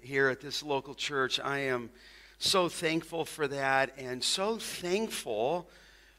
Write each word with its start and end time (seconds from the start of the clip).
here 0.00 0.28
at 0.28 0.40
this 0.40 0.62
local 0.62 0.94
church. 0.94 1.40
I 1.40 1.58
am 1.58 1.90
so 2.38 2.68
thankful 2.68 3.24
for 3.24 3.48
that 3.48 3.90
and 3.98 4.22
so 4.22 4.58
thankful 4.58 5.68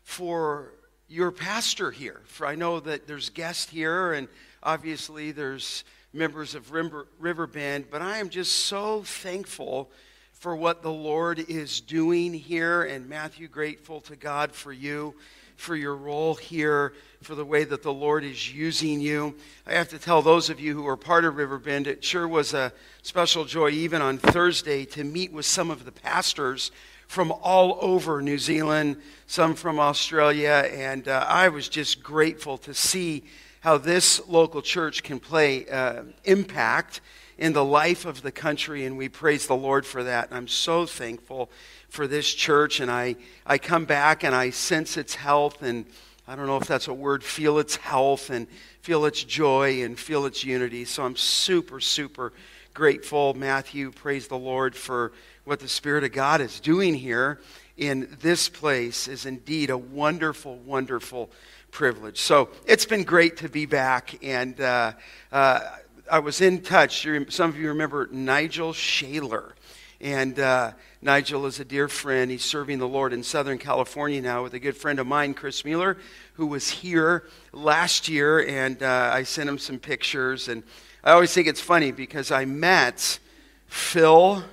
for 0.03 0.73
your 1.07 1.31
pastor 1.31 1.89
here. 1.89 2.19
For 2.25 2.45
I 2.45 2.55
know 2.55 2.81
that 2.81 3.07
there's 3.07 3.29
guests 3.29 3.69
here 3.69 4.11
and 4.11 4.27
obviously 4.63 5.31
there's 5.31 5.85
members 6.11 6.55
of 6.55 6.73
River, 6.73 7.07
Riverbend, 7.19 7.85
but 7.89 8.01
I 8.01 8.17
am 8.17 8.27
just 8.27 8.51
so 8.65 9.03
thankful 9.03 9.91
for 10.33 10.53
what 10.53 10.81
the 10.81 10.91
Lord 10.91 11.39
is 11.39 11.79
doing 11.79 12.33
here 12.33 12.83
and 12.83 13.07
Matthew 13.07 13.47
grateful 13.47 14.01
to 14.01 14.17
God 14.17 14.51
for 14.51 14.73
you 14.73 15.15
for 15.57 15.75
your 15.75 15.95
role 15.95 16.35
here, 16.35 16.93
for 17.21 17.35
the 17.35 17.43
way 17.43 17.63
that 17.65 17.83
the 17.83 17.91
Lord 17.91 18.23
is 18.23 18.53
using 18.53 19.01
you. 19.01 19.35
I 19.65 19.73
have 19.73 19.89
to 19.89 19.99
tell 19.99 20.21
those 20.21 20.49
of 20.49 20.59
you 20.59 20.73
who 20.73 20.87
are 20.87 20.95
part 20.95 21.25
of 21.25 21.35
Riverbend, 21.35 21.87
it 21.87 22.03
sure 22.03 22.27
was 22.27 22.53
a 22.53 22.71
special 23.01 23.43
joy, 23.43 23.71
even 23.71 24.01
on 24.01 24.19
Thursday, 24.19 24.85
to 24.85 25.03
meet 25.03 25.33
with 25.33 25.45
some 25.45 25.69
of 25.69 25.83
the 25.83 25.91
pastors 25.91 26.71
from 27.07 27.31
all 27.31 27.79
over 27.81 28.21
New 28.21 28.37
Zealand, 28.37 28.97
some 29.25 29.55
from 29.55 29.79
Australia, 29.79 30.69
and 30.71 31.07
uh, 31.07 31.25
I 31.27 31.49
was 31.49 31.67
just 31.67 32.03
grateful 32.03 32.57
to 32.59 32.73
see 32.73 33.23
how 33.61 33.77
this 33.77 34.25
local 34.27 34.61
church 34.61 35.03
can 35.03 35.19
play 35.19 35.67
uh, 35.67 36.03
impact 36.23 37.01
in 37.37 37.53
the 37.53 37.63
life 37.63 38.05
of 38.05 38.21
the 38.21 38.31
country, 38.31 38.85
and 38.85 38.97
we 38.97 39.09
praise 39.09 39.47
the 39.47 39.55
Lord 39.55 39.85
for 39.85 40.03
that. 40.03 40.29
And 40.29 40.37
I'm 40.37 40.47
so 40.47 40.85
thankful 40.85 41.49
for 41.89 42.07
this 42.07 42.33
church, 42.33 42.79
and 42.79 42.89
I, 42.89 43.15
I 43.45 43.57
come 43.57 43.85
back 43.85 44.23
and 44.23 44.35
I 44.35 44.49
sense 44.49 44.97
its 44.97 45.15
health, 45.15 45.61
and 45.61 45.85
I 46.27 46.35
don't 46.35 46.47
know 46.47 46.57
if 46.57 46.67
that's 46.67 46.87
a 46.87 46.93
word, 46.93 47.23
feel 47.23 47.59
its 47.59 47.77
health 47.77 48.29
and 48.29 48.47
feel 48.81 49.05
its 49.05 49.23
joy 49.23 49.83
and 49.83 49.97
feel 49.97 50.25
its 50.25 50.43
unity. 50.43 50.83
So 50.85 51.03
I'm 51.03 51.15
super, 51.15 51.79
super 51.79 52.33
grateful, 52.73 53.33
Matthew. 53.33 53.91
Praise 53.91 54.27
the 54.27 54.37
Lord 54.37 54.75
for 54.75 55.13
what 55.45 55.59
the 55.59 55.67
Spirit 55.67 56.03
of 56.03 56.11
God 56.11 56.41
is 56.41 56.59
doing 56.59 56.93
here 56.93 57.39
in 57.77 58.17
this 58.21 58.49
place 58.49 59.07
is 59.07 59.25
indeed 59.25 59.69
a 59.69 59.77
wonderful, 59.77 60.57
wonderful 60.57 61.29
privilege. 61.71 62.19
So 62.19 62.49
it's 62.65 62.85
been 62.85 63.03
great 63.03 63.37
to 63.37 63.49
be 63.49 63.65
back, 63.65 64.17
and 64.23 64.59
uh, 64.59 64.93
uh, 65.31 65.61
I 66.09 66.19
was 66.19 66.41
in 66.41 66.61
touch. 66.61 67.07
Some 67.29 67.49
of 67.49 67.57
you 67.57 67.69
remember 67.69 68.07
Nigel 68.11 68.71
Shaler. 68.71 69.53
And 69.99 70.39
uh, 70.39 70.71
Nigel 71.01 71.45
is 71.47 71.59
a 71.59 71.65
dear 71.65 71.87
friend. 71.87 72.31
He's 72.31 72.45
serving 72.45 72.79
the 72.79 72.87
Lord 72.87 73.13
in 73.13 73.23
Southern 73.23 73.57
California 73.57 74.21
now 74.21 74.43
with 74.43 74.53
a 74.53 74.59
good 74.59 74.77
friend 74.77 74.99
of 74.99 75.07
mine, 75.07 75.33
Chris 75.33 75.65
Mueller, 75.65 75.97
who 76.33 76.47
was 76.47 76.69
here 76.69 77.25
last 77.51 78.07
year. 78.07 78.45
And 78.45 78.81
uh, 78.81 79.09
I 79.13 79.23
sent 79.23 79.49
him 79.49 79.57
some 79.57 79.79
pictures. 79.79 80.47
And 80.47 80.63
I 81.03 81.11
always 81.11 81.33
think 81.33 81.47
it's 81.47 81.61
funny 81.61 81.91
because 81.91 82.31
I 82.31 82.45
met 82.45 83.19
Phil, 83.65 84.43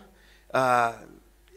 uh, 0.52 0.94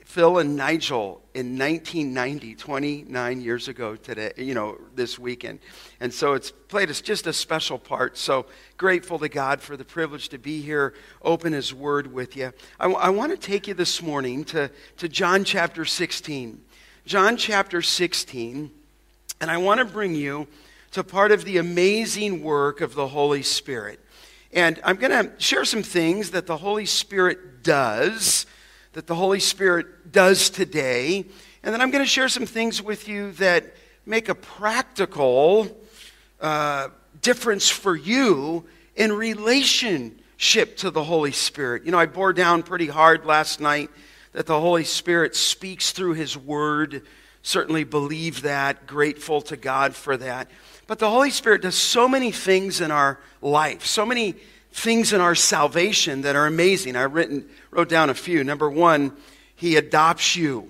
Phil 0.06 0.38
and 0.38 0.56
Nigel 0.56 1.22
in 1.38 1.56
1990, 1.56 2.56
29 2.56 3.42
years 3.42 3.68
ago 3.68 3.96
today, 3.96 4.34
you 4.38 4.56
know, 4.56 4.76
this 4.96 5.20
weekend. 5.20 5.60
And 6.00 6.12
so 6.12 6.34
it's 6.34 6.50
played 6.50 6.90
us 6.90 7.00
just 7.00 7.28
a 7.28 7.34
special 7.34 7.78
part. 7.78 8.18
So 8.18 8.48
grateful 8.76 9.20
to 9.20 9.30
God 9.30 9.62
for 9.62 9.78
the 9.78 9.86
privilege 9.86 10.30
to 10.30 10.40
be 10.40 10.62
here, 10.62 10.96
open 11.22 11.54
His 11.54 11.76
Word 11.76 12.12
with 12.12 12.36
you. 12.36 12.52
I, 12.80 12.86
w- 12.86 13.00
I 13.00 13.12
want 13.12 13.34
to 13.34 13.38
take 13.38 13.68
you 13.68 13.76
this 13.76 14.02
morning 14.02 14.46
to, 14.46 14.72
to 14.98 15.08
John 15.08 15.44
chapter 15.44 15.86
16. 15.86 16.60
John 17.06 17.38
chapter 17.38 17.84
16, 17.84 18.72
and 19.40 19.52
I 19.52 19.58
want 19.58 19.78
to 19.78 19.86
bring 19.86 20.16
you 20.16 20.48
to 20.94 21.04
part 21.04 21.32
of 21.32 21.46
the 21.46 21.58
amazing 21.58 22.42
work 22.42 22.82
of 22.82 22.96
the 22.96 23.10
Holy 23.10 23.44
Spirit. 23.44 24.00
And 24.52 24.80
I'm 24.84 24.96
going 24.96 25.12
to 25.12 25.32
share 25.40 25.66
some 25.66 25.84
things 25.84 26.32
that 26.32 26.48
the 26.48 26.58
Holy 26.58 26.88
Spirit 26.88 27.62
does 27.62 28.48
that 28.98 29.06
the 29.06 29.14
Holy 29.14 29.40
Spirit 29.40 30.12
does 30.12 30.50
today. 30.50 31.24
And 31.62 31.72
then 31.72 31.82
I'm 31.82 31.92
going 31.92 32.04
to 32.04 32.10
share 32.10 32.30
some 32.30 32.48
things 32.48 32.82
with 32.82 33.08
you 33.08 33.32
that 33.34 33.76
make 34.08 34.28
a 34.28 34.34
practical 34.34 35.68
uh, 36.42 36.88
difference 37.22 37.70
for 37.70 37.96
you 37.96 38.66
in 38.96 39.14
relationship 39.14 40.78
to 40.78 40.90
the 40.90 41.04
Holy 41.04 41.32
Spirit. 41.32 41.86
You 41.86 41.92
know, 41.92 42.00
I 42.00 42.08
bore 42.08 42.34
down 42.34 42.64
pretty 42.64 42.88
hard 42.88 43.24
last 43.24 43.60
night 43.62 43.92
that 44.32 44.48
the 44.48 44.60
Holy 44.60 44.84
Spirit 44.84 45.36
speaks 45.36 45.92
through 45.92 46.16
His 46.16 46.36
Word. 46.36 47.04
Certainly 47.44 47.84
believe 47.84 48.42
that, 48.42 48.88
grateful 48.88 49.42
to 49.42 49.58
God 49.58 49.94
for 49.94 50.18
that. 50.18 50.50
But 50.88 50.98
the 50.98 51.12
Holy 51.12 51.30
Spirit 51.30 51.62
does 51.62 51.76
so 51.76 52.08
many 52.08 52.32
things 52.32 52.82
in 52.82 52.90
our 52.90 53.20
life, 53.44 53.86
so 53.86 54.08
many 54.08 54.34
things 54.78 55.12
in 55.12 55.20
our 55.20 55.36
salvation 55.36 56.22
that 56.22 56.36
are 56.36 56.46
amazing. 56.46 56.96
I 56.96 57.04
written, 57.04 57.50
wrote 57.72 57.90
down 57.90 58.10
a 58.12 58.14
few. 58.14 58.44
Number 58.44 58.70
one, 58.70 59.12
he 59.56 59.76
adopts 59.76 60.36
you. 60.36 60.70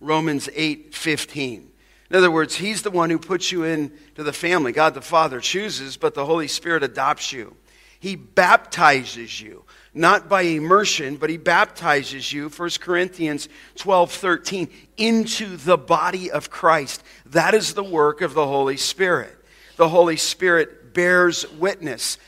Romans 0.00 0.48
8 0.54 0.94
15. 0.94 1.70
In 2.10 2.16
other 2.16 2.30
words, 2.30 2.54
he's 2.54 2.82
the 2.82 2.90
one 2.90 3.10
who 3.10 3.18
puts 3.18 3.50
you 3.50 3.64
into 3.64 4.22
the 4.22 4.32
family. 4.32 4.72
God 4.72 4.94
the 4.94 5.00
Father 5.00 5.40
chooses, 5.40 5.96
but 5.96 6.14
the 6.14 6.24
Holy 6.24 6.46
Spirit 6.46 6.82
adopts 6.82 7.32
you. 7.32 7.56
He 8.00 8.16
baptizes 8.16 9.40
you, 9.40 9.64
not 9.92 10.28
by 10.28 10.42
immersion, 10.42 11.16
but 11.16 11.28
he 11.28 11.36
baptizes 11.36 12.32
you, 12.32 12.48
1 12.48 12.70
Corinthians 12.80 13.48
12 13.76 14.12
13, 14.12 14.68
into 14.98 15.56
the 15.56 15.76
body 15.76 16.30
of 16.30 16.50
Christ. 16.50 17.02
That 17.26 17.54
is 17.54 17.74
the 17.74 17.82
work 17.82 18.20
of 18.20 18.34
the 18.34 18.46
Holy 18.46 18.76
Spirit. 18.76 19.34
The 19.76 19.88
Holy 19.88 20.16
Spirit 20.16 20.94
bears 20.94 21.50
witness 21.52 22.18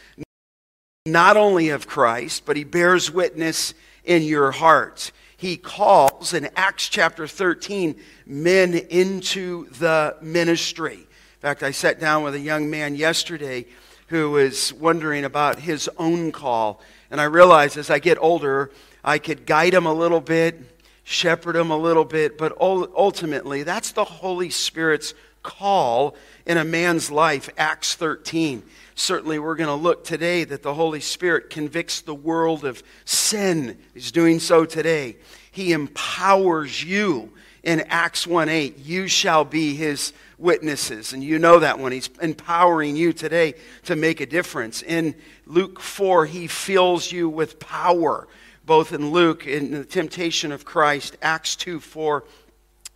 not 1.07 1.39
only 1.39 1.71
of 1.71 1.87
Christ, 1.87 2.45
but 2.45 2.59
he 2.59 2.65
bears 2.65 3.11
witness 3.11 3.73
in 4.05 4.23
your 4.23 4.51
hearts. 4.51 5.13
He 5.35 5.57
calls 5.57 6.35
in 6.35 6.51
Acts 6.57 6.91
chapter 6.91 7.27
13 7.27 7.99
men 8.27 8.75
into 8.75 9.71
the 9.71 10.17
ministry. 10.21 10.97
In 10.97 11.41
fact, 11.41 11.63
I 11.63 11.71
sat 11.71 12.01
down 12.01 12.23
with 12.23 12.35
a 12.35 12.39
young 12.39 12.69
man 12.69 12.95
yesterday 12.97 13.65
who 14.09 14.33
was 14.33 14.75
wondering 14.75 15.25
about 15.25 15.61
his 15.61 15.89
own 15.97 16.33
call. 16.33 16.83
And 17.11 17.19
I 17.19 17.25
realized 17.25 17.79
as 17.79 17.89
I 17.89 17.99
get 17.99 18.19
older, 18.21 18.71
I 19.03 19.17
could 19.17 19.47
guide 19.47 19.73
him 19.73 19.87
a 19.87 19.95
little 19.95 20.21
bit, 20.21 20.61
shepherd 21.05 21.57
him 21.57 21.71
a 21.71 21.79
little 21.79 22.05
bit, 22.05 22.37
but 22.37 22.55
ultimately, 22.61 23.63
that's 23.63 23.93
the 23.93 24.05
Holy 24.05 24.51
Spirit's 24.51 25.15
call 25.43 26.15
in 26.45 26.59
a 26.59 26.65
man's 26.65 27.11
life, 27.11 27.49
Acts 27.57 27.95
13 27.95 28.63
certainly 28.95 29.39
we're 29.39 29.57
going 29.57 29.69
to 29.69 29.75
look 29.75 30.05
today 30.05 30.45
that 30.45 30.63
the 30.63 30.75
Holy 30.75 31.01
Spirit 31.01 31.51
convicts 31.51 32.01
the 32.01 32.15
world 32.15 32.65
of 32.65 32.83
sin. 33.05 33.79
He's 33.95 34.13
doing 34.13 34.41
so 34.41 34.65
today. 34.65 35.17
He 35.51 35.73
empowers 35.73 36.83
you 36.83 37.33
in 37.63 37.81
Acts 37.89 38.27
1 38.27 38.49
8. 38.49 38.79
You 38.79 39.09
shall 39.09 39.45
be 39.45 39.75
his 39.75 40.13
witnesses. 40.39 41.13
And 41.13 41.23
you 41.23 41.39
know 41.39 41.59
that 41.59 41.79
one. 41.79 41.93
He's 41.93 42.11
empowering 42.21 42.97
you 42.97 43.13
today 43.13 43.55
to 43.85 43.97
make 43.97 44.21
a 44.21 44.27
difference. 44.27 44.83
In 44.83 45.15
Luke 45.47 45.81
4, 45.81 46.27
he 46.27 46.47
fills 46.47 47.13
you 47.13 47.29
with 47.29 47.59
power, 47.59 48.27
both 48.65 48.93
in 48.93 49.11
Luke, 49.11 49.47
in 49.47 49.73
the 49.73 49.85
temptation 49.85 50.53
of 50.53 50.65
Christ, 50.65 51.17
Acts 51.23 51.57
2 51.57 51.81
4 51.81 52.25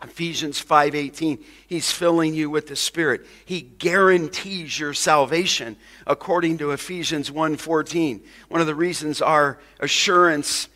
Ephesians 0.02 0.60
5:18 0.62 1.42
he's 1.66 1.90
filling 1.90 2.34
you 2.34 2.50
with 2.50 2.66
the 2.66 2.76
spirit 2.76 3.26
he 3.44 3.60
guarantees 3.62 4.78
your 4.78 4.92
salvation 4.92 5.76
according 6.06 6.58
to 6.58 6.72
Ephesians 6.72 7.30
1:14 7.30 8.20
one 8.48 8.60
of 8.60 8.66
the 8.66 8.74
reasons 8.74 9.22
our 9.22 9.58
assurance 9.80 10.68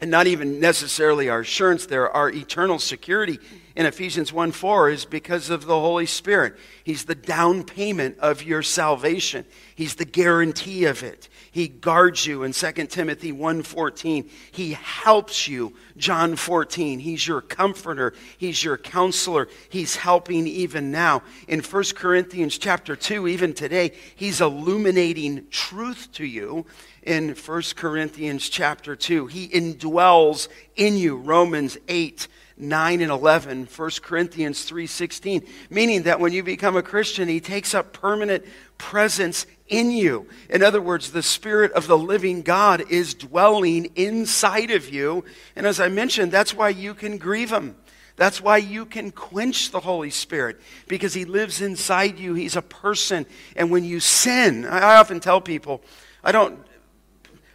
and 0.00 0.10
not 0.10 0.26
even 0.26 0.60
necessarily 0.60 1.28
our 1.28 1.40
assurance 1.40 1.86
there 1.86 2.08
our 2.10 2.30
eternal 2.30 2.78
security 2.78 3.38
in 3.74 3.86
Ephesians 3.86 4.32
1 4.32 4.52
4 4.52 4.90
is 4.90 5.04
because 5.04 5.48
of 5.48 5.64
the 5.64 5.78
Holy 5.78 6.06
Spirit. 6.06 6.56
He's 6.84 7.04
the 7.04 7.14
down 7.14 7.64
payment 7.64 8.18
of 8.18 8.42
your 8.42 8.62
salvation. 8.62 9.46
He's 9.74 9.94
the 9.94 10.04
guarantee 10.04 10.84
of 10.84 11.02
it. 11.02 11.28
He 11.52 11.68
guards 11.68 12.26
you 12.26 12.44
in 12.44 12.54
2 12.54 12.88
Timothy 12.88 13.30
1:14. 13.30 14.28
He 14.50 14.72
helps 14.72 15.46
you, 15.46 15.74
John 15.98 16.34
14. 16.34 16.98
He's 16.98 17.26
your 17.26 17.42
comforter, 17.42 18.14
he's 18.38 18.64
your 18.64 18.78
counselor. 18.78 19.48
He's 19.68 19.96
helping 19.96 20.46
even 20.46 20.90
now. 20.90 21.22
In 21.46 21.60
1 21.60 21.94
Corinthians 21.94 22.56
chapter 22.56 22.96
2, 22.96 23.28
even 23.28 23.52
today, 23.52 23.92
he's 24.16 24.40
illuminating 24.40 25.46
truth 25.50 26.08
to 26.12 26.24
you 26.24 26.64
in 27.02 27.34
1 27.34 27.62
Corinthians 27.76 28.48
chapter 28.48 28.96
2. 28.96 29.26
He 29.26 29.48
indwells 29.48 30.48
in 30.74 30.96
you, 30.96 31.16
Romans 31.16 31.76
8 31.86 32.28
9 32.56 33.00
and 33.00 33.10
11 33.10 33.66
1 33.74 33.90
corinthians 34.02 34.70
3.16 34.70 35.48
meaning 35.70 36.02
that 36.02 36.20
when 36.20 36.32
you 36.32 36.42
become 36.42 36.76
a 36.76 36.82
christian 36.82 37.26
he 37.26 37.40
takes 37.40 37.74
up 37.74 37.92
permanent 37.94 38.44
presence 38.76 39.46
in 39.72 39.90
you 39.90 40.28
in 40.50 40.62
other 40.62 40.80
words 40.80 41.10
the 41.10 41.22
spirit 41.22 41.72
of 41.72 41.86
the 41.86 41.98
living 41.98 42.42
god 42.42 42.84
is 42.90 43.14
dwelling 43.14 43.86
inside 43.96 44.70
of 44.70 44.88
you 44.88 45.24
and 45.56 45.66
as 45.66 45.80
i 45.80 45.88
mentioned 45.88 46.30
that's 46.30 46.54
why 46.54 46.68
you 46.68 46.94
can 46.94 47.18
grieve 47.18 47.50
him 47.50 47.74
that's 48.16 48.40
why 48.40 48.58
you 48.58 48.84
can 48.84 49.10
quench 49.10 49.70
the 49.70 49.80
Holy 49.80 50.10
Spirit 50.10 50.60
because 50.86 51.14
He 51.14 51.24
lives 51.24 51.60
inside 51.60 52.18
you. 52.18 52.34
He's 52.34 52.56
a 52.56 52.62
person. 52.62 53.26
And 53.56 53.70
when 53.70 53.84
you 53.84 54.00
sin, 54.00 54.66
I 54.66 54.96
often 54.96 55.18
tell 55.18 55.40
people, 55.40 55.82
I 56.22 56.32
don't, 56.32 56.58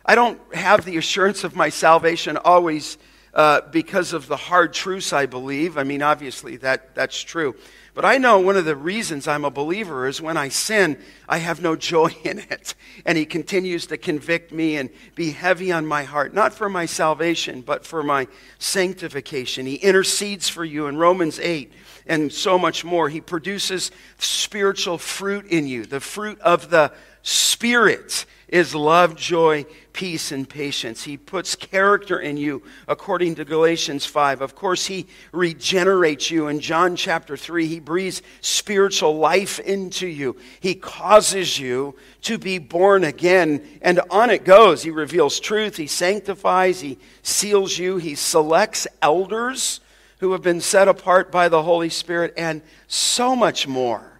I 0.05 0.15
don't 0.15 0.39
have 0.55 0.83
the 0.83 0.97
assurance 0.97 1.43
of 1.43 1.55
my 1.55 1.69
salvation 1.69 2.37
always 2.37 2.97
uh, 3.33 3.61
because 3.71 4.13
of 4.13 4.27
the 4.27 4.37
hard 4.37 4.73
truths 4.73 5.13
I 5.13 5.27
believe. 5.27 5.77
I 5.77 5.83
mean, 5.83 6.01
obviously, 6.01 6.57
that, 6.57 6.95
that's 6.95 7.21
true. 7.21 7.55
But 7.97 8.05
I 8.05 8.19
know 8.19 8.37
one 8.37 8.57
of 8.57 8.65
the 8.65 8.75
reasons 8.75 9.27
I'm 9.27 9.43
a 9.43 9.49
believer 9.49 10.05
is 10.07 10.21
when 10.21 10.37
I 10.37 10.49
sin, 10.49 10.99
I 11.27 11.39
have 11.39 11.63
no 11.63 11.75
joy 11.75 12.15
in 12.23 12.37
it. 12.37 12.75
And 13.07 13.17
He 13.17 13.25
continues 13.25 13.87
to 13.87 13.97
convict 13.97 14.51
me 14.51 14.77
and 14.77 14.91
be 15.15 15.31
heavy 15.31 15.71
on 15.71 15.87
my 15.87 16.03
heart, 16.03 16.31
not 16.31 16.53
for 16.53 16.69
my 16.69 16.85
salvation, 16.85 17.61
but 17.61 17.87
for 17.87 18.03
my 18.03 18.27
sanctification. 18.59 19.65
He 19.65 19.77
intercedes 19.77 20.47
for 20.47 20.63
you 20.63 20.85
in 20.85 20.97
Romans 20.97 21.39
8 21.39 21.73
and 22.05 22.31
so 22.31 22.59
much 22.59 22.85
more. 22.85 23.09
He 23.09 23.19
produces 23.19 23.89
spiritual 24.19 24.99
fruit 24.99 25.47
in 25.47 25.65
you, 25.65 25.87
the 25.87 25.99
fruit 25.99 26.39
of 26.41 26.69
the 26.69 26.93
Spirit 27.23 28.27
is 28.47 28.73
love, 28.73 29.15
joy, 29.15 29.65
peace, 29.91 30.31
and 30.31 30.47
patience. 30.47 31.03
He 31.03 31.17
puts 31.17 31.55
character 31.55 32.19
in 32.19 32.37
you 32.37 32.63
according 32.87 33.35
to 33.35 33.45
Galatians 33.45 34.05
5. 34.05 34.41
Of 34.41 34.55
course, 34.55 34.85
He 34.85 35.07
regenerates 35.33 36.31
you. 36.31 36.47
In 36.47 36.61
John 36.61 36.95
chapter 36.95 37.35
3, 37.35 37.67
He 37.67 37.79
breathes 37.81 38.21
spiritual 38.39 39.17
life 39.17 39.59
into 39.59 40.07
you. 40.07 40.37
He 40.61 40.75
causes 40.75 41.59
you 41.59 41.95
to 42.21 42.37
be 42.37 42.57
born 42.57 43.03
again. 43.03 43.67
And 43.81 43.99
on 44.09 44.29
it 44.29 44.45
goes. 44.45 44.81
He 44.81 44.91
reveals 44.91 45.39
truth, 45.41 45.75
He 45.75 45.87
sanctifies, 45.87 46.79
He 46.79 46.99
seals 47.23 47.77
you, 47.77 47.97
He 47.97 48.15
selects 48.15 48.87
elders 49.01 49.81
who 50.19 50.31
have 50.31 50.41
been 50.41 50.61
set 50.61 50.87
apart 50.87 51.31
by 51.31 51.49
the 51.49 51.61
Holy 51.61 51.89
Spirit, 51.89 52.33
and 52.37 52.61
so 52.87 53.35
much 53.35 53.67
more. 53.67 54.19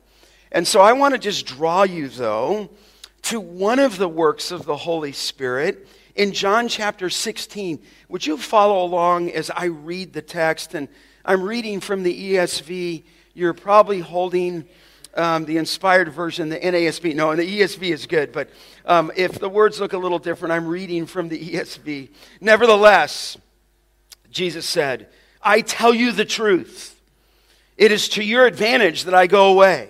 And 0.52 0.68
so 0.68 0.82
I 0.82 0.94
want 0.94 1.14
to 1.14 1.18
just 1.18 1.46
draw 1.46 1.84
you, 1.84 2.10
though 2.10 2.70
to 3.24 3.40
one 3.40 3.80
of 3.80 3.98
the 3.98 4.08
works 4.08 4.52
of 4.52 4.66
the 4.66 4.78
Holy 4.78 5.12
Spirit 5.12 5.88
in 6.16 6.34
John 6.34 6.68
chapter 6.68 7.10
16. 7.10 7.80
Would 8.10 8.26
you 8.26 8.38
follow 8.38 8.84
along 8.84 9.32
as 9.32 9.50
I 9.50 9.66
read 9.66 10.14
the 10.14 10.22
text? 10.22 10.74
And 10.74 10.88
I'm 11.24 11.44
reading 11.44 11.80
from 11.80 12.04
the 12.04 12.34
ESV. 12.34 13.04
You're 13.34 13.54
probably 13.54 14.00
holding 14.00 14.68
um, 15.14 15.46
the 15.46 15.58
inspired 15.58 16.10
version, 16.10 16.50
the 16.50 16.60
NASB. 16.60 17.16
No, 17.16 17.32
and 17.32 17.40
the 17.40 17.60
ESV 17.60 17.92
is 17.92 18.06
good, 18.06 18.32
but 18.32 18.50
um, 18.86 19.12
if 19.16 19.40
the 19.40 19.50
words 19.50 19.80
look 19.80 19.94
a 19.94 19.98
little 19.98 20.20
different, 20.20 20.54
I'm 20.54 20.68
reading 20.68 21.06
from 21.06 21.30
the 21.30 21.40
ESV. 21.40 22.10
Nevertheless, 22.40 23.38
Jesus 24.30 24.66
said, 24.66 25.10
I 25.42 25.62
tell 25.62 25.94
you 25.94 26.12
the 26.12 26.26
truth. 26.26 27.00
It 27.78 27.92
is 27.92 28.10
to 28.10 28.24
your 28.24 28.46
advantage 28.46 29.04
that 29.04 29.14
I 29.14 29.28
go 29.28 29.52
away. 29.52 29.90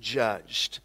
judged. 0.00 0.80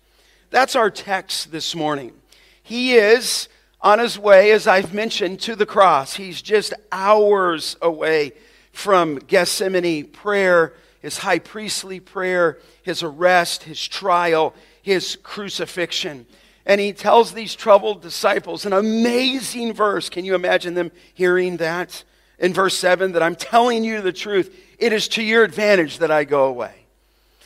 That's 0.50 0.75
our 0.75 0.89
text 0.89 1.51
this 1.51 1.75
morning. 1.75 2.13
He 2.62 2.95
is 2.95 3.50
on 3.81 4.00
his 4.00 4.17
way, 4.17 4.51
as 4.51 4.67
I've 4.67 4.94
mentioned, 4.94 5.39
to 5.41 5.56
the 5.56 5.65
cross. 5.65 6.15
He's 6.15 6.41
just 6.41 6.73
hours 6.91 7.77
away 7.81 8.33
from 8.71 9.17
Gethsemane 9.17 10.07
prayer, 10.07 10.73
his 11.01 11.19
high 11.19 11.39
priestly 11.39 12.00
prayer, 12.00 12.59
his 12.81 13.03
arrest, 13.03 13.63
his 13.63 13.88
trial, 13.88 14.53
his 14.81 15.17
crucifixion. 15.23 16.25
And 16.65 16.81
he 16.81 16.94
tells 16.94 17.33
these 17.33 17.53
troubled 17.53 18.01
disciples 18.01 18.65
an 18.65 18.73
amazing 18.73 19.73
verse. 19.73 20.09
Can 20.09 20.25
you 20.25 20.33
imagine 20.35 20.73
them 20.73 20.91
hearing 21.13 21.57
that? 21.57 22.03
In 22.38 22.53
verse 22.53 22.77
7, 22.77 23.13
that 23.13 23.23
I'm 23.23 23.35
telling 23.35 23.83
you 23.83 24.01
the 24.01 24.12
truth. 24.12 24.53
It 24.77 24.91
is 24.91 25.07
to 25.09 25.23
your 25.23 25.44
advantage 25.44 26.00
that 26.00 26.12
I 26.12 26.25
go 26.25 26.45
away. 26.45 26.85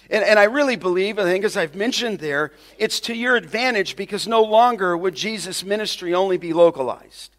And, 0.10 0.24
and 0.24 0.40
I 0.40 0.46
really 0.46 0.76
believe, 0.76 1.20
I 1.20 1.24
think 1.24 1.46
as 1.46 1.56
I've 1.56 1.76
mentioned 1.76 2.20
there, 2.20 2.52
it's 2.78 3.00
to 3.02 3.16
your 3.16 3.36
advantage 3.36 3.96
because 3.96 4.28
no 4.28 4.42
longer 4.42 4.98
would 4.98 5.16
Jesus' 5.16 5.64
ministry 5.64 6.14
only 6.14 6.38
be 6.38 6.54
localized. 6.54 7.32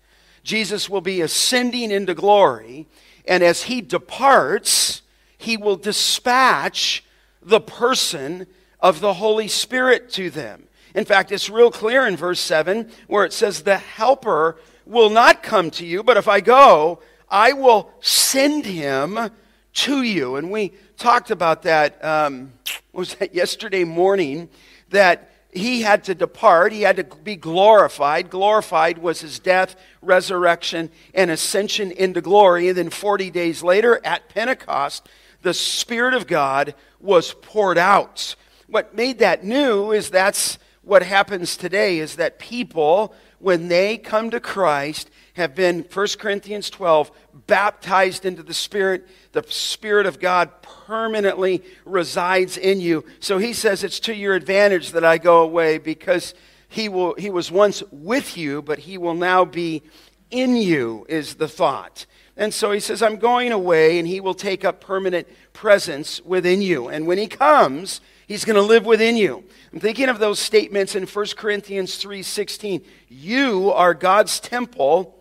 Jesus 0.43 0.89
will 0.89 1.01
be 1.01 1.21
ascending 1.21 1.91
into 1.91 2.15
glory, 2.15 2.87
and 3.27 3.43
as 3.43 3.65
he 3.65 3.81
departs, 3.81 5.03
he 5.37 5.57
will 5.57 5.77
dispatch 5.77 7.05
the 7.43 7.61
person 7.61 8.47
of 8.79 9.01
the 9.01 9.15
Holy 9.15 9.49
Spirit 9.49 10.11
to 10.11 10.31
them. 10.31 10.65
In 10.95 11.05
fact, 11.05 11.31
it's 11.33 11.51
real 11.51 11.71
clear 11.71 12.07
in 12.07 12.17
verse 12.17 12.41
7 12.41 12.91
where 13.07 13.25
it 13.25 13.33
says, 13.33 13.63
The 13.63 13.79
Helper 13.79 14.57
will 14.87 15.11
not 15.11 15.43
come 15.43 15.71
to 15.73 15.87
you, 15.87 16.03
but 16.03 16.17
if 16.17 16.27
I 16.29 16.41
go, 16.41 17.01
I 17.29 17.53
will 17.53 17.91
send 18.01 18.67
him 18.67 19.31
to 19.73 20.03
you. 20.03 20.37
And 20.37 20.51
we 20.51 20.73
talked 21.01 21.31
about 21.31 21.63
that, 21.63 22.05
um, 22.05 22.53
was 22.93 23.15
that 23.15 23.35
yesterday 23.35 23.85
morning, 23.85 24.51
that 24.91 25.31
he 25.53 25.83
had 25.83 26.05
to 26.05 26.15
depart. 26.15 26.73
He 26.73 26.83
had 26.83 26.97
to 26.97 27.05
be 27.05 27.37
glorified. 27.37 28.31
Glorified 28.31 28.99
was 28.99 29.21
his 29.21 29.39
death, 29.39 29.75
resurrection, 30.03 30.91
and 31.15 31.31
ascension 31.31 31.91
into 31.91 32.21
glory. 32.21 32.69
And 32.69 32.77
then 32.77 32.91
40 32.91 33.31
days 33.31 33.63
later, 33.63 34.01
at 34.05 34.29
Pentecost, 34.29 35.09
the 35.43 35.55
Spirit 35.55 36.15
of 36.15 36.27
God 36.27 36.75
was 37.01 37.33
poured 37.33 37.79
out. 37.79 38.37
What 38.69 38.95
made 38.95 39.19
that 39.19 39.43
new 39.43 39.91
is 39.91 40.11
that's 40.11 40.59
what 40.83 41.03
happens 41.03 41.57
today 41.57 41.99
is 41.99 42.17
that 42.17 42.39
people, 42.39 43.15
when 43.39 43.69
they 43.69 43.97
come 43.97 44.31
to 44.31 44.39
Christ, 44.39 45.11
have 45.41 45.55
been, 45.55 45.85
1 45.93 46.07
Corinthians 46.19 46.71
12, 46.71 47.11
baptized 47.47 48.25
into 48.25 48.43
the 48.43 48.55
Spirit. 48.55 49.09
The 49.33 49.45
Spirit 49.49 50.07
of 50.07 50.21
God 50.21 50.63
permanently 50.63 51.63
resides 51.85 52.57
in 52.57 52.81
you. 52.81 53.05
So 53.19 53.39
he 53.39 53.53
says 53.53 53.83
it's 53.83 54.01
to 54.01 54.15
your 54.15 54.35
advantage 54.35 54.93
that 54.93 55.05
I 55.05 55.19
go 55.19 55.43
away 55.43 55.79
because 55.79 56.35
he, 56.69 56.89
will, 56.89 57.15
he 57.15 57.31
was 57.31 57.51
once 57.51 57.83
with 57.91 58.37
you, 58.37 58.63
but 58.63 58.81
he 58.81 58.99
will 58.99 59.15
now 59.15 59.45
be 59.45 59.83
in 60.31 60.57
you, 60.57 61.05
is 61.09 61.35
the 61.35 61.49
thought. 61.49 62.07
And 62.37 62.55
so 62.55 62.71
he 62.73 62.81
says, 62.81 63.03
I'm 63.03 63.17
going 63.17 63.53
away, 63.53 63.99
and 63.99 64.07
he 64.07 64.21
will 64.21 64.35
take 64.35 64.65
up 64.65 64.81
permanent 64.81 65.27
presence 65.53 66.21
within 66.23 66.63
you. 66.63 66.89
And 66.89 67.07
when 67.07 67.19
he 67.19 67.27
comes, 67.27 68.01
he's 68.29 68.45
going 68.45 68.57
to 68.57 68.63
live 68.63 68.87
within 68.87 69.17
you. 69.17 69.45
I'm 69.73 69.81
thinking 69.81 70.09
of 70.09 70.19
those 70.19 70.39
statements 70.39 70.95
in 70.95 71.07
1 71.07 71.27
Corinthians 71.37 72.03
3:16. 72.03 72.85
You 73.09 73.73
are 73.73 73.95
God's 73.95 74.39
temple 74.41 75.20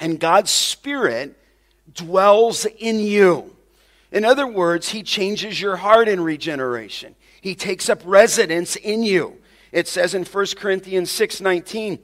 and 0.00 0.18
God's 0.18 0.50
Spirit 0.50 1.36
dwells 1.92 2.64
in 2.64 3.00
you. 3.00 3.54
In 4.10 4.24
other 4.24 4.46
words, 4.46 4.88
He 4.88 5.02
changes 5.02 5.60
your 5.60 5.76
heart 5.76 6.08
in 6.08 6.20
regeneration. 6.20 7.14
He 7.40 7.54
takes 7.54 7.88
up 7.88 8.00
residence 8.04 8.76
in 8.76 9.02
you. 9.02 9.38
It 9.72 9.86
says 9.86 10.14
in 10.14 10.24
1 10.24 10.56
Corinthians 10.56 11.10
6:19, 11.10 11.98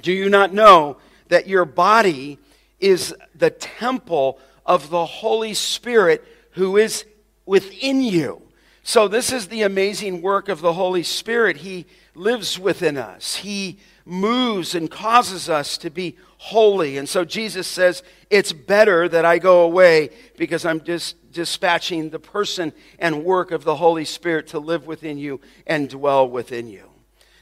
"Do 0.00 0.12
you 0.12 0.28
not 0.28 0.52
know 0.52 0.96
that 1.28 1.46
your 1.46 1.64
body 1.64 2.38
is 2.80 3.14
the 3.34 3.50
temple 3.50 4.38
of 4.66 4.90
the 4.90 5.06
Holy 5.06 5.54
Spirit 5.54 6.24
who 6.52 6.76
is 6.76 7.04
within 7.46 8.02
you?" 8.02 8.42
So 8.82 9.06
this 9.06 9.32
is 9.32 9.48
the 9.48 9.62
amazing 9.62 10.22
work 10.22 10.48
of 10.48 10.60
the 10.60 10.72
Holy 10.72 11.02
Spirit. 11.02 11.58
He 11.58 11.86
lives 12.14 12.58
within 12.58 12.96
us. 12.96 13.36
He 13.36 13.78
moves 14.04 14.74
and 14.74 14.90
causes 14.90 15.48
us 15.48 15.76
to 15.78 15.90
be 15.90 16.16
holy. 16.38 16.96
And 16.96 17.08
so 17.08 17.24
Jesus 17.24 17.66
says, 17.66 18.02
It's 18.30 18.52
better 18.52 19.08
that 19.08 19.24
I 19.24 19.38
go 19.38 19.62
away 19.62 20.10
because 20.36 20.64
I'm 20.64 20.82
just 20.82 21.32
dispatching 21.32 22.10
the 22.10 22.18
person 22.18 22.72
and 22.98 23.24
work 23.24 23.50
of 23.50 23.64
the 23.64 23.76
Holy 23.76 24.04
Spirit 24.04 24.48
to 24.48 24.58
live 24.58 24.86
within 24.86 25.18
you 25.18 25.40
and 25.66 25.88
dwell 25.90 26.28
within 26.28 26.68
you. 26.68 26.88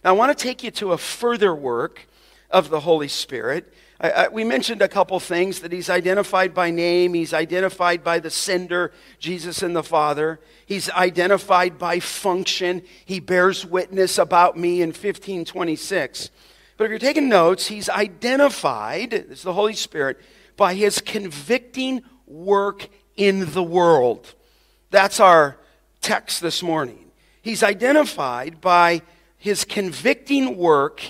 Now, 0.03 0.11
I 0.11 0.13
want 0.13 0.37
to 0.37 0.43
take 0.43 0.63
you 0.63 0.71
to 0.73 0.93
a 0.93 0.99
further 0.99 1.55
work 1.55 2.07
of 2.51 2.71
the 2.71 2.81
Holy 2.81 3.09
Spirit. 3.09 3.73
I, 4.01 4.11
I, 4.11 4.29
we 4.29 4.45
mentioned 4.45 4.83
a 4.83 4.89
couple 4.89 5.19
things 5.21 5.61
that 5.61 5.73
he's 5.73 5.91
identified 5.91 6.55
by 6.55 6.71
name, 6.71 7.15
he's 7.15 7.33
identified 7.33 8.05
by 8.05 8.19
the 8.19 8.31
sender, 8.31 8.93
Jesus 9.19 9.63
and 9.63 9.75
the 9.75 9.83
Father. 9.83 10.41
He's 10.65 10.91
identified 10.91 11.79
by 11.79 12.01
function. 12.01 12.83
He 13.05 13.21
bears 13.21 13.65
witness 13.65 14.19
about 14.19 14.57
me 14.57 14.83
in 14.83 14.89
1526. 14.89 16.31
But 16.77 16.85
if 16.85 16.91
you're 16.91 16.99
taking 16.99 17.29
notes, 17.29 17.69
he's 17.69 17.89
identified, 17.89 19.13
is 19.13 19.43
the 19.43 19.55
Holy 19.55 19.75
Spirit, 19.75 20.21
by 20.57 20.75
his 20.75 21.01
convicting 21.01 22.03
work 22.27 22.89
in 23.17 23.53
the 23.53 23.63
world. 23.63 24.35
That's 24.91 25.21
our 25.21 25.57
text 26.01 26.41
this 26.41 26.63
morning. 26.63 27.11
He's 27.41 27.63
identified 27.63 28.61
by 28.61 29.03
his 29.39 29.65
convicting 29.65 30.57
work 30.57 31.03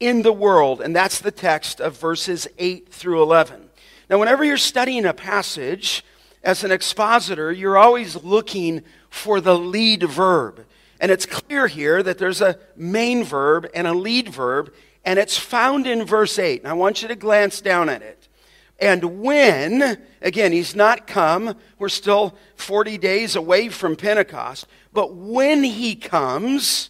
in 0.00 0.22
the 0.22 0.32
world. 0.32 0.80
And 0.80 0.96
that's 0.96 1.20
the 1.20 1.30
text 1.30 1.80
of 1.80 1.98
verses 1.98 2.48
8 2.58 2.88
through 2.92 3.22
11. 3.22 3.68
Now, 4.08 4.18
whenever 4.18 4.44
you're 4.44 4.56
studying 4.56 5.04
a 5.04 5.14
passage 5.14 6.04
as 6.42 6.64
an 6.64 6.72
expositor, 6.72 7.52
you're 7.52 7.78
always 7.78 8.16
looking 8.16 8.82
for 9.08 9.40
the 9.40 9.56
lead 9.56 10.02
verb. 10.02 10.66
And 10.98 11.10
it's 11.10 11.26
clear 11.26 11.66
here 11.66 12.02
that 12.02 12.18
there's 12.18 12.40
a 12.40 12.58
main 12.76 13.24
verb 13.24 13.68
and 13.74 13.86
a 13.86 13.94
lead 13.94 14.28
verb, 14.28 14.72
and 15.04 15.18
it's 15.18 15.36
found 15.36 15.86
in 15.86 16.04
verse 16.04 16.38
8. 16.38 16.62
And 16.62 16.68
I 16.68 16.74
want 16.74 17.02
you 17.02 17.08
to 17.08 17.16
glance 17.16 17.60
down 17.60 17.88
at 17.88 18.02
it. 18.02 18.28
And 18.80 19.20
when, 19.20 19.98
again, 20.22 20.52
he's 20.52 20.74
not 20.74 21.06
come, 21.06 21.54
we're 21.78 21.90
still 21.90 22.34
40 22.56 22.96
days 22.98 23.36
away 23.36 23.68
from 23.68 23.94
Pentecost, 23.94 24.66
but 24.92 25.14
when 25.14 25.62
he 25.62 25.94
comes, 25.94 26.88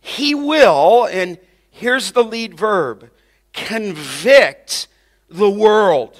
he 0.00 0.34
will, 0.34 1.06
and 1.10 1.38
here's 1.70 2.12
the 2.12 2.22
lead 2.22 2.56
verb 2.56 3.10
convict 3.52 4.88
the 5.28 5.50
world. 5.50 6.18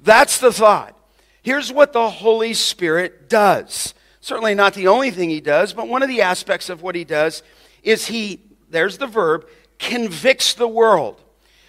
That's 0.00 0.38
the 0.38 0.52
thought. 0.52 0.98
Here's 1.42 1.72
what 1.72 1.92
the 1.92 2.08
Holy 2.08 2.54
Spirit 2.54 3.28
does. 3.28 3.94
Certainly 4.20 4.54
not 4.54 4.74
the 4.74 4.88
only 4.88 5.10
thing 5.10 5.30
he 5.30 5.40
does, 5.40 5.72
but 5.72 5.88
one 5.88 6.02
of 6.02 6.08
the 6.08 6.22
aspects 6.22 6.68
of 6.68 6.82
what 6.82 6.94
he 6.94 7.04
does 7.04 7.42
is 7.82 8.06
he, 8.06 8.40
there's 8.70 8.98
the 8.98 9.06
verb, 9.06 9.46
convicts 9.82 10.54
the 10.54 10.68
world. 10.68 11.20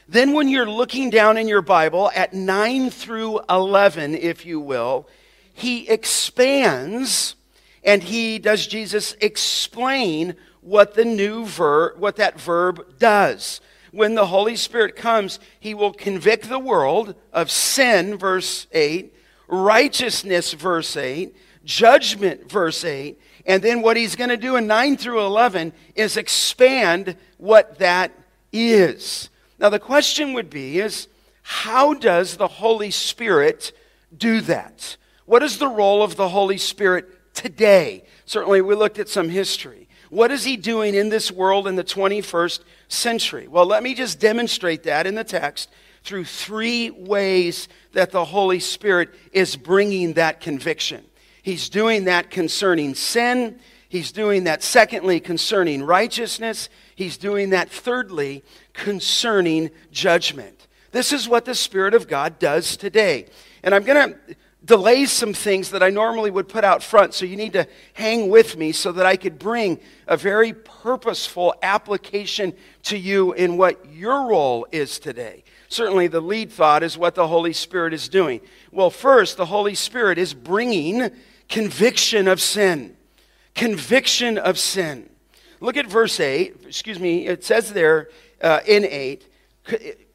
Then, 0.08 0.34
when 0.34 0.48
you're 0.48 0.70
looking 0.70 1.10
down 1.10 1.38
in 1.38 1.48
your 1.48 1.62
Bible 1.62 2.12
at 2.16 2.34
9 2.34 2.90
through 2.90 3.42
11, 3.50 4.16
if 4.16 4.46
you 4.46 4.60
will, 4.60 5.08
he 5.54 5.90
expands 5.90 7.36
and 7.84 8.04
he 8.04 8.40
does 8.40 8.66
Jesus 8.66 9.16
explain 9.20 10.36
what 10.62 10.94
the 10.94 11.04
new 11.04 11.46
verb, 11.46 12.00
what 12.00 12.16
that 12.18 12.40
verb 12.40 12.98
does. 12.98 13.60
When 13.92 14.16
the 14.16 14.28
Holy 14.28 14.56
Spirit 14.56 14.96
comes, 14.96 15.40
he 15.60 15.74
will 15.74 15.94
convict 15.94 16.48
the 16.48 16.60
world 16.60 17.16
of 17.32 17.52
sin, 17.52 18.18
verse 18.18 18.68
8, 18.72 19.14
righteousness, 19.48 20.54
verse 20.54 20.96
8, 20.96 21.36
judgment, 21.66 22.50
verse 22.50 22.84
8, 22.86 23.20
and 23.46 23.62
then 23.62 23.82
what 23.82 23.98
he's 23.98 24.16
going 24.16 24.30
to 24.30 24.38
do 24.38 24.56
in 24.56 24.68
9 24.68 24.98
through 24.98 25.20
11 25.22 25.74
is 25.96 26.18
expand 26.18 27.18
what 27.44 27.80
that 27.80 28.10
is. 28.54 29.30
Now, 29.60 29.68
the 29.68 29.78
question 29.78 30.32
would 30.32 30.50
be 30.50 30.80
is 30.80 31.10
how 31.42 31.94
does 31.94 32.38
the 32.38 32.48
Holy 32.48 32.90
Spirit 32.90 33.74
do 34.18 34.40
that? 34.42 34.96
What 35.26 35.44
is 35.44 35.58
the 35.58 35.68
role 35.68 36.02
of 36.02 36.16
the 36.16 36.30
Holy 36.30 36.58
Spirit 36.58 37.34
today? 37.34 38.06
Certainly, 38.26 38.62
we 38.62 38.76
looked 38.76 38.98
at 38.98 39.10
some 39.10 39.28
history. 39.28 39.90
What 40.10 40.32
is 40.32 40.46
he 40.46 40.56
doing 40.56 40.96
in 40.96 41.10
this 41.10 41.32
world 41.32 41.68
in 41.68 41.76
the 41.76 41.84
21st 41.84 42.62
century? 42.88 43.50
Well, 43.50 43.66
let 43.66 43.84
me 43.84 43.94
just 43.94 44.22
demonstrate 44.22 44.84
that 44.84 45.06
in 45.06 45.16
the 45.16 45.26
text 45.26 45.70
through 46.06 46.26
three 46.26 46.92
ways 46.92 47.68
that 47.92 48.12
the 48.12 48.24
Holy 48.24 48.62
Spirit 48.62 49.10
is 49.34 49.58
bringing 49.58 50.14
that 50.14 50.40
conviction. 50.40 51.04
He's 51.42 51.68
doing 51.68 52.06
that 52.06 52.30
concerning 52.30 52.96
sin. 52.96 53.60
He's 53.90 54.12
doing 54.12 54.46
that, 54.46 54.64
secondly, 54.64 55.20
concerning 55.20 55.84
righteousness. 55.84 56.70
He's 56.96 57.18
doing 57.18 57.52
that, 57.52 57.70
thirdly, 57.70 58.44
concerning 58.74 59.72
judgment. 59.92 60.68
This 60.92 61.12
is 61.12 61.28
what 61.28 61.46
the 61.46 61.56
Spirit 61.56 61.94
of 61.94 62.08
God 62.08 62.40
does 62.40 62.78
today. 62.78 63.28
And 63.64 63.74
I'm 63.74 63.84
going 63.84 64.14
to 64.14 64.36
delay 64.64 65.06
some 65.06 65.34
things 65.34 65.72
that 65.72 65.84
I 65.84 65.90
normally 65.90 66.32
would 66.32 66.48
put 66.48 66.64
out 66.64 66.82
front, 66.82 67.14
so 67.14 67.26
you 67.26 67.36
need 67.36 67.54
to 67.54 67.68
hang 67.94 68.30
with 68.30 68.56
me 68.56 68.72
so 68.72 68.92
that 68.94 69.06
I 69.06 69.18
could 69.18 69.38
bring 69.38 69.80
a 70.08 70.16
very 70.16 70.54
purposeful 70.54 71.56
application 71.62 72.54
to 72.84 72.98
you 72.98 73.34
in 73.34 73.58
what 73.58 73.92
your 73.92 74.28
role 74.28 74.66
is 74.72 75.00
today. 75.00 75.44
Certainly, 75.68 76.08
the 76.08 76.22
lead 76.22 76.52
thought 76.52 76.84
is 76.84 76.98
what 76.98 77.16
the 77.16 77.28
Holy 77.28 77.54
Spirit 77.54 77.94
is 77.94 78.08
doing. 78.08 78.42
Well, 78.72 78.90
first, 78.90 79.38
the 79.38 79.48
Holy 79.48 79.76
Spirit 79.76 80.18
is 80.18 80.34
bringing 80.34 81.10
conviction 81.50 82.28
of 82.28 82.40
sin. 82.40 82.96
Conviction 83.56 84.38
of 84.38 84.58
sin. 84.60 85.10
Look 85.64 85.78
at 85.78 85.88
verse 85.88 86.20
8. 86.20 86.66
Excuse 86.68 87.00
me, 87.00 87.26
it 87.26 87.46
says 87.46 87.72
there 87.72 88.10
uh, 88.42 88.60
in 88.68 88.84
8 88.84 89.26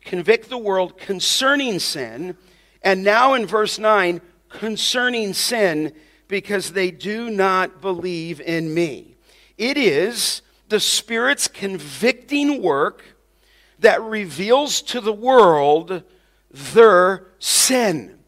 convict 0.02 0.50
the 0.50 0.58
world 0.58 0.98
concerning 0.98 1.78
sin. 1.78 2.36
And 2.82 3.02
now 3.02 3.32
in 3.32 3.46
verse 3.46 3.78
9, 3.78 4.20
concerning 4.50 5.32
sin 5.32 5.94
because 6.28 6.72
they 6.72 6.90
do 6.90 7.30
not 7.30 7.80
believe 7.80 8.42
in 8.42 8.74
me. 8.74 9.16
It 9.56 9.78
is 9.78 10.42
the 10.68 10.80
Spirit's 10.80 11.48
convicting 11.48 12.60
work 12.60 13.02
that 13.78 14.02
reveals 14.02 14.82
to 14.82 15.00
the 15.00 15.14
world 15.14 16.02
their 16.50 17.28
sin. 17.38 18.18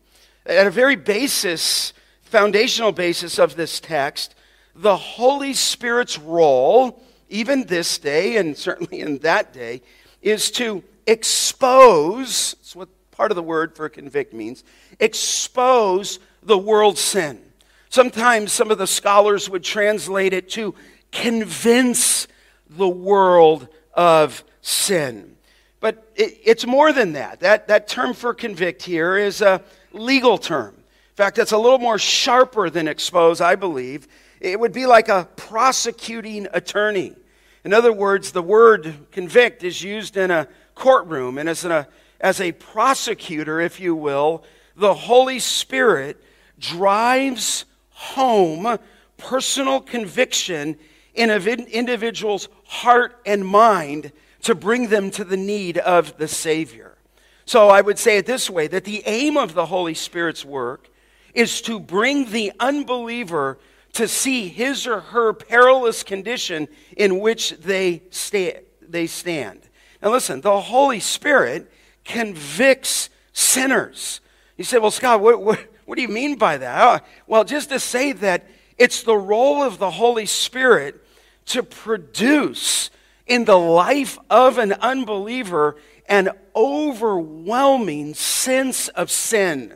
At 0.47 0.67
a 0.67 0.71
very 0.71 0.97
basis, 0.97 1.93
foundational 2.23 2.93
basis 2.93 3.39
of 3.39 3.57
this 3.57 3.79
text, 3.79 4.35
the 4.75 4.97
Holy 4.97 5.53
Spirit's 5.53 6.19
role 6.19 7.03
even 7.31 7.65
this 7.65 7.99
day, 7.99 8.37
and 8.37 8.57
certainly 8.57 9.01
in 9.01 9.19
that 9.19 9.53
day, 9.53 9.83
is 10.21 10.51
to 10.53 10.85
expose, 11.07 12.55
that's 12.55 12.77
what 12.77 12.89
part 13.11 13.31
of 13.31 13.37
the 13.37 13.43
word 13.43 13.75
for 13.75 13.89
convict 13.89 14.35
means, 14.35 14.65
expose 14.99 16.19
the 16.43 16.59
world's 16.59 17.01
sin. 17.01 17.41
Sometimes 17.89 18.53
some 18.53 18.71
of 18.71 18.79
the 18.79 18.87
scholars 18.87 19.51
would 19.51 19.65
translate 19.65 20.33
it 20.33 20.49
to 20.51 20.75
convince 21.11 22.29
the 22.69 22.89
world 22.89 23.69
of 23.95 24.45
sin. 24.63 25.37
But 25.81 26.11
it, 26.15 26.39
it's 26.45 26.67
more 26.67 26.93
than 26.93 27.15
that. 27.15 27.41
that. 27.41 27.69
That 27.69 27.89
term 27.89 28.15
for 28.15 28.35
convict 28.35 28.83
here 28.83 29.17
is 29.17 29.43
a 29.43 29.63
legal 29.93 30.39
term. 30.39 30.75
In 30.77 31.17
fact, 31.17 31.39
it's 31.39 31.53
a 31.53 31.59
little 31.59 31.79
more 31.79 31.99
sharper 31.99 32.71
than 32.71 32.87
expose, 32.87 33.41
I 33.41 33.57
believe. 33.57 34.07
It 34.41 34.59
would 34.59 34.73
be 34.73 34.87
like 34.87 35.09
a 35.09 35.29
prosecuting 35.37 36.47
attorney. 36.53 37.15
In 37.65 37.73
other 37.73 37.93
words, 37.93 38.33
the 38.33 38.43
word 38.43 38.95
convict 39.11 39.63
is 39.63 39.83
used 39.83 40.17
in 40.17 40.31
a 40.31 40.49
courtroom, 40.75 41.37
and 41.39 41.49
as, 41.49 41.65
a, 41.65 41.87
as 42.21 42.41
a 42.41 42.53
prosecutor, 42.53 43.61
if 43.61 43.81
you 43.81 43.95
will, 43.95 44.45
the 44.77 44.95
Holy 44.95 45.39
Spirit 45.39 46.23
drives 46.59 47.67
home 47.91 48.79
personal 49.19 49.81
conviction 49.81 50.77
in 51.15 51.31
an 51.31 51.67
individual's 51.67 52.49
heart 52.65 53.21
and 53.27 53.47
mind 53.47 54.13
to 54.43 54.55
bring 54.55 54.89
them 54.89 55.11
to 55.11 55.25
the 55.25 55.37
need 55.37 55.77
of 55.77 56.17
the 56.17 56.29
Savior. 56.29 56.97
So 57.45 57.69
I 57.69 57.81
would 57.81 57.99
say 57.99 58.17
it 58.17 58.27
this 58.27 58.49
way 58.49 58.69
that 58.69 58.85
the 58.85 59.03
aim 59.07 59.37
of 59.37 59.55
the 59.55 59.67
Holy 59.67 59.95
Spirit's 59.95 60.45
work 60.45 60.89
is 61.35 61.61
to 61.63 61.79
bring 61.79 62.31
the 62.31 62.53
unbeliever 62.59 63.59
to 63.95 64.07
see 64.07 64.49
his 64.49 64.87
or 64.87 65.01
her 65.01 65.33
perilous 65.33 66.03
condition 66.03 66.69
in 66.97 67.19
which 67.19 67.51
they, 67.59 68.03
sta- 68.11 68.61
they 68.81 69.07
stand. 69.07 69.61
Now, 70.03 70.11
listen, 70.11 70.41
the 70.41 70.61
Holy 70.61 71.01
Spirit 71.01 71.71
convicts 72.05 73.11
sinners. 73.33 74.21
You 74.57 74.65
say, 74.65 74.79
well, 74.79 74.91
Scott, 74.91 75.21
what, 75.21 75.43
what, 75.43 75.59
what 75.85 75.97
do 75.97 76.03
you 76.03 76.09
mean 76.09 76.37
by 76.37 76.57
that? 76.59 76.83
Oh, 76.83 77.07
well, 77.27 77.45
just 77.45 77.71
to 77.71 77.81
say 77.81 78.13
that 78.13 78.47
it's 78.79 79.03
the 79.03 79.17
role 79.17 79.63
of 79.63 79.79
the 79.79 79.91
Holy 79.91 80.27
Spirit 80.27 81.05
to 81.47 81.63
produce 81.63 82.91
in 83.27 83.45
the 83.45 83.59
life 83.59 84.19
of 84.29 84.59
an 84.59 84.73
unbeliever 84.73 85.77
an 86.09 86.31
overwhelming 86.57 88.15
sense 88.15 88.89
of 88.89 89.11
sin. 89.11 89.73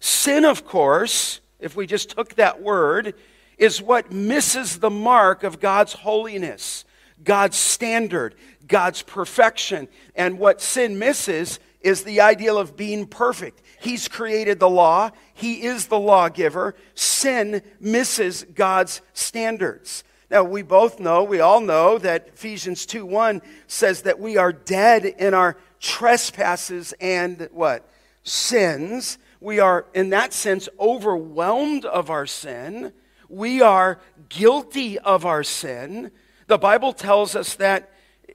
Sin, 0.00 0.44
of 0.44 0.66
course, 0.66 1.40
if 1.60 1.76
we 1.76 1.86
just 1.86 2.10
took 2.10 2.34
that 2.34 2.60
word, 2.60 3.14
is 3.58 3.82
what 3.82 4.12
misses 4.12 4.78
the 4.78 4.90
mark 4.90 5.44
of 5.44 5.60
God's 5.60 5.92
holiness, 5.92 6.84
God's 7.22 7.56
standard, 7.56 8.34
God's 8.66 9.02
perfection. 9.02 9.88
And 10.14 10.38
what 10.38 10.60
sin 10.60 10.98
misses 10.98 11.60
is 11.80 12.04
the 12.04 12.20
ideal 12.20 12.58
of 12.58 12.76
being 12.76 13.06
perfect. 13.06 13.62
He's 13.80 14.08
created 14.08 14.60
the 14.60 14.70
law, 14.70 15.10
He 15.34 15.64
is 15.64 15.86
the 15.86 15.98
lawgiver. 15.98 16.74
Sin 16.94 17.62
misses 17.80 18.44
God's 18.54 19.00
standards. 19.12 20.04
Now, 20.30 20.44
we 20.44 20.62
both 20.62 20.98
know, 20.98 21.24
we 21.24 21.40
all 21.40 21.60
know 21.60 21.98
that 21.98 22.28
Ephesians 22.28 22.86
2 22.86 23.04
1 23.04 23.42
says 23.66 24.02
that 24.02 24.18
we 24.18 24.38
are 24.38 24.52
dead 24.52 25.04
in 25.04 25.34
our 25.34 25.58
trespasses 25.78 26.94
and 27.00 27.48
what? 27.52 27.86
Sins. 28.22 29.18
We 29.40 29.58
are, 29.58 29.86
in 29.92 30.10
that 30.10 30.32
sense, 30.32 30.68
overwhelmed 30.78 31.84
of 31.84 32.08
our 32.08 32.26
sin 32.26 32.92
we 33.32 33.62
are 33.62 33.98
guilty 34.28 34.98
of 34.98 35.24
our 35.24 35.42
sin. 35.42 36.10
The 36.48 36.58
Bible 36.58 36.92
tells 36.92 37.34
us 37.34 37.54
that 37.54 37.90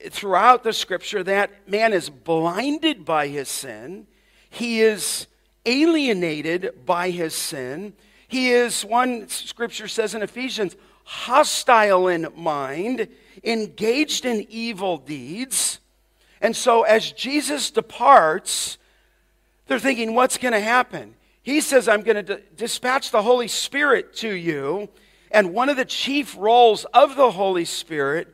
throughout 0.10 0.64
the 0.64 0.74
scripture 0.74 1.24
that 1.24 1.70
man 1.70 1.94
is 1.94 2.10
blinded 2.10 3.06
by 3.06 3.28
his 3.28 3.48
sin. 3.48 4.08
He 4.50 4.82
is 4.82 5.28
alienated 5.66 6.86
by 6.86 7.12
his 7.12 7.36
sin. 7.36 7.94
He 8.28 8.50
is, 8.50 8.84
one 8.84 9.30
scripture 9.30 9.88
says 9.88 10.16
in 10.16 10.24
Ephesians, 10.24 10.76
hostile 11.04 12.08
in 12.08 12.28
mind, 12.36 13.08
engaged 13.44 14.26
in 14.26 14.48
evil 14.50 14.98
deeds. 14.98 15.80
And 16.42 16.56
so 16.56 16.84
as 16.84 17.12
Jesus 17.12 17.70
departs, 17.70 18.80
they're 19.68 19.80
thinking, 19.80 20.16
what's 20.16 20.40
going 20.40 20.54
to 20.54 20.60
happen? 20.60 21.14
He 21.48 21.62
says, 21.62 21.88
I'm 21.88 22.02
going 22.02 22.26
to 22.26 22.42
dispatch 22.58 23.10
the 23.10 23.22
Holy 23.22 23.48
Spirit 23.48 24.14
to 24.18 24.30
you. 24.30 24.90
And 25.32 25.54
one 25.54 25.70
of 25.70 25.78
the 25.78 25.86
chief 25.86 26.36
roles 26.38 26.84
of 26.94 27.16
the 27.16 27.32
Holy 27.32 27.64
Spirit 27.64 28.28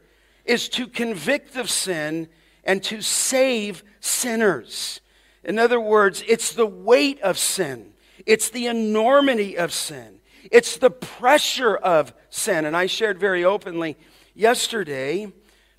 is 0.45 0.67
to 0.69 0.87
convict 0.87 1.55
of 1.55 1.69
sin 1.69 2.27
and 2.63 2.81
to 2.85 3.03
save 3.03 3.83
sinners. 3.99 4.99
In 5.43 5.59
other 5.59 5.79
words, 5.79 6.23
it's 6.27 6.53
the 6.53 6.65
weight 6.65 7.21
of 7.21 7.37
sin, 7.37 7.93
it's 8.25 8.49
the 8.49 8.65
enormity 8.65 9.59
of 9.59 9.71
sin, 9.71 10.19
it's 10.49 10.77
the 10.77 10.89
pressure 10.89 11.75
of 11.75 12.15
sin. 12.31 12.65
And 12.65 12.75
I 12.75 12.87
shared 12.87 13.19
very 13.19 13.45
openly 13.45 13.95
yesterday 14.33 15.31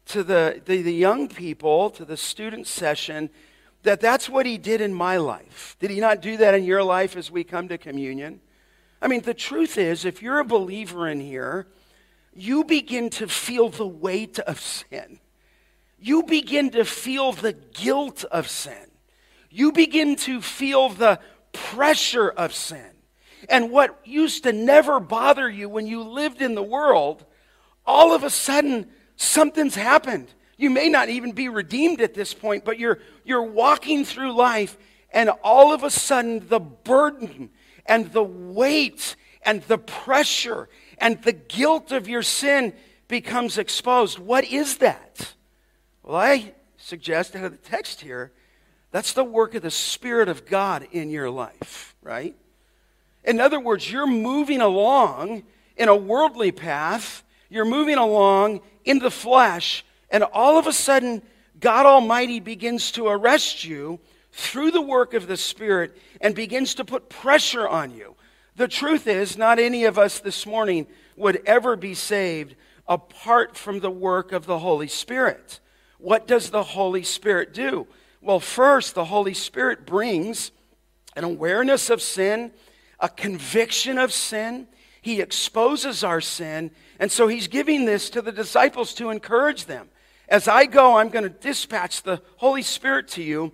to 0.06 0.22
the, 0.22 0.62
the, 0.64 0.82
the 0.82 0.94
young 0.94 1.26
people, 1.26 1.90
to 1.90 2.04
the 2.04 2.16
student 2.16 2.68
session, 2.68 3.28
that 3.84 4.00
that's 4.00 4.28
what 4.28 4.46
he 4.46 4.58
did 4.58 4.80
in 4.80 4.92
my 4.92 5.16
life. 5.18 5.76
Did 5.78 5.90
he 5.90 6.00
not 6.00 6.20
do 6.20 6.36
that 6.38 6.54
in 6.54 6.64
your 6.64 6.82
life 6.82 7.16
as 7.16 7.30
we 7.30 7.44
come 7.44 7.68
to 7.68 7.78
communion? 7.78 8.40
I 9.00 9.08
mean, 9.08 9.20
the 9.20 9.34
truth 9.34 9.78
is, 9.78 10.04
if 10.04 10.22
you're 10.22 10.40
a 10.40 10.44
believer 10.44 11.06
in 11.08 11.20
here, 11.20 11.66
you 12.34 12.64
begin 12.64 13.10
to 13.10 13.28
feel 13.28 13.68
the 13.68 13.86
weight 13.86 14.38
of 14.40 14.60
sin. 14.60 15.20
You 16.00 16.22
begin 16.22 16.70
to 16.70 16.84
feel 16.84 17.32
the 17.32 17.52
guilt 17.52 18.24
of 18.24 18.48
sin. 18.48 18.90
You 19.50 19.70
begin 19.70 20.16
to 20.16 20.40
feel 20.40 20.88
the 20.88 21.20
pressure 21.52 22.28
of 22.28 22.52
sin. 22.52 22.90
And 23.48 23.70
what 23.70 24.00
used 24.04 24.44
to 24.44 24.52
never 24.52 24.98
bother 24.98 25.48
you 25.48 25.68
when 25.68 25.86
you 25.86 26.02
lived 26.02 26.42
in 26.42 26.54
the 26.54 26.62
world, 26.62 27.24
all 27.86 28.14
of 28.14 28.24
a 28.24 28.30
sudden, 28.30 28.88
something's 29.16 29.74
happened. 29.74 30.28
You 30.56 30.70
may 30.70 30.88
not 30.88 31.08
even 31.08 31.32
be 31.32 31.48
redeemed 31.48 32.00
at 32.00 32.14
this 32.14 32.32
point, 32.32 32.64
but 32.64 32.78
you're, 32.78 32.98
you're 33.24 33.42
walking 33.42 34.04
through 34.04 34.32
life, 34.32 34.76
and 35.12 35.30
all 35.42 35.72
of 35.72 35.82
a 35.82 35.90
sudden, 35.90 36.48
the 36.48 36.60
burden 36.60 37.50
and 37.86 38.12
the 38.12 38.22
weight 38.22 39.16
and 39.42 39.62
the 39.62 39.78
pressure 39.78 40.68
and 40.98 41.20
the 41.22 41.32
guilt 41.32 41.92
of 41.92 42.08
your 42.08 42.22
sin 42.22 42.72
becomes 43.08 43.58
exposed. 43.58 44.18
What 44.18 44.44
is 44.44 44.78
that? 44.78 45.34
Well, 46.02 46.16
I 46.16 46.52
suggest 46.76 47.36
out 47.36 47.44
of 47.44 47.52
the 47.52 47.58
text 47.58 48.00
here, 48.00 48.32
that's 48.90 49.12
the 49.12 49.24
work 49.24 49.54
of 49.54 49.62
the 49.62 49.70
Spirit 49.70 50.28
of 50.28 50.46
God 50.46 50.86
in 50.92 51.10
your 51.10 51.30
life, 51.30 51.96
right? 52.02 52.36
In 53.24 53.40
other 53.40 53.58
words, 53.58 53.90
you're 53.90 54.06
moving 54.06 54.60
along 54.60 55.44
in 55.76 55.88
a 55.88 55.96
worldly 55.96 56.52
path, 56.52 57.24
you're 57.48 57.64
moving 57.64 57.98
along 57.98 58.60
in 58.84 58.98
the 58.98 59.10
flesh, 59.10 59.84
and 60.10 60.22
all 60.24 60.58
of 60.58 60.66
a 60.66 60.72
sudden, 60.72 61.22
God 61.60 61.86
Almighty 61.86 62.40
begins 62.40 62.92
to 62.92 63.08
arrest 63.08 63.64
you 63.64 64.00
through 64.32 64.72
the 64.72 64.82
work 64.82 65.14
of 65.14 65.26
the 65.26 65.36
Spirit 65.36 65.96
and 66.20 66.34
begins 66.34 66.74
to 66.74 66.84
put 66.84 67.08
pressure 67.08 67.68
on 67.68 67.92
you. 67.92 68.16
The 68.56 68.68
truth 68.68 69.06
is, 69.06 69.38
not 69.38 69.58
any 69.58 69.84
of 69.84 69.98
us 69.98 70.20
this 70.20 70.46
morning 70.46 70.86
would 71.16 71.42
ever 71.46 71.76
be 71.76 71.94
saved 71.94 72.54
apart 72.86 73.56
from 73.56 73.80
the 73.80 73.90
work 73.90 74.32
of 74.32 74.46
the 74.46 74.58
Holy 74.58 74.88
Spirit. 74.88 75.60
What 75.98 76.26
does 76.26 76.50
the 76.50 76.62
Holy 76.62 77.02
Spirit 77.02 77.54
do? 77.54 77.86
Well, 78.20 78.40
first, 78.40 78.94
the 78.94 79.06
Holy 79.06 79.34
Spirit 79.34 79.86
brings 79.86 80.50
an 81.16 81.24
awareness 81.24 81.90
of 81.90 82.02
sin, 82.02 82.52
a 83.00 83.08
conviction 83.08 83.98
of 83.98 84.12
sin. 84.12 84.66
He 85.00 85.20
exposes 85.20 86.02
our 86.02 86.20
sin. 86.20 86.70
And 86.98 87.10
so 87.10 87.28
he's 87.28 87.48
giving 87.48 87.84
this 87.84 88.10
to 88.10 88.22
the 88.22 88.32
disciples 88.32 88.94
to 88.94 89.10
encourage 89.10 89.66
them. 89.66 89.88
As 90.28 90.48
I 90.48 90.66
go, 90.66 90.96
I'm 90.96 91.10
going 91.10 91.24
to 91.24 91.28
dispatch 91.28 92.02
the 92.02 92.22
Holy 92.36 92.62
Spirit 92.62 93.08
to 93.08 93.22
you. 93.22 93.52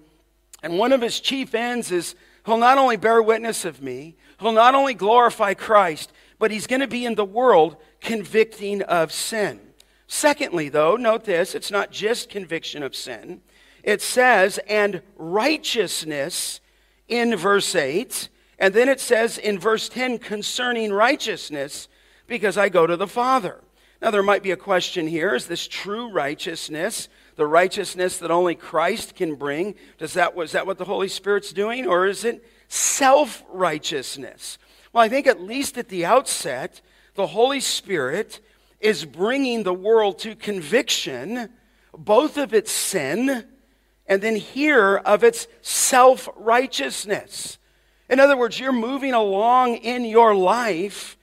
And 0.62 0.78
one 0.78 0.92
of 0.92 1.00
his 1.00 1.20
chief 1.20 1.54
ends 1.54 1.90
is 1.90 2.14
he'll 2.46 2.58
not 2.58 2.78
only 2.78 2.96
bear 2.96 3.22
witness 3.22 3.64
of 3.64 3.82
me, 3.82 4.16
he'll 4.38 4.52
not 4.52 4.74
only 4.74 4.94
glorify 4.94 5.54
Christ, 5.54 6.12
but 6.38 6.50
he's 6.50 6.66
going 6.66 6.80
to 6.80 6.88
be 6.88 7.04
in 7.04 7.14
the 7.14 7.24
world 7.24 7.76
convicting 8.00 8.82
of 8.82 9.12
sin. 9.12 9.60
Secondly, 10.06 10.68
though, 10.68 10.96
note 10.96 11.24
this 11.24 11.54
it's 11.54 11.70
not 11.70 11.90
just 11.90 12.28
conviction 12.28 12.82
of 12.82 12.96
sin. 12.96 13.40
It 13.82 14.02
says, 14.02 14.58
and 14.68 15.02
righteousness 15.16 16.60
in 17.08 17.36
verse 17.36 17.74
8. 17.74 18.28
And 18.58 18.74
then 18.74 18.88
it 18.88 19.00
says 19.00 19.38
in 19.38 19.58
verse 19.58 19.88
10, 19.88 20.18
concerning 20.18 20.92
righteousness, 20.92 21.88
because 22.26 22.58
I 22.58 22.68
go 22.68 22.86
to 22.86 22.96
the 22.96 23.06
Father. 23.06 23.60
Now, 24.00 24.10
there 24.10 24.22
might 24.22 24.42
be 24.42 24.50
a 24.50 24.56
question 24.56 25.06
here 25.06 25.34
is 25.34 25.46
this 25.46 25.66
true 25.66 26.10
righteousness? 26.10 27.08
The 27.36 27.46
righteousness 27.46 28.18
that 28.18 28.30
only 28.30 28.54
Christ 28.54 29.14
can 29.14 29.34
bring? 29.34 29.74
Does 29.98 30.14
that, 30.14 30.34
was 30.34 30.52
that 30.52 30.66
what 30.66 30.78
the 30.78 30.84
Holy 30.84 31.08
Spirit's 31.08 31.52
doing? 31.52 31.86
Or 31.86 32.06
is 32.06 32.24
it 32.24 32.44
self 32.68 33.42
righteousness? 33.48 34.58
Well, 34.92 35.04
I 35.04 35.08
think 35.08 35.26
at 35.26 35.40
least 35.40 35.78
at 35.78 35.88
the 35.88 36.04
outset, 36.04 36.80
the 37.14 37.28
Holy 37.28 37.60
Spirit 37.60 38.40
is 38.80 39.04
bringing 39.04 39.62
the 39.62 39.74
world 39.74 40.18
to 40.20 40.34
conviction, 40.34 41.50
both 41.96 42.38
of 42.38 42.54
its 42.54 42.72
sin 42.72 43.44
and 44.06 44.22
then 44.22 44.36
here 44.36 44.96
of 44.96 45.22
its 45.22 45.46
self 45.60 46.28
righteousness. 46.36 47.58
In 48.08 48.18
other 48.18 48.36
words, 48.36 48.58
you're 48.58 48.72
moving 48.72 49.14
along 49.14 49.76
in 49.76 50.04
your 50.04 50.34
life 50.34 51.16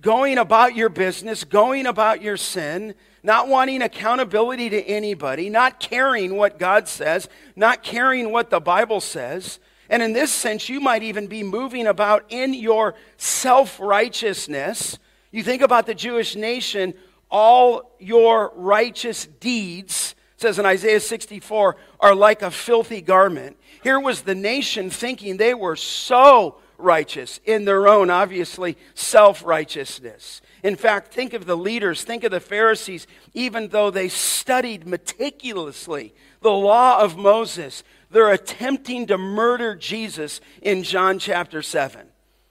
going 0.00 0.38
about 0.38 0.76
your 0.76 0.88
business, 0.88 1.44
going 1.44 1.86
about 1.86 2.22
your 2.22 2.36
sin, 2.36 2.94
not 3.22 3.48
wanting 3.48 3.82
accountability 3.82 4.70
to 4.70 4.82
anybody, 4.82 5.50
not 5.50 5.80
caring 5.80 6.36
what 6.36 6.58
God 6.58 6.88
says, 6.88 7.28
not 7.56 7.82
caring 7.82 8.30
what 8.30 8.50
the 8.50 8.60
Bible 8.60 9.00
says. 9.00 9.58
And 9.90 10.02
in 10.02 10.12
this 10.12 10.30
sense, 10.30 10.68
you 10.68 10.80
might 10.80 11.02
even 11.02 11.26
be 11.26 11.42
moving 11.42 11.86
about 11.86 12.24
in 12.28 12.54
your 12.54 12.94
self 13.16 13.80
righteousness. 13.80 14.98
You 15.30 15.42
think 15.42 15.62
about 15.62 15.86
the 15.86 15.94
Jewish 15.94 16.36
nation, 16.36 16.94
all 17.30 17.94
your 17.98 18.52
righteous 18.54 19.26
deeds, 19.26 20.14
says 20.36 20.58
in 20.58 20.66
Isaiah 20.66 21.00
64, 21.00 21.76
are 22.00 22.14
like 22.14 22.42
a 22.42 22.50
filthy 22.50 23.00
garment. 23.00 23.56
Here 23.82 23.98
was 23.98 24.22
the 24.22 24.34
nation 24.34 24.90
thinking 24.90 25.36
they 25.36 25.54
were 25.54 25.76
so 25.76 26.58
righteous 26.78 27.40
in 27.44 27.64
their 27.64 27.88
own, 27.88 28.08
obviously, 28.08 28.76
self 28.94 29.44
righteousness. 29.44 30.40
In 30.62 30.76
fact, 30.76 31.12
think 31.12 31.34
of 31.34 31.44
the 31.44 31.56
leaders, 31.56 32.04
think 32.04 32.24
of 32.24 32.30
the 32.30 32.40
Pharisees, 32.40 33.06
even 33.34 33.68
though 33.68 33.90
they 33.90 34.08
studied 34.08 34.86
meticulously 34.86 36.14
the 36.40 36.50
law 36.50 37.00
of 37.00 37.16
Moses, 37.16 37.82
they're 38.10 38.32
attempting 38.32 39.06
to 39.08 39.18
murder 39.18 39.74
Jesus 39.74 40.40
in 40.62 40.82
John 40.82 41.18
chapter 41.18 41.62
7. 41.62 42.06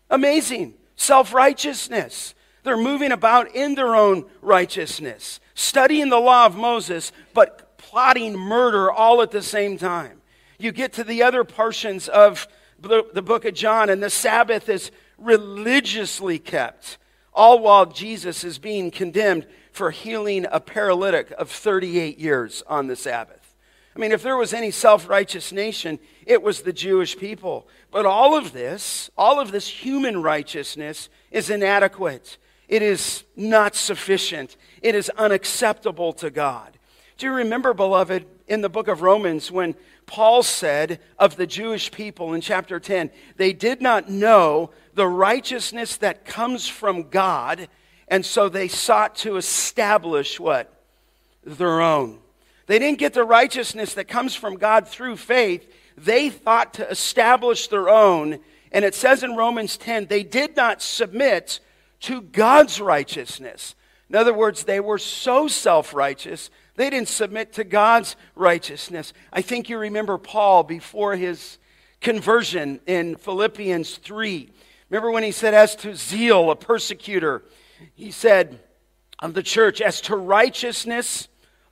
Amazing. 0.09 0.75
Self 0.95 1.33
righteousness. 1.33 2.33
They're 2.63 2.77
moving 2.77 3.11
about 3.11 3.55
in 3.55 3.75
their 3.75 3.95
own 3.95 4.25
righteousness, 4.41 5.39
studying 5.53 6.09
the 6.09 6.19
law 6.19 6.45
of 6.45 6.57
Moses, 6.57 7.13
but 7.33 7.77
plotting 7.77 8.35
murder 8.35 8.91
all 8.91 9.21
at 9.21 9.31
the 9.31 9.41
same 9.41 9.77
time. 9.77 10.21
You 10.59 10.71
get 10.71 10.93
to 10.93 11.03
the 11.03 11.23
other 11.23 11.43
portions 11.43 12.09
of 12.09 12.47
the 12.79 13.21
book 13.21 13.45
of 13.45 13.53
John, 13.53 13.89
and 13.89 14.01
the 14.01 14.09
Sabbath 14.09 14.69
is 14.69 14.91
religiously 15.17 16.39
kept, 16.39 16.97
all 17.33 17.59
while 17.59 17.85
Jesus 17.85 18.43
is 18.43 18.59
being 18.59 18.91
condemned 18.91 19.47
for 19.71 19.91
healing 19.91 20.45
a 20.51 20.59
paralytic 20.59 21.31
of 21.31 21.51
38 21.51 22.17
years 22.17 22.63
on 22.67 22.87
the 22.87 22.95
Sabbath. 22.95 23.55
I 23.95 23.99
mean, 23.99 24.11
if 24.11 24.21
there 24.21 24.37
was 24.37 24.53
any 24.53 24.69
self 24.69 25.09
righteous 25.09 25.51
nation, 25.51 25.97
it 26.25 26.43
was 26.43 26.61
the 26.61 26.73
Jewish 26.73 27.17
people. 27.17 27.67
But 27.89 28.05
all 28.05 28.37
of 28.37 28.53
this, 28.53 29.09
all 29.17 29.39
of 29.39 29.51
this 29.51 29.67
human 29.67 30.21
righteousness 30.21 31.09
is 31.31 31.49
inadequate. 31.49 32.37
It 32.67 32.83
is 32.83 33.23
not 33.35 33.75
sufficient. 33.75 34.55
It 34.83 34.93
is 34.93 35.09
unacceptable 35.17 36.13
to 36.13 36.29
God. 36.29 36.77
Do 37.17 37.25
you 37.25 37.33
remember, 37.33 37.73
beloved, 37.73 38.25
in 38.47 38.61
the 38.61 38.69
book 38.69 38.87
of 38.87 39.01
Romans 39.01 39.51
when 39.51 39.73
Paul 40.07 40.41
said 40.41 40.99
of 41.19 41.35
the 41.35 41.45
Jewish 41.45 41.91
people 41.91 42.33
in 42.33 42.41
chapter 42.41 42.79
10, 42.79 43.11
they 43.35 43.53
did 43.53 43.81
not 43.81 44.09
know 44.09 44.71
the 44.93 45.07
righteousness 45.07 45.97
that 45.97 46.25
comes 46.25 46.67
from 46.67 47.09
God, 47.09 47.67
and 48.07 48.25
so 48.25 48.49
they 48.49 48.69
sought 48.69 49.15
to 49.17 49.35
establish 49.35 50.39
what? 50.39 50.73
Their 51.43 51.81
own. 51.81 52.19
They 52.65 52.79
didn't 52.79 52.99
get 52.99 53.13
the 53.13 53.23
righteousness 53.23 53.93
that 53.93 54.07
comes 54.07 54.33
from 54.33 54.55
God 54.55 54.87
through 54.87 55.17
faith. 55.17 55.71
They 55.97 56.29
thought 56.29 56.73
to 56.75 56.89
establish 56.89 57.67
their 57.67 57.89
own. 57.89 58.39
And 58.71 58.85
it 58.85 58.95
says 58.95 59.23
in 59.23 59.35
Romans 59.35 59.77
10, 59.77 60.07
they 60.07 60.23
did 60.23 60.55
not 60.55 60.81
submit 60.81 61.59
to 62.01 62.21
God's 62.21 62.79
righteousness. 62.79 63.75
In 64.09 64.15
other 64.15 64.33
words, 64.33 64.63
they 64.63 64.79
were 64.79 64.97
so 64.97 65.47
self 65.47 65.93
righteous 65.93 66.49
they 66.77 66.91
didn't 66.91 67.09
submit 67.09 67.53
to 67.53 67.63
God's 67.63 68.15
righteousness. 68.35 69.11
I 69.33 69.41
think 69.41 69.67
you 69.67 69.79
remember 69.79 70.17
Paul 70.17 70.63
before 70.63 71.15
his 71.15 71.57
conversion 72.01 72.79
in 72.85 73.15
Philippians 73.15 73.97
3. 73.97 74.49
Remember 74.89 75.11
when 75.11 75.23
he 75.23 75.31
said, 75.31 75.55
As 75.55 75.75
to 75.77 75.95
zeal, 75.95 76.51
a 76.51 76.55
persecutor, 76.55 77.43
he 77.95 78.11
said 78.11 78.59
of 79.19 79.33
the 79.33 79.41
church, 79.41 79.81
As 79.81 79.99
to 80.01 80.15
righteousness 80.15 81.27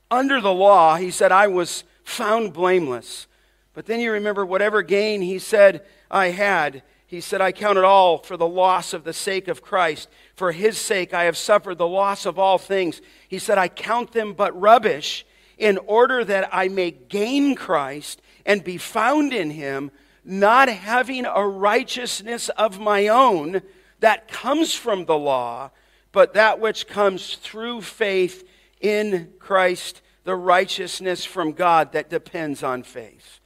under 0.09 0.41
the 0.41 0.53
law, 0.53 0.95
he 0.95 1.11
said, 1.11 1.31
I 1.31 1.47
was 1.47 1.83
found 2.03 2.51
blameless. 2.51 3.27
But 3.73 3.85
then 3.85 3.99
you 3.99 4.11
remember 4.11 4.43
whatever 4.43 4.81
gain 4.81 5.21
he 5.21 5.37
said 5.37 5.85
I 6.09 6.29
had, 6.29 6.81
he 7.05 7.21
said, 7.21 7.41
I 7.41 7.51
count 7.51 7.77
it 7.77 7.83
all 7.83 8.17
for 8.17 8.37
the 8.37 8.47
loss 8.47 8.93
of 8.93 9.03
the 9.03 9.13
sake 9.13 9.47
of 9.47 9.61
Christ. 9.61 10.09
For 10.35 10.51
his 10.51 10.77
sake 10.77 11.13
I 11.13 11.23
have 11.23 11.37
suffered 11.37 11.77
the 11.77 11.87
loss 11.87 12.25
of 12.25 12.37
all 12.37 12.57
things. 12.57 13.01
He 13.27 13.39
said, 13.39 13.57
I 13.57 13.67
count 13.67 14.11
them 14.11 14.33
but 14.33 14.59
rubbish 14.59 15.25
in 15.57 15.77
order 15.79 16.23
that 16.25 16.49
I 16.51 16.67
may 16.67 16.91
gain 16.91 17.55
Christ 17.55 18.21
and 18.45 18.63
be 18.63 18.77
found 18.77 19.33
in 19.33 19.51
him, 19.51 19.91
not 20.23 20.67
having 20.67 21.25
a 21.25 21.47
righteousness 21.47 22.49
of 22.49 22.79
my 22.79 23.07
own 23.07 23.61
that 24.01 24.27
comes 24.27 24.73
from 24.73 25.05
the 25.05 25.17
law, 25.17 25.71
but 26.11 26.33
that 26.33 26.59
which 26.59 26.87
comes 26.87 27.35
through 27.35 27.81
faith 27.81 28.47
in 28.81 29.31
Christ, 29.39 30.01
the 30.25 30.35
righteousness 30.35 31.23
from 31.23 31.53
God 31.53 31.93
that 31.93 32.09
depends 32.09 32.61
on 32.61 32.83
faith. 32.83 33.39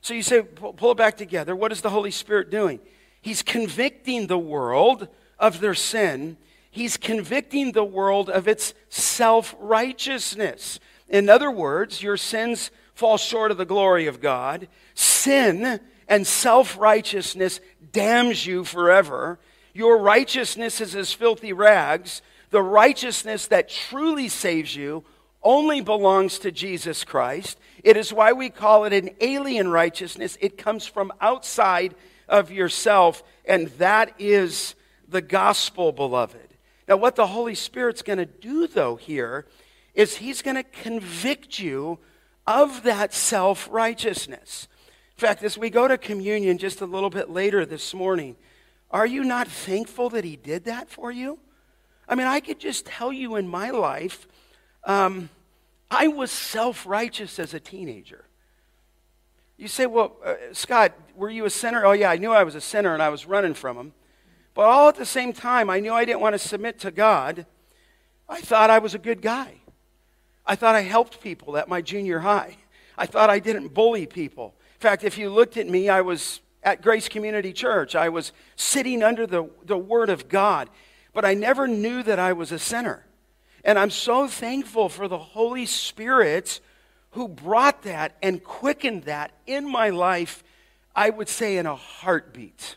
So 0.00 0.14
you 0.14 0.22
say, 0.22 0.42
pull 0.42 0.92
it 0.92 0.96
back 0.96 1.16
together. 1.16 1.56
What 1.56 1.72
is 1.72 1.80
the 1.80 1.90
Holy 1.90 2.12
Spirit 2.12 2.50
doing? 2.50 2.78
He's 3.20 3.42
convicting 3.42 4.28
the 4.28 4.38
world 4.38 5.08
of 5.38 5.60
their 5.60 5.74
sin. 5.74 6.36
He's 6.70 6.96
convicting 6.96 7.72
the 7.72 7.84
world 7.84 8.28
of 8.28 8.46
its 8.46 8.74
self 8.88 9.54
righteousness. 9.58 10.78
In 11.08 11.28
other 11.28 11.50
words, 11.50 12.02
your 12.02 12.16
sins 12.16 12.70
fall 12.94 13.16
short 13.16 13.50
of 13.50 13.56
the 13.56 13.64
glory 13.64 14.06
of 14.06 14.20
God. 14.20 14.68
Sin 14.94 15.80
and 16.08 16.26
self 16.26 16.76
righteousness 16.78 17.60
damns 17.92 18.46
you 18.46 18.64
forever. 18.64 19.38
Your 19.72 19.98
righteousness 19.98 20.80
is 20.80 20.94
as 20.94 21.12
filthy 21.12 21.52
rags. 21.52 22.22
The 22.50 22.62
righteousness 22.62 23.46
that 23.48 23.68
truly 23.68 24.28
saves 24.28 24.74
you 24.74 25.04
only 25.42 25.80
belongs 25.80 26.38
to 26.40 26.50
Jesus 26.50 27.04
Christ. 27.04 27.58
It 27.84 27.96
is 27.96 28.12
why 28.12 28.32
we 28.32 28.50
call 28.50 28.84
it 28.84 28.92
an 28.92 29.10
alien 29.20 29.68
righteousness. 29.68 30.36
It 30.40 30.58
comes 30.58 30.86
from 30.86 31.12
outside 31.20 31.94
of 32.28 32.50
yourself, 32.50 33.22
and 33.44 33.68
that 33.78 34.14
is 34.18 34.74
the 35.08 35.22
gospel, 35.22 35.92
beloved. 35.92 36.48
Now, 36.88 36.96
what 36.96 37.16
the 37.16 37.26
Holy 37.26 37.54
Spirit's 37.54 38.02
going 38.02 38.18
to 38.18 38.26
do, 38.26 38.66
though, 38.66 38.96
here 38.96 39.46
is 39.94 40.16
He's 40.16 40.42
going 40.42 40.56
to 40.56 40.62
convict 40.62 41.58
you 41.58 41.98
of 42.46 42.82
that 42.84 43.12
self 43.12 43.68
righteousness. 43.70 44.68
In 45.16 45.20
fact, 45.20 45.42
as 45.42 45.56
we 45.56 45.70
go 45.70 45.88
to 45.88 45.98
communion 45.98 46.58
just 46.58 46.80
a 46.80 46.86
little 46.86 47.10
bit 47.10 47.30
later 47.30 47.64
this 47.64 47.94
morning, 47.94 48.36
are 48.90 49.06
you 49.06 49.24
not 49.24 49.48
thankful 49.48 50.10
that 50.10 50.24
He 50.24 50.36
did 50.36 50.64
that 50.64 50.88
for 50.88 51.10
you? 51.10 51.38
I 52.08 52.14
mean, 52.14 52.26
I 52.26 52.40
could 52.40 52.60
just 52.60 52.86
tell 52.86 53.12
you 53.12 53.36
in 53.36 53.48
my 53.48 53.70
life, 53.70 54.28
um, 54.84 55.28
I 55.90 56.08
was 56.08 56.30
self 56.30 56.86
righteous 56.86 57.38
as 57.38 57.54
a 57.54 57.60
teenager. 57.60 58.24
You 59.56 59.68
say, 59.68 59.86
well, 59.86 60.16
uh, 60.24 60.34
Scott, 60.52 60.92
were 61.14 61.30
you 61.30 61.46
a 61.46 61.50
sinner? 61.50 61.84
Oh, 61.84 61.92
yeah, 61.92 62.10
I 62.10 62.16
knew 62.16 62.30
I 62.30 62.44
was 62.44 62.54
a 62.54 62.60
sinner 62.60 62.92
and 62.92 63.02
I 63.02 63.08
was 63.08 63.26
running 63.26 63.54
from 63.54 63.76
him. 63.76 63.92
But 64.56 64.62
all 64.62 64.88
at 64.88 64.96
the 64.96 65.04
same 65.04 65.34
time, 65.34 65.68
I 65.68 65.80
knew 65.80 65.92
I 65.92 66.06
didn't 66.06 66.22
want 66.22 66.32
to 66.32 66.38
submit 66.38 66.80
to 66.80 66.90
God. 66.90 67.44
I 68.26 68.40
thought 68.40 68.70
I 68.70 68.78
was 68.78 68.94
a 68.94 68.98
good 68.98 69.20
guy. 69.20 69.56
I 70.46 70.56
thought 70.56 70.74
I 70.74 70.80
helped 70.80 71.20
people 71.20 71.58
at 71.58 71.68
my 71.68 71.82
junior 71.82 72.20
high. 72.20 72.56
I 72.96 73.04
thought 73.04 73.28
I 73.28 73.38
didn't 73.38 73.74
bully 73.74 74.06
people. 74.06 74.54
In 74.76 74.80
fact, 74.80 75.04
if 75.04 75.18
you 75.18 75.28
looked 75.28 75.58
at 75.58 75.68
me, 75.68 75.90
I 75.90 76.00
was 76.00 76.40
at 76.62 76.80
Grace 76.80 77.06
Community 77.06 77.52
Church. 77.52 77.94
I 77.94 78.08
was 78.08 78.32
sitting 78.56 79.02
under 79.02 79.26
the, 79.26 79.50
the 79.62 79.76
Word 79.76 80.08
of 80.08 80.26
God. 80.26 80.70
But 81.12 81.26
I 81.26 81.34
never 81.34 81.68
knew 81.68 82.02
that 82.04 82.18
I 82.18 82.32
was 82.32 82.50
a 82.50 82.58
sinner. 82.58 83.04
And 83.62 83.78
I'm 83.78 83.90
so 83.90 84.26
thankful 84.26 84.88
for 84.88 85.06
the 85.06 85.18
Holy 85.18 85.66
Spirit 85.66 86.60
who 87.10 87.28
brought 87.28 87.82
that 87.82 88.16
and 88.22 88.42
quickened 88.42 89.04
that 89.04 89.32
in 89.46 89.70
my 89.70 89.90
life, 89.90 90.42
I 90.94 91.10
would 91.10 91.28
say 91.28 91.58
in 91.58 91.66
a 91.66 91.76
heartbeat. 91.76 92.76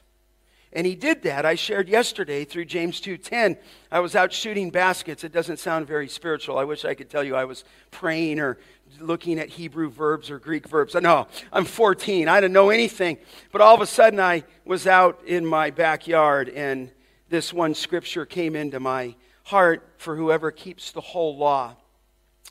And 0.71 0.85
he 0.85 0.95
did 0.95 1.23
that. 1.23 1.45
I 1.45 1.55
shared 1.55 1.89
yesterday 1.89 2.45
through 2.45 2.65
James 2.65 3.01
2:10. 3.01 3.57
I 3.91 3.99
was 3.99 4.15
out 4.15 4.31
shooting 4.31 4.69
baskets. 4.69 5.23
It 5.23 5.31
doesn't 5.31 5.57
sound 5.57 5.87
very 5.87 6.07
spiritual. 6.07 6.59
I 6.59 6.63
wish 6.63 6.85
I 6.85 6.93
could 6.93 7.09
tell 7.09 7.23
you 7.23 7.35
I 7.35 7.45
was 7.45 7.63
praying 7.89 8.39
or 8.39 8.59
looking 8.99 9.39
at 9.39 9.49
Hebrew 9.49 9.89
verbs 9.89 10.29
or 10.29 10.37
Greek 10.37 10.67
verbs. 10.67 10.93
No, 10.93 11.27
I'm 11.51 11.65
14. 11.65 12.27
I 12.27 12.39
didn't 12.39 12.53
know 12.53 12.69
anything. 12.69 13.17
But 13.51 13.61
all 13.61 13.73
of 13.73 13.81
a 13.81 13.87
sudden 13.87 14.19
I 14.19 14.43
was 14.63 14.85
out 14.85 15.21
in 15.25 15.45
my 15.45 15.71
backyard 15.71 16.49
and 16.49 16.91
this 17.29 17.51
one 17.51 17.73
scripture 17.73 18.25
came 18.25 18.55
into 18.55 18.79
my 18.79 19.15
heart 19.43 19.87
for 19.97 20.15
whoever 20.15 20.51
keeps 20.51 20.91
the 20.91 21.01
whole 21.01 21.35
law 21.35 21.75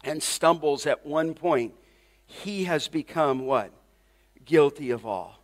and 0.04 0.22
stumbles 0.22 0.86
at 0.86 1.06
one 1.06 1.34
point, 1.34 1.74
he 2.26 2.64
has 2.64 2.88
become 2.88 3.46
what? 3.46 3.72
Guilty 4.44 4.90
of 4.90 5.06
all. 5.06 5.37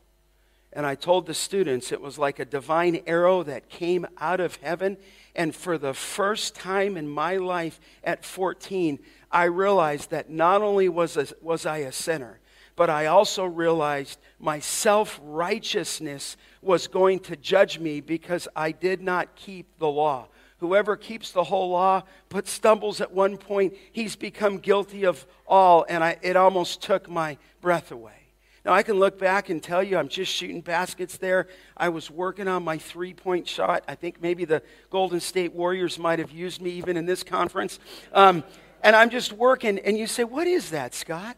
And 0.74 0.84
I 0.84 0.96
told 0.96 1.26
the 1.26 1.34
students 1.34 1.92
it 1.92 2.00
was 2.00 2.18
like 2.18 2.40
a 2.40 2.44
divine 2.44 3.00
arrow 3.06 3.44
that 3.44 3.68
came 3.68 4.06
out 4.18 4.40
of 4.40 4.56
heaven. 4.56 4.96
And 5.36 5.54
for 5.54 5.78
the 5.78 5.94
first 5.94 6.56
time 6.56 6.96
in 6.96 7.08
my 7.08 7.36
life 7.36 7.80
at 8.02 8.24
14, 8.24 8.98
I 9.30 9.44
realized 9.44 10.10
that 10.10 10.30
not 10.30 10.62
only 10.62 10.88
was, 10.88 11.16
a, 11.16 11.28
was 11.40 11.64
I 11.64 11.78
a 11.78 11.92
sinner, 11.92 12.40
but 12.76 12.90
I 12.90 13.06
also 13.06 13.44
realized 13.44 14.18
my 14.40 14.58
self 14.58 15.20
righteousness 15.22 16.36
was 16.60 16.88
going 16.88 17.20
to 17.20 17.36
judge 17.36 17.78
me 17.78 18.00
because 18.00 18.48
I 18.56 18.72
did 18.72 19.00
not 19.00 19.36
keep 19.36 19.78
the 19.78 19.88
law. 19.88 20.26
Whoever 20.58 20.96
keeps 20.96 21.30
the 21.30 21.44
whole 21.44 21.70
law 21.70 22.02
but 22.30 22.48
stumbles 22.48 23.00
at 23.00 23.12
one 23.12 23.36
point, 23.36 23.74
he's 23.92 24.16
become 24.16 24.58
guilty 24.58 25.04
of 25.04 25.24
all. 25.46 25.86
And 25.88 26.02
I, 26.02 26.16
it 26.20 26.36
almost 26.36 26.82
took 26.82 27.08
my 27.08 27.38
breath 27.60 27.92
away. 27.92 28.23
Now, 28.64 28.72
I 28.72 28.82
can 28.82 28.98
look 28.98 29.18
back 29.18 29.50
and 29.50 29.62
tell 29.62 29.82
you 29.82 29.98
I'm 29.98 30.08
just 30.08 30.32
shooting 30.32 30.62
baskets 30.62 31.18
there. 31.18 31.48
I 31.76 31.90
was 31.90 32.10
working 32.10 32.48
on 32.48 32.64
my 32.64 32.78
three 32.78 33.12
point 33.12 33.46
shot. 33.46 33.84
I 33.86 33.94
think 33.94 34.22
maybe 34.22 34.44
the 34.44 34.62
Golden 34.88 35.20
State 35.20 35.52
Warriors 35.52 35.98
might 35.98 36.18
have 36.18 36.30
used 36.30 36.62
me 36.62 36.70
even 36.70 36.96
in 36.96 37.04
this 37.04 37.22
conference. 37.22 37.78
Um, 38.12 38.42
and 38.82 38.96
I'm 38.96 39.10
just 39.10 39.32
working, 39.32 39.78
and 39.80 39.98
you 39.98 40.06
say, 40.06 40.24
What 40.24 40.46
is 40.46 40.70
that, 40.70 40.94
Scott? 40.94 41.36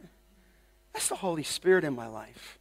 That's 0.92 1.08
the 1.08 1.16
Holy 1.16 1.42
Spirit 1.42 1.84
in 1.84 1.94
my 1.94 2.06
life. 2.06 2.58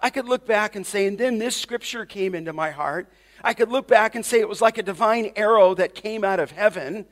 I 0.00 0.10
could 0.10 0.26
look 0.26 0.46
back 0.46 0.76
and 0.76 0.86
say, 0.86 1.06
and 1.06 1.18
then 1.18 1.38
this 1.38 1.54
scripture 1.54 2.06
came 2.06 2.34
into 2.34 2.52
my 2.52 2.70
heart, 2.70 3.12
I 3.44 3.54
could 3.54 3.68
look 3.68 3.86
back 3.86 4.14
and 4.14 4.24
say 4.24 4.40
it 4.40 4.48
was 4.48 4.62
like 4.62 4.78
a 4.78 4.82
divine 4.82 5.32
arrow 5.36 5.74
that 5.74 5.94
came 5.94 6.24
out 6.24 6.40
of 6.40 6.50
heaven. 6.50 7.06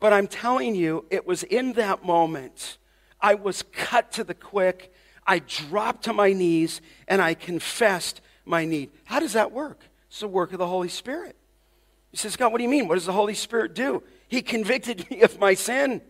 But 0.00 0.12
I'm 0.12 0.26
telling 0.26 0.74
you, 0.74 1.04
it 1.10 1.26
was 1.26 1.42
in 1.42 1.74
that 1.74 2.04
moment 2.04 2.78
I 3.20 3.34
was 3.34 3.62
cut 3.72 4.12
to 4.12 4.24
the 4.24 4.34
quick. 4.34 4.92
I 5.26 5.38
dropped 5.38 6.04
to 6.04 6.12
my 6.12 6.32
knees 6.32 6.80
and 7.08 7.20
I 7.20 7.34
confessed 7.34 8.20
my 8.44 8.64
need. 8.64 8.90
How 9.04 9.20
does 9.20 9.32
that 9.32 9.52
work? 9.52 9.80
It's 10.08 10.20
the 10.20 10.28
work 10.28 10.52
of 10.52 10.58
the 10.58 10.66
Holy 10.66 10.88
Spirit. 10.88 11.36
He 12.10 12.16
says, 12.16 12.36
God, 12.36 12.52
what 12.52 12.58
do 12.58 12.64
you 12.64 12.70
mean? 12.70 12.86
What 12.86 12.94
does 12.94 13.06
the 13.06 13.12
Holy 13.12 13.34
Spirit 13.34 13.74
do? 13.74 14.02
He 14.28 14.42
convicted 14.42 15.08
me 15.10 15.22
of 15.22 15.38
my 15.38 15.54
sin. 15.54 16.00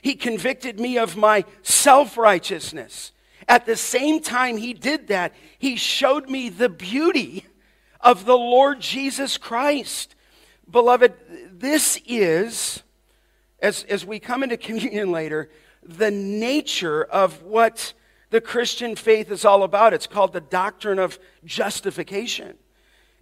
He 0.00 0.14
convicted 0.14 0.80
me 0.80 0.98
of 0.98 1.16
my 1.16 1.44
self 1.62 2.16
righteousness. 2.16 3.12
At 3.48 3.66
the 3.66 3.76
same 3.76 4.20
time 4.20 4.56
he 4.56 4.72
did 4.72 5.08
that, 5.08 5.34
he 5.58 5.76
showed 5.76 6.28
me 6.28 6.48
the 6.48 6.68
beauty 6.68 7.44
of 8.00 8.24
the 8.24 8.36
Lord 8.36 8.80
Jesus 8.80 9.36
Christ. 9.36 10.14
Beloved, 10.70 11.12
this 11.52 12.00
is, 12.06 12.82
as, 13.60 13.84
as 13.84 14.04
we 14.04 14.18
come 14.18 14.42
into 14.42 14.56
communion 14.56 15.10
later, 15.10 15.50
the 15.82 16.10
nature 16.10 17.04
of 17.04 17.42
what 17.42 17.92
the 18.32 18.40
Christian 18.40 18.96
faith 18.96 19.30
is 19.30 19.44
all 19.44 19.62
about. 19.62 19.92
It's 19.92 20.06
called 20.06 20.32
the 20.32 20.40
doctrine 20.40 20.98
of 20.98 21.18
justification. 21.44 22.54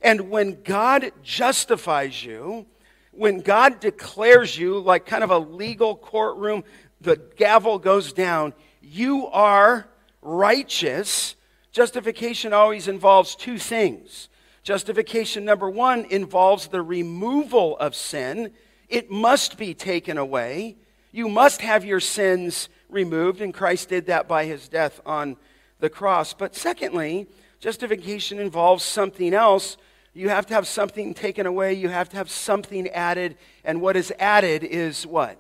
And 0.01 0.31
when 0.31 0.63
God 0.63 1.11
justifies 1.21 2.25
you, 2.25 2.67
when 3.11 3.41
God 3.41 3.81
declares 3.81 4.57
you 4.57 4.79
like 4.79 5.07
kind 5.07 5.25
of 5.25 5.31
a 5.31 5.39
legal 5.39 5.97
courtroom, 5.97 6.63
the 7.01 7.21
gavel 7.37 7.81
goes 7.81 8.13
down, 8.13 8.55
you 8.81 9.27
are 9.27 9.89
righteous. 10.23 11.35
Justification 11.73 12.53
always 12.53 12.89
involves 12.89 13.35
two 13.35 13.59
things 13.59 14.29
Justification 14.63 15.45
number 15.45 15.69
one 15.71 16.05
involves 16.05 16.69
the 16.69 16.83
removal 16.83 17.77
of 17.79 17.97
sin. 17.97 18.53
It 18.89 19.11
must 19.11 19.57
be 19.57 19.73
taken 19.73 20.19
away. 20.19 20.77
You 21.13 21.29
must 21.29 21.63
have 21.63 21.85
your 21.85 21.99
sins 21.99 22.69
removed, 22.93 23.41
and 23.41 23.55
Christ 23.55 23.89
did 23.89 24.07
that 24.07 24.29
by 24.29 24.45
his 24.45 24.69
death 24.69 25.01
on 25.05 25.37
the 25.79 25.91
cross. 25.91 26.35
But 26.35 26.55
secondly, 26.55 27.27
justification 27.59 28.39
involves 28.39 28.85
something 28.85 29.35
else. 29.35 29.77
You 30.13 30.29
have 30.29 30.47
to 30.47 30.55
have 30.55 30.67
something 30.67 31.15
taken 31.15 31.47
away, 31.47 31.75
you 31.75 31.89
have 31.89 32.09
to 32.11 32.17
have 32.17 32.31
something 32.31 32.89
added, 32.89 33.37
and 33.65 33.81
what 33.81 33.97
is 33.97 34.13
added 34.19 34.65
is 34.65 35.07
what? 35.07 35.39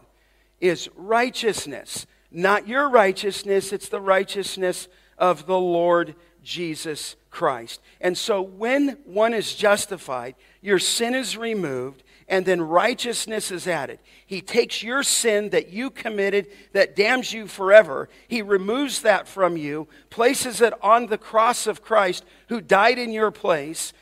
Is 0.61 0.89
righteousness. 0.97 2.07
Not 2.31 2.69
your 2.69 2.89
righteousness, 2.89 3.73
it's 3.73 3.89
the 3.89 4.01
righteousness 4.01 4.87
of 5.19 5.47
the 5.47 5.59
Lord 5.59 6.15
Jesus 6.43 7.17
Christ. 7.31 7.81
And 8.01 8.17
so 8.17 8.41
when 8.41 8.99
one 9.05 9.35
is 9.35 9.55
justified, 9.55 10.37
your 10.61 10.79
sin 10.79 11.15
is 11.15 11.37
removed, 11.37 12.03
and 12.31 12.47
then 12.47 12.63
righteousness 12.63 13.51
is 13.51 13.67
added. 13.67 13.99
He 14.25 14.41
takes 14.41 14.85
your 14.85 15.03
sin 15.03 15.51
that 15.51 15.71
you 15.71 15.91
committed 15.91 16.47
that 16.73 16.95
damns 16.95 17.33
you 17.33 17.49
forever, 17.49 18.09
He 18.29 18.41
removes 18.41 19.03
that 19.03 19.27
from 19.27 19.57
you, 19.57 19.89
places 20.09 20.61
it 20.61 20.73
on 20.81 21.07
the 21.07 21.19
cross 21.19 21.67
of 21.67 21.83
Christ 21.83 22.25
who 22.49 22.61
died 22.61 22.99
in 22.99 23.11
your 23.11 23.33
place. 23.33 23.93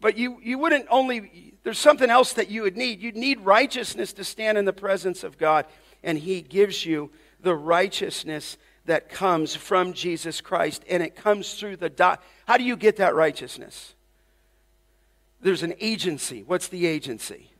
But 0.00 0.16
you, 0.16 0.38
you 0.40 0.56
wouldn't 0.56 0.86
only, 0.88 1.54
there's 1.64 1.78
something 1.78 2.10
else 2.10 2.32
that 2.34 2.48
you 2.48 2.62
would 2.62 2.76
need. 2.76 3.02
You'd 3.02 3.16
need 3.16 3.40
righteousness 3.40 4.12
to 4.14 4.24
stand 4.24 4.56
in 4.56 4.66
the 4.66 4.72
presence 4.72 5.24
of 5.24 5.36
God, 5.36 5.66
and 6.04 6.16
He 6.16 6.42
gives 6.42 6.86
you 6.86 7.10
the 7.40 7.56
righteousness 7.56 8.56
that 8.84 9.08
comes 9.08 9.56
from 9.56 9.94
Jesus 9.94 10.40
Christ, 10.40 10.84
and 10.88 11.02
it 11.02 11.16
comes 11.16 11.54
through 11.54 11.78
the. 11.78 11.90
Do- 11.90 12.16
How 12.46 12.56
do 12.56 12.62
you 12.62 12.76
get 12.76 12.96
that 12.96 13.16
righteousness? 13.16 13.94
There's 15.40 15.64
an 15.64 15.74
agency. 15.80 16.44
What's 16.44 16.68
the 16.68 16.86
agency? 16.86 17.50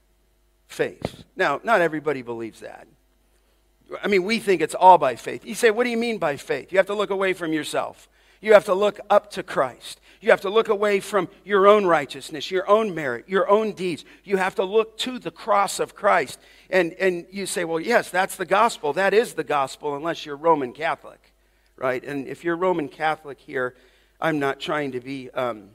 Faith. 0.66 1.24
Now, 1.36 1.60
not 1.64 1.80
everybody 1.80 2.22
believes 2.22 2.60
that. 2.60 2.86
I 4.02 4.08
mean, 4.08 4.24
we 4.24 4.38
think 4.38 4.60
it's 4.60 4.74
all 4.74 4.98
by 4.98 5.16
faith. 5.16 5.44
You 5.44 5.54
say, 5.54 5.70
what 5.70 5.84
do 5.84 5.90
you 5.90 5.96
mean 5.96 6.18
by 6.18 6.36
faith? 6.36 6.72
You 6.72 6.78
have 6.78 6.86
to 6.86 6.94
look 6.94 7.10
away 7.10 7.32
from 7.32 7.52
yourself. 7.52 8.08
You 8.40 8.52
have 8.52 8.64
to 8.66 8.74
look 8.74 9.00
up 9.08 9.30
to 9.32 9.42
Christ. 9.42 10.00
You 10.20 10.30
have 10.30 10.40
to 10.42 10.50
look 10.50 10.68
away 10.68 11.00
from 11.00 11.28
your 11.44 11.66
own 11.66 11.86
righteousness, 11.86 12.50
your 12.50 12.68
own 12.68 12.94
merit, 12.94 13.28
your 13.28 13.48
own 13.48 13.72
deeds. 13.72 14.04
You 14.22 14.36
have 14.38 14.54
to 14.56 14.64
look 14.64 14.98
to 14.98 15.18
the 15.18 15.30
cross 15.30 15.80
of 15.80 15.94
Christ. 15.94 16.38
And, 16.70 16.92
and 16.94 17.26
you 17.30 17.46
say, 17.46 17.64
well, 17.64 17.80
yes, 17.80 18.10
that's 18.10 18.36
the 18.36 18.46
gospel. 18.46 18.92
That 18.94 19.14
is 19.14 19.34
the 19.34 19.44
gospel, 19.44 19.96
unless 19.96 20.26
you're 20.26 20.36
Roman 20.36 20.72
Catholic, 20.72 21.32
right? 21.76 22.02
And 22.04 22.26
if 22.26 22.44
you're 22.44 22.56
Roman 22.56 22.88
Catholic 22.88 23.38
here, 23.38 23.76
I'm 24.20 24.38
not 24.38 24.60
trying 24.60 24.92
to 24.92 25.00
be 25.00 25.30
um, 25.30 25.70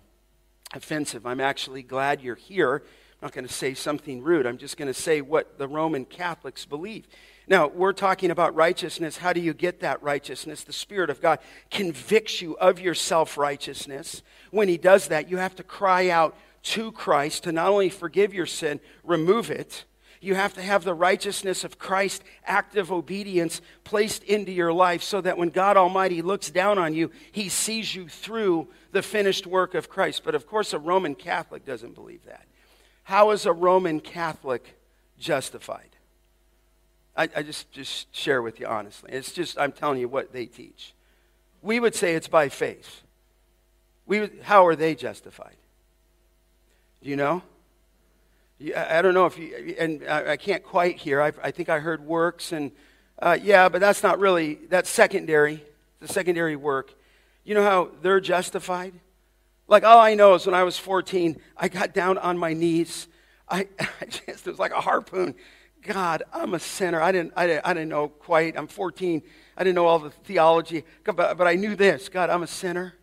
offensive. 0.73 1.25
I'm 1.25 1.41
actually 1.41 1.83
glad 1.83 2.21
you're 2.21 2.35
here 2.35 2.83
I'm 3.21 3.25
not 3.25 3.33
going 3.33 3.47
to 3.47 3.53
say 3.53 3.73
something 3.73 4.21
rude. 4.21 4.45
I'm 4.45 4.57
just 4.57 4.77
going 4.77 4.87
to 4.87 4.93
say 4.93 5.19
what 5.19 5.57
the 5.57 5.67
Roman 5.67 6.05
Catholics 6.05 6.65
believe. 6.65 7.05
Now, 7.49 7.67
we're 7.67 7.91
talking 7.91 8.31
about 8.31 8.55
righteousness. 8.55 9.17
How 9.17 9.33
do 9.33 9.41
you 9.41 9.53
get 9.53 9.81
that 9.81 10.01
righteousness? 10.01 10.63
The 10.63 10.71
Spirit 10.71 11.09
of 11.09 11.19
God 11.19 11.39
convicts 11.69 12.41
you 12.41 12.55
of 12.59 12.79
your 12.79 12.93
self 12.93 13.37
righteousness. 13.37 14.21
When 14.51 14.69
He 14.69 14.77
does 14.77 15.09
that, 15.09 15.29
you 15.29 15.35
have 15.35 15.55
to 15.57 15.63
cry 15.63 16.09
out 16.09 16.37
to 16.61 16.93
Christ 16.93 17.43
to 17.43 17.51
not 17.51 17.69
only 17.69 17.89
forgive 17.89 18.33
your 18.33 18.45
sin, 18.45 18.79
remove 19.03 19.51
it. 19.51 19.83
You 20.21 20.35
have 20.35 20.53
to 20.53 20.61
have 20.61 20.83
the 20.83 20.93
righteousness 20.93 21.63
of 21.63 21.79
Christ, 21.79 22.23
active 22.45 22.91
obedience, 22.91 23.61
placed 23.83 24.23
into 24.23 24.51
your 24.51 24.71
life 24.71 25.01
so 25.01 25.19
that 25.21 25.37
when 25.37 25.49
God 25.49 25.75
Almighty 25.75 26.21
looks 26.21 26.49
down 26.49 26.77
on 26.77 26.93
you, 26.93 27.11
He 27.31 27.49
sees 27.49 27.95
you 27.95 28.07
through 28.07 28.69
the 28.91 29.01
finished 29.01 29.45
work 29.45 29.75
of 29.75 29.89
Christ. 29.89 30.23
But 30.23 30.35
of 30.35 30.47
course, 30.47 30.71
a 30.71 30.79
Roman 30.79 31.15
Catholic 31.15 31.65
doesn't 31.65 31.95
believe 31.95 32.23
that. 32.25 32.45
How 33.09 33.31
is 33.31 33.47
a 33.47 33.51
Roman 33.51 34.01
Catholic 34.01 34.77
justified? 35.17 35.89
I, 37.17 37.27
I, 37.35 37.41
just, 37.41 37.71
just 37.71 38.15
share 38.15 38.43
with 38.43 38.59
you 38.59 38.67
honestly. 38.67 39.11
It's 39.11 39.31
just, 39.31 39.57
I'm 39.57 39.71
telling 39.71 39.99
you 39.99 40.07
what 40.07 40.31
they 40.31 40.45
teach. 40.45 40.93
We 41.63 41.79
would 41.79 41.95
say 41.95 42.13
it's 42.13 42.27
by 42.27 42.49
faith. 42.49 43.01
We 44.05 44.29
how 44.43 44.67
are 44.67 44.75
they 44.75 44.93
justified? 44.93 45.55
Do 47.01 47.09
you 47.09 47.15
know? 47.15 47.41
I 48.77 49.01
don't 49.01 49.15
know 49.15 49.25
if 49.25 49.39
you, 49.39 49.75
and 49.79 50.07
I 50.07 50.37
can't 50.37 50.63
quite 50.63 50.97
hear. 50.97 51.19
I, 51.19 51.31
I 51.41 51.49
think 51.49 51.67
I 51.67 51.79
heard 51.79 52.05
works, 52.05 52.51
and 52.51 52.71
uh, 53.17 53.39
yeah, 53.41 53.69
but 53.69 53.81
that's 53.81 54.03
not 54.03 54.19
really, 54.19 54.59
that's 54.69 54.87
secondary, 54.87 55.63
the 55.99 56.07
secondary 56.07 56.55
work. 56.55 56.93
You 57.43 57.55
know 57.55 57.63
how 57.63 57.89
they're 58.03 58.19
justified? 58.19 58.93
Like, 59.69 59.83
all 59.83 59.99
I 59.99 60.15
know 60.15 60.33
is 60.33 60.45
when 60.45 60.55
I 60.55 60.63
was 60.63 60.77
14, 60.77 61.39
I 61.55 61.67
got 61.67 61.93
down 61.93 62.17
on 62.17 62.37
my 62.37 62.53
knees. 62.53 63.07
I, 63.47 63.67
I 63.79 64.05
just, 64.05 64.47
it 64.47 64.49
was 64.49 64.59
like 64.59 64.71
a 64.71 64.81
harpoon. 64.81 65.35
God, 65.83 66.23
I'm 66.33 66.55
a 66.55 66.59
sinner. 66.59 67.01
I 67.01 67.11
didn't, 67.11 67.33
I, 67.37 67.47
didn't, 67.47 67.65
I 67.65 67.73
didn't 67.73 67.89
know 67.89 68.09
quite. 68.09 68.57
I'm 68.57 68.67
14. 68.67 69.21
I 69.55 69.63
didn't 69.63 69.75
know 69.75 69.85
all 69.85 69.99
the 69.99 70.09
theology, 70.09 70.83
but, 71.05 71.37
but 71.37 71.47
I 71.47 71.55
knew 71.55 71.75
this 71.75 72.09
God, 72.09 72.29
I'm 72.29 72.43
a 72.43 72.47
sinner. 72.47 72.95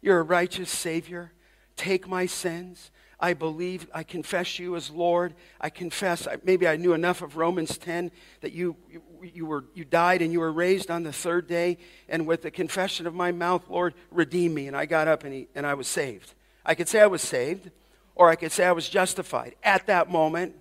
You're 0.00 0.20
a 0.20 0.22
righteous 0.22 0.70
Savior. 0.70 1.32
Take 1.76 2.06
my 2.06 2.26
sins. 2.26 2.90
I 3.20 3.34
believe, 3.34 3.86
I 3.94 4.02
confess 4.02 4.58
you 4.58 4.76
as 4.76 4.90
Lord. 4.90 5.34
I 5.60 5.70
confess, 5.70 6.26
maybe 6.42 6.66
I 6.66 6.76
knew 6.76 6.92
enough 6.92 7.22
of 7.22 7.36
Romans 7.36 7.78
10 7.78 8.10
that 8.40 8.52
you, 8.52 8.76
you, 8.90 9.02
you, 9.22 9.46
were, 9.46 9.64
you 9.74 9.84
died 9.84 10.22
and 10.22 10.32
you 10.32 10.40
were 10.40 10.52
raised 10.52 10.90
on 10.90 11.02
the 11.02 11.12
third 11.12 11.46
day. 11.46 11.78
And 12.08 12.26
with 12.26 12.42
the 12.42 12.50
confession 12.50 13.06
of 13.06 13.14
my 13.14 13.32
mouth, 13.32 13.68
Lord, 13.68 13.94
redeem 14.10 14.54
me. 14.54 14.66
And 14.66 14.76
I 14.76 14.86
got 14.86 15.08
up 15.08 15.24
and, 15.24 15.32
he, 15.32 15.48
and 15.54 15.66
I 15.66 15.74
was 15.74 15.86
saved. 15.86 16.34
I 16.66 16.74
could 16.74 16.88
say 16.88 17.00
I 17.00 17.06
was 17.06 17.22
saved, 17.22 17.70
or 18.14 18.30
I 18.30 18.36
could 18.36 18.52
say 18.52 18.64
I 18.66 18.72
was 18.72 18.88
justified. 18.88 19.54
At 19.62 19.86
that 19.86 20.10
moment 20.10 20.54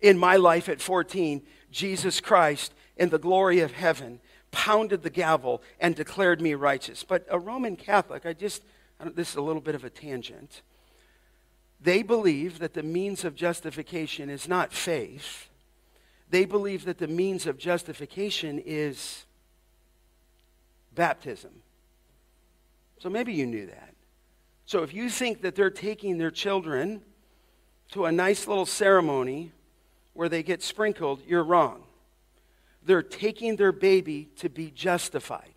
in 0.00 0.18
my 0.18 0.36
life 0.36 0.68
at 0.68 0.80
14, 0.80 1.42
Jesus 1.70 2.20
Christ, 2.20 2.72
in 2.96 3.08
the 3.08 3.18
glory 3.18 3.60
of 3.60 3.72
heaven, 3.72 4.20
pounded 4.50 5.02
the 5.02 5.10
gavel 5.10 5.62
and 5.80 5.96
declared 5.96 6.40
me 6.40 6.54
righteous. 6.54 7.02
But 7.02 7.26
a 7.28 7.38
Roman 7.38 7.76
Catholic, 7.76 8.24
I 8.24 8.32
just, 8.32 8.62
I 9.00 9.08
this 9.08 9.30
is 9.30 9.36
a 9.36 9.42
little 9.42 9.62
bit 9.62 9.74
of 9.74 9.84
a 9.84 9.90
tangent 9.90 10.62
they 11.84 12.02
believe 12.02 12.60
that 12.60 12.72
the 12.72 12.82
means 12.82 13.26
of 13.26 13.36
justification 13.36 14.30
is 14.30 14.48
not 14.48 14.72
faith. 14.72 15.50
They 16.30 16.46
believe 16.46 16.86
that 16.86 16.96
the 16.96 17.06
means 17.06 17.46
of 17.46 17.58
justification 17.58 18.60
is 18.64 19.26
baptism. 20.94 21.50
So 22.98 23.10
maybe 23.10 23.34
you 23.34 23.44
knew 23.44 23.66
that. 23.66 23.94
So 24.64 24.82
if 24.82 24.94
you 24.94 25.10
think 25.10 25.42
that 25.42 25.54
they're 25.54 25.68
taking 25.68 26.16
their 26.16 26.30
children 26.30 27.02
to 27.90 28.06
a 28.06 28.12
nice 28.12 28.48
little 28.48 28.64
ceremony 28.64 29.52
where 30.14 30.30
they 30.30 30.42
get 30.42 30.62
sprinkled, 30.62 31.20
you're 31.26 31.44
wrong. 31.44 31.82
They're 32.82 33.02
taking 33.02 33.56
their 33.56 33.72
baby 33.72 34.30
to 34.36 34.48
be 34.48 34.70
justified. 34.70 35.52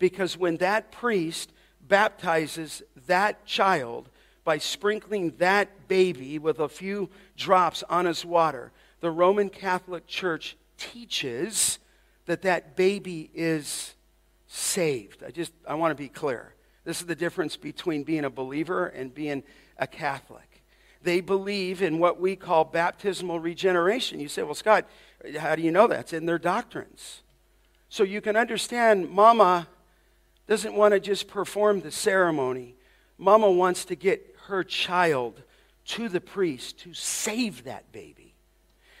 Because 0.00 0.36
when 0.36 0.56
that 0.56 0.90
priest 0.90 1.52
baptizes 1.80 2.82
that 3.06 3.46
child, 3.46 4.08
by 4.44 4.58
sprinkling 4.58 5.32
that 5.38 5.88
baby 5.88 6.38
with 6.38 6.60
a 6.60 6.68
few 6.68 7.08
drops 7.36 7.82
on 7.88 8.04
his 8.04 8.24
water. 8.24 8.70
The 9.00 9.10
Roman 9.10 9.48
Catholic 9.48 10.06
Church 10.06 10.56
teaches 10.76 11.78
that 12.26 12.42
that 12.42 12.76
baby 12.76 13.30
is 13.34 13.94
saved. 14.46 15.22
I 15.24 15.30
just 15.30 15.52
I 15.66 15.74
want 15.74 15.90
to 15.90 16.02
be 16.02 16.08
clear. 16.08 16.54
This 16.84 17.00
is 17.00 17.06
the 17.06 17.14
difference 17.14 17.56
between 17.56 18.02
being 18.02 18.24
a 18.24 18.30
believer 18.30 18.86
and 18.86 19.14
being 19.14 19.42
a 19.78 19.86
Catholic. 19.86 20.62
They 21.02 21.20
believe 21.20 21.82
in 21.82 21.98
what 21.98 22.20
we 22.20 22.36
call 22.36 22.64
baptismal 22.64 23.40
regeneration. 23.40 24.20
You 24.20 24.28
say, 24.28 24.42
"Well, 24.42 24.54
Scott, 24.54 24.86
how 25.38 25.56
do 25.56 25.62
you 25.62 25.70
know 25.70 25.86
that?" 25.86 26.00
It's 26.00 26.12
in 26.12 26.26
their 26.26 26.38
doctrines. 26.38 27.22
So 27.88 28.04
you 28.04 28.20
can 28.20 28.36
understand 28.36 29.10
mama 29.10 29.68
doesn't 30.46 30.74
want 30.74 30.92
to 30.92 31.00
just 31.00 31.28
perform 31.28 31.80
the 31.80 31.90
ceremony. 31.90 32.74
Mama 33.18 33.50
wants 33.50 33.84
to 33.86 33.94
get 33.94 34.33
her 34.46 34.64
child 34.64 35.42
to 35.86 36.08
the 36.08 36.20
priest 36.20 36.78
to 36.80 36.94
save 36.94 37.64
that 37.64 37.92
baby. 37.92 38.34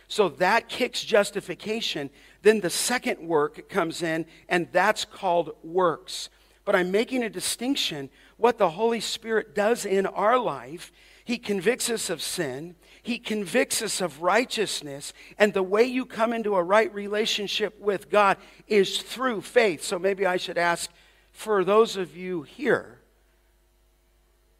So 0.08 0.28
that 0.28 0.68
kicks 0.68 1.02
justification. 1.02 2.10
Then 2.42 2.60
the 2.60 2.70
second 2.70 3.26
work 3.26 3.68
comes 3.68 4.02
in, 4.02 4.26
and 4.48 4.68
that's 4.70 5.04
called 5.04 5.56
works. 5.62 6.28
But 6.64 6.76
I'm 6.76 6.90
making 6.90 7.22
a 7.22 7.30
distinction. 7.30 8.10
What 8.36 8.58
the 8.58 8.70
Holy 8.70 9.00
Spirit 9.00 9.54
does 9.54 9.84
in 9.86 10.06
our 10.06 10.38
life, 10.38 10.92
He 11.24 11.38
convicts 11.38 11.88
us 11.90 12.10
of 12.10 12.22
sin, 12.22 12.76
He 13.02 13.18
convicts 13.18 13.82
us 13.82 14.00
of 14.00 14.22
righteousness, 14.22 15.12
and 15.38 15.52
the 15.52 15.62
way 15.62 15.84
you 15.84 16.06
come 16.06 16.32
into 16.32 16.54
a 16.54 16.62
right 16.62 16.92
relationship 16.94 17.78
with 17.80 18.10
God 18.10 18.36
is 18.66 19.02
through 19.02 19.40
faith. 19.40 19.82
So 19.82 19.98
maybe 19.98 20.26
I 20.26 20.36
should 20.36 20.58
ask 20.58 20.90
for 21.32 21.64
those 21.64 21.96
of 21.96 22.16
you 22.16 22.42
here 22.42 22.93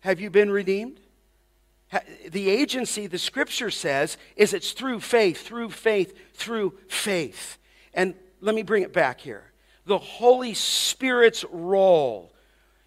have 0.05 0.21
you 0.21 0.29
been 0.29 0.51
redeemed? 0.51 1.01
The 2.29 2.51
agency, 2.51 3.07
the 3.07 3.19
scripture 3.19 3.71
says, 3.71 4.19
is 4.37 4.53
it's 4.53 4.73
through 4.73 5.01
faith, 5.01 5.47
through 5.47 5.71
faith, 5.71 6.15
through 6.35 6.75
faith. 6.89 7.57
And 7.95 8.15
let 8.43 8.55
me 8.55 8.63
bring 8.63 8.83
it 8.83 8.93
back 8.93 9.21
here. 9.21 9.53
The 9.87 9.97
Holy 9.97 10.53
Spirit's 10.53 11.43
role 11.51 12.33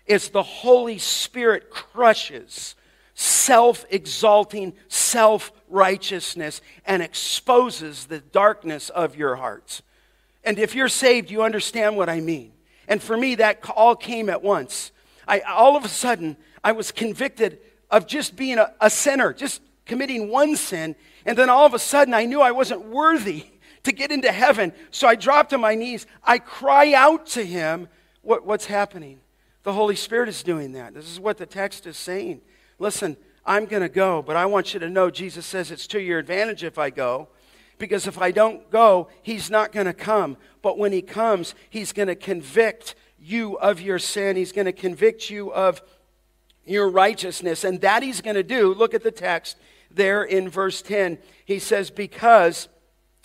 is 0.05 0.29
the 0.29 0.43
Holy 0.43 0.99
Spirit 0.99 1.71
crushes 1.71 2.75
self 3.15 3.83
exalting, 3.89 4.73
self 4.87 5.51
righteousness 5.67 6.61
and 6.85 7.01
exposes 7.01 8.05
the 8.05 8.19
darkness 8.19 8.89
of 8.89 9.15
your 9.15 9.37
hearts. 9.37 9.81
And 10.43 10.59
if 10.59 10.75
you're 10.75 10.87
saved, 10.87 11.31
you 11.31 11.41
understand 11.41 11.97
what 11.97 12.09
I 12.09 12.19
mean. 12.19 12.51
And 12.87 13.01
for 13.01 13.17
me, 13.17 13.33
that 13.35 13.67
all 13.75 13.95
came 13.95 14.29
at 14.29 14.43
once. 14.43 14.91
I, 15.27 15.39
all 15.39 15.75
of 15.75 15.83
a 15.83 15.89
sudden, 15.89 16.37
I 16.67 16.73
was 16.73 16.91
convicted 16.91 17.59
of 17.89 18.07
just 18.07 18.35
being 18.35 18.57
a, 18.57 18.73
a 18.81 18.89
sinner, 18.89 19.31
just 19.31 19.61
committing 19.85 20.27
one 20.27 20.57
sin. 20.57 20.97
And 21.25 21.37
then 21.37 21.49
all 21.49 21.65
of 21.65 21.73
a 21.73 21.79
sudden, 21.79 22.13
I 22.13 22.25
knew 22.25 22.41
I 22.41 22.51
wasn't 22.51 22.89
worthy 22.89 23.45
to 23.83 23.93
get 23.93 24.11
into 24.11 24.29
heaven. 24.33 24.73
So 24.91 25.07
I 25.07 25.15
dropped 25.15 25.51
to 25.51 25.57
my 25.57 25.75
knees. 25.75 26.05
I 26.25 26.39
cry 26.39 26.91
out 26.91 27.25
to 27.27 27.45
him. 27.45 27.87
What, 28.21 28.45
what's 28.45 28.65
happening? 28.65 29.21
The 29.63 29.71
Holy 29.71 29.95
Spirit 29.95 30.27
is 30.27 30.43
doing 30.43 30.73
that. 30.73 30.93
This 30.93 31.09
is 31.09 31.21
what 31.21 31.37
the 31.37 31.45
text 31.45 31.87
is 31.87 31.95
saying. 31.95 32.41
Listen, 32.79 33.15
I'm 33.45 33.63
going 33.63 33.81
to 33.81 33.87
go, 33.87 34.21
but 34.21 34.35
I 34.35 34.45
want 34.45 34.73
you 34.73 34.81
to 34.81 34.89
know 34.89 35.09
Jesus 35.09 35.45
says 35.45 35.71
it's 35.71 35.87
to 35.87 36.01
your 36.01 36.19
advantage 36.19 36.65
if 36.65 36.77
I 36.77 36.89
go. 36.89 37.29
Because 37.77 38.07
if 38.07 38.17
I 38.17 38.31
don't 38.31 38.69
go, 38.69 39.07
he's 39.23 39.49
not 39.49 39.71
going 39.71 39.85
to 39.85 39.93
come. 39.93 40.35
But 40.61 40.77
when 40.77 40.91
he 40.91 41.01
comes, 41.01 41.55
he's 41.69 41.93
going 41.93 42.09
to 42.09 42.15
convict 42.15 42.95
you 43.17 43.57
of 43.59 43.79
your 43.79 43.99
sin. 43.99 44.35
He's 44.35 44.51
going 44.51 44.65
to 44.65 44.73
convict 44.73 45.29
you 45.29 45.53
of 45.53 45.81
your 46.67 46.89
righteousness. 46.89 47.63
And 47.63 47.81
that 47.81 48.03
he's 48.03 48.21
going 48.21 48.35
to 48.35 48.43
do, 48.43 48.73
look 48.73 48.93
at 48.93 49.03
the 49.03 49.11
text 49.11 49.57
there 49.89 50.23
in 50.23 50.49
verse 50.49 50.81
10. 50.81 51.17
He 51.45 51.59
says, 51.59 51.89
Because 51.89 52.67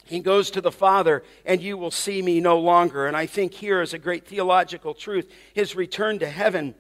he 0.05 0.21
goes 0.21 0.51
to 0.53 0.61
the 0.61 0.73
Father, 0.73 1.23
and 1.45 1.61
you 1.61 1.77
will 1.77 1.91
see 1.91 2.23
me 2.23 2.41
no 2.41 2.59
longer. 2.59 3.07
And 3.07 3.17
I 3.17 3.27
think 3.27 3.55
here 3.55 3.83
is 3.83 3.95
a 3.95 3.99
great 3.99 4.27
theological 4.27 4.95
truth. 4.95 5.31
His 5.55 5.77
return 5.77 6.19
to 6.21 6.29
heaven 6.29 6.75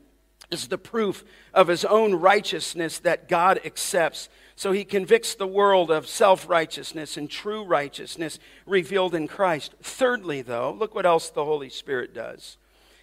is 0.50 0.68
the 0.68 0.78
proof 0.78 1.24
of 1.54 1.68
his 1.68 1.84
own 1.84 2.14
righteousness 2.14 2.98
that 3.00 3.28
God 3.28 3.60
accepts. 3.64 4.28
So 4.54 4.72
he 4.72 4.84
convicts 4.84 5.34
the 5.34 5.46
world 5.46 5.90
of 5.90 6.06
self 6.06 6.48
righteousness 6.48 7.16
and 7.16 7.30
true 7.30 7.64
righteousness 7.64 8.38
revealed 8.66 9.14
in 9.14 9.28
Christ. 9.28 9.74
Thirdly, 9.82 10.42
though, 10.42 10.76
look 10.78 10.94
what 10.94 11.06
else 11.06 11.30
the 11.30 11.44
Holy 11.44 11.70
Spirit 11.70 12.14
does. 12.14 12.58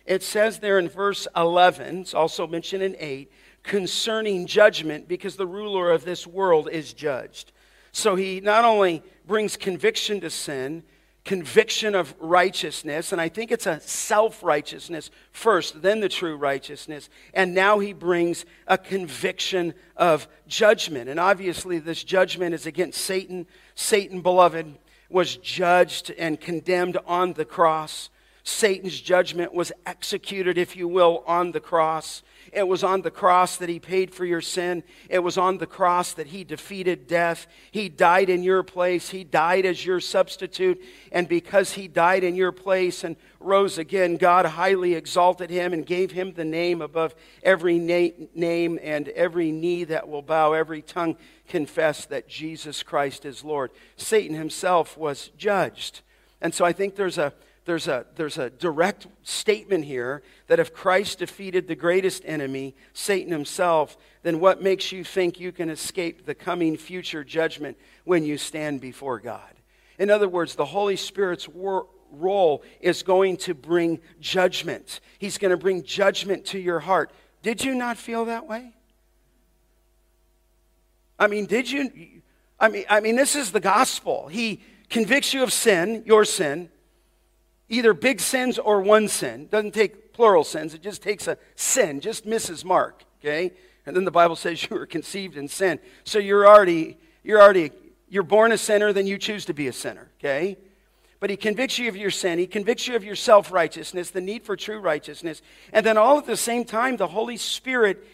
It 0.06 0.24
says 0.24 0.60
there 0.60 0.80
in 0.80 0.90
verse 0.90 1.28
11, 1.36 2.00
it's 2.00 2.14
also 2.14 2.48
mentioned 2.48 2.82
in 2.82 2.96
8, 2.98 3.32
concerning 3.70 4.48
judgment 4.48 5.08
because 5.08 5.36
the 5.36 5.46
ruler 5.46 5.92
of 5.92 6.04
this 6.04 6.26
world 6.26 6.68
is 6.72 6.92
judged. 6.92 7.52
So 7.92 8.16
he 8.16 8.40
not 8.40 8.66
only 8.66 9.04
brings 9.28 9.58
conviction 9.58 10.20
to 10.22 10.32
sin, 10.32 10.82
conviction 11.24 11.94
of 11.94 12.16
righteousness, 12.20 13.12
and 13.12 13.22
I 13.22 13.30
think 13.30 13.52
it's 13.52 13.68
a 13.68 13.80
self 13.80 14.42
righteousness 14.42 15.12
first, 15.32 15.84
then 15.84 16.00
the 16.00 16.10
true 16.10 16.36
righteousness, 16.36 17.12
and 17.32 17.54
now 17.54 17.78
he 17.78 17.94
brings 17.94 18.44
a 18.66 18.76
conviction 18.76 19.76
of 19.96 20.28
judgment. 20.48 21.08
And 21.08 21.20
obviously, 21.20 21.78
this 21.78 22.04
judgment 22.04 22.56
is 22.56 22.66
against 22.66 23.00
Satan. 23.00 23.46
Satan, 23.76 24.22
beloved, 24.22 24.80
was 25.12 25.38
judged 25.38 26.10
and 26.18 26.42
condemned 26.42 26.98
on 27.06 27.34
the 27.34 27.46
cross. 27.46 28.10
Satan's 28.50 29.00
judgment 29.00 29.54
was 29.54 29.72
executed, 29.86 30.58
if 30.58 30.76
you 30.76 30.88
will, 30.88 31.24
on 31.28 31.52
the 31.52 31.60
cross. 31.60 32.24
It 32.52 32.68
was 32.68 32.84
on 32.84 33.04
the 33.04 33.12
cross 33.12 33.58
that 33.58 33.70
he 33.70 33.80
paid 33.80 34.12
for 34.12 34.26
your 34.26 34.42
sin. 34.42 34.84
It 35.08 35.20
was 35.20 35.38
on 35.38 35.60
the 35.60 35.68
cross 35.68 36.14
that 36.14 36.28
he 36.28 36.44
defeated 36.44 37.08
death. 37.08 37.46
He 37.72 37.90
died 37.90 38.28
in 38.28 38.42
your 38.42 38.64
place. 38.64 39.10
He 39.10 39.24
died 39.24 39.66
as 39.66 39.86
your 39.86 40.00
substitute. 40.00 40.82
And 41.12 41.28
because 41.28 41.74
he 41.74 41.88
died 41.88 42.24
in 42.24 42.36
your 42.36 42.52
place 42.52 43.04
and 43.04 43.16
rose 43.40 43.78
again, 43.78 44.18
God 44.18 44.46
highly 44.48 44.96
exalted 44.96 45.52
him 45.52 45.72
and 45.72 45.86
gave 45.86 46.12
him 46.12 46.34
the 46.34 46.46
name 46.46 46.82
above 46.82 47.14
every 47.44 47.78
na- 47.78 48.26
name 48.34 48.80
and 48.82 49.10
every 49.10 49.52
knee 49.52 49.84
that 49.84 50.10
will 50.10 50.24
bow, 50.24 50.54
every 50.54 50.82
tongue 50.82 51.18
confess 51.48 52.06
that 52.06 52.28
Jesus 52.28 52.82
Christ 52.82 53.26
is 53.26 53.44
Lord. 53.44 53.70
Satan 53.96 54.36
himself 54.36 54.98
was 54.98 55.30
judged. 55.38 56.02
And 56.42 56.54
so 56.54 56.66
I 56.66 56.74
think 56.74 56.96
there's 56.96 57.18
a 57.18 57.34
there's 57.70 57.88
a, 57.88 58.04
there's 58.16 58.40
a 58.40 58.50
direct 58.50 59.06
statement 59.22 59.86
here 59.86 60.24
that 60.48 60.60
if 60.60 60.74
Christ 60.74 61.20
defeated 61.20 61.68
the 61.68 61.76
greatest 61.76 62.24
enemy, 62.26 62.74
Satan 62.94 63.32
himself, 63.32 63.96
then 64.24 64.40
what 64.40 64.60
makes 64.60 64.92
you 64.92 65.04
think 65.04 65.40
you 65.40 65.52
can 65.52 65.70
escape 65.70 66.26
the 66.26 66.34
coming 66.34 66.78
future 66.78 67.24
judgment 67.24 67.78
when 68.06 68.24
you 68.24 68.40
stand 68.40 68.82
before 68.82 69.20
God? 69.20 69.54
In 70.00 70.10
other 70.10 70.28
words, 70.28 70.56
the 70.56 70.66
Holy 70.66 70.96
Spirit's 70.96 71.48
role 71.48 72.64
is 72.82 73.04
going 73.04 73.38
to 73.38 73.54
bring 73.54 74.00
judgment. 74.20 75.00
He's 75.20 75.38
going 75.38 75.52
to 75.52 75.58
bring 75.58 75.84
judgment 75.84 76.46
to 76.46 76.58
your 76.58 76.80
heart. 76.80 77.12
Did 77.44 77.64
you 77.64 77.76
not 77.76 77.98
feel 77.98 78.26
that 78.26 78.48
way? 78.48 78.74
I 81.20 81.28
mean, 81.28 81.46
did 81.46 81.70
you? 81.70 81.92
I 82.60 82.70
mean, 82.70 82.86
I 82.90 83.00
mean, 83.00 83.16
this 83.16 83.36
is 83.36 83.52
the 83.52 83.60
gospel. 83.60 84.28
He 84.28 84.60
convicts 84.90 85.36
you 85.36 85.44
of 85.44 85.54
sin, 85.54 86.02
your 86.08 86.26
sin 86.26 86.72
either 87.70 87.94
big 87.94 88.20
sins 88.20 88.58
or 88.60 88.82
one 88.82 89.08
sin. 89.08 89.42
It 89.42 89.52
doesn't 89.52 89.74
take 89.74 90.14
plural 90.14 90.44
sins, 90.44 90.74
it 90.74 90.82
just 90.82 91.02
takes 91.02 91.28
a 91.28 91.38
sin, 91.56 92.02
just 92.02 92.26
misses 92.26 92.66
mark, 92.66 93.06
okay? 93.22 93.54
And 93.86 93.96
then 93.96 94.04
the 94.04 94.12
Bible 94.12 94.36
says 94.36 94.62
you 94.70 94.76
were 94.76 94.86
conceived 94.86 95.38
in 95.38 95.48
sin. 95.48 95.80
So 96.04 96.20
you're 96.20 96.48
already, 96.48 96.98
you're 97.24 97.42
already, 97.42 97.72
you're 98.10 98.24
born 98.24 98.52
a 98.52 98.58
sinner, 98.58 98.92
then 98.92 99.08
you 99.08 99.18
choose 99.18 99.46
to 99.46 99.54
be 99.54 99.68
a 99.68 99.74
sinner, 99.74 100.10
okay? 100.20 100.58
But 101.20 101.30
he 101.30 101.38
convicts 101.38 101.78
you 101.78 101.90
of 101.90 101.98
your 101.98 102.12
sin. 102.12 102.40
He 102.40 102.48
convicts 102.48 102.88
you 102.88 102.96
of 102.96 103.04
your 103.04 103.16
self 103.16 103.52
righteousness, 103.52 104.10
the 104.10 104.22
need 104.22 104.44
for 104.44 104.56
true 104.56 104.80
righteousness. 104.80 105.42
And 105.74 105.86
then 105.86 105.98
all 105.98 106.18
at 106.18 106.26
the 106.26 106.38
same 106.38 106.64
time, 106.64 106.98
the 106.98 107.08
Holy 107.08 107.36
Spirit 107.36 108.06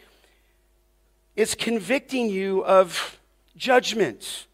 is 1.35 1.53
convicting 1.53 2.29
you 2.29 2.65
of 2.65 3.19
judgment. 3.55 4.47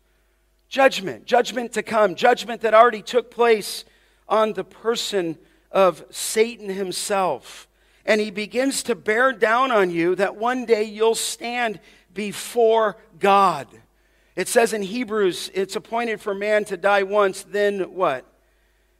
Judgment. 0.67 1.25
Judgment 1.25 1.73
to 1.73 1.83
come. 1.83 2.15
Judgment 2.15 2.61
that 2.61 2.73
already 2.73 3.01
took 3.01 3.31
place 3.31 3.85
on 4.31 4.53
the 4.53 4.63
person 4.63 5.37
of 5.71 6.05
Satan 6.09 6.69
himself. 6.69 7.67
And 8.05 8.19
he 8.19 8.31
begins 8.31 8.81
to 8.83 8.95
bear 8.95 9.33
down 9.33 9.71
on 9.71 9.91
you 9.91 10.15
that 10.15 10.37
one 10.37 10.65
day 10.65 10.83
you'll 10.83 11.13
stand 11.13 11.79
before 12.13 12.97
God. 13.19 13.67
It 14.35 14.47
says 14.47 14.73
in 14.73 14.81
Hebrews, 14.81 15.51
it's 15.53 15.75
appointed 15.75 16.21
for 16.21 16.33
man 16.33 16.65
to 16.65 16.77
die 16.77 17.03
once, 17.03 17.43
then 17.43 17.93
what? 17.93 18.25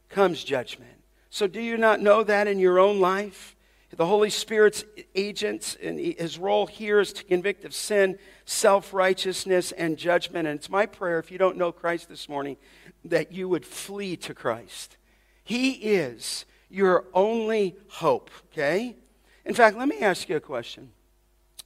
Comes 0.08 0.44
judgment. 0.44 0.90
So, 1.30 1.46
do 1.46 1.60
you 1.60 1.78
not 1.78 2.00
know 2.00 2.22
that 2.22 2.46
in 2.46 2.58
your 2.58 2.78
own 2.78 3.00
life? 3.00 3.56
The 3.94 4.06
Holy 4.06 4.30
Spirit's 4.30 4.84
agents 5.14 5.76
and 5.82 5.98
his 5.98 6.38
role 6.38 6.66
here 6.66 7.00
is 7.00 7.12
to 7.14 7.24
convict 7.24 7.64
of 7.64 7.74
sin, 7.74 8.18
self 8.44 8.92
righteousness, 8.94 9.72
and 9.72 9.96
judgment. 9.96 10.46
And 10.46 10.58
it's 10.58 10.70
my 10.70 10.86
prayer, 10.86 11.18
if 11.18 11.30
you 11.30 11.38
don't 11.38 11.56
know 11.56 11.72
Christ 11.72 12.08
this 12.08 12.28
morning, 12.28 12.56
that 13.04 13.32
you 13.32 13.48
would 13.48 13.66
flee 13.66 14.16
to 14.18 14.34
Christ 14.34 14.96
he 15.44 15.72
is 15.72 16.44
your 16.70 17.04
only 17.12 17.76
hope, 17.88 18.30
okay? 18.52 18.96
In 19.44 19.54
fact, 19.54 19.76
let 19.76 19.88
me 19.88 20.00
ask 20.00 20.28
you 20.28 20.36
a 20.36 20.40
question. 20.40 20.90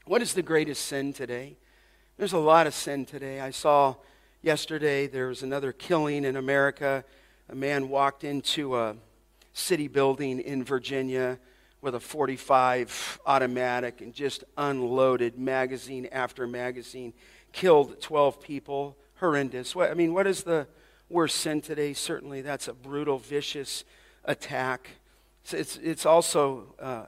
What 0.07 0.23
is 0.23 0.35
the 0.35 0.43
greatest 0.43 0.87
sin 0.87 1.13
today? 1.13 1.57
There's 2.17 2.33
a 2.33 2.39
lot 2.39 2.67
of 2.67 2.75
sin 2.75 3.05
today. 3.05 3.41
I 3.41 3.51
saw 3.51 3.97
yesterday 4.41 5.07
there 5.07 5.29
was 5.29 5.43
another 5.43 5.73
killing 5.73 6.25
in 6.25 6.37
America. 6.37 7.05
A 7.49 7.55
man 7.55 7.89
walked 7.89 8.25
into 8.25 8.77
a 8.77 8.97
city 9.53 9.89
building 9.89 10.41
in 10.41 10.65
Virginia 10.65 11.39
with 11.81 11.95
a 11.95 12.01
45 12.01 13.21
automatic 13.27 14.01
and 14.01 14.13
just 14.13 14.45
unloaded 14.57 15.39
magazine 15.39 16.09
after 16.11 16.47
magazine, 16.47 17.13
killed 17.53 18.01
12 18.01 18.41
people. 18.41 18.97
Horrendous. 19.21 19.75
What, 19.75 19.91
I 19.91 19.95
mean, 19.95 20.13
what 20.13 20.27
is 20.27 20.43
the 20.43 20.67
worst 21.09 21.37
sin 21.37 21.61
today. 21.61 21.93
Certainly, 21.93 22.43
that's 22.43 22.69
a 22.69 22.73
brutal, 22.73 23.19
vicious 23.19 23.85
attack. 24.25 24.91
It's, 25.43 25.55
it's, 25.55 25.77
it's 25.77 26.07
also 26.07 26.75
uh, 26.81 27.07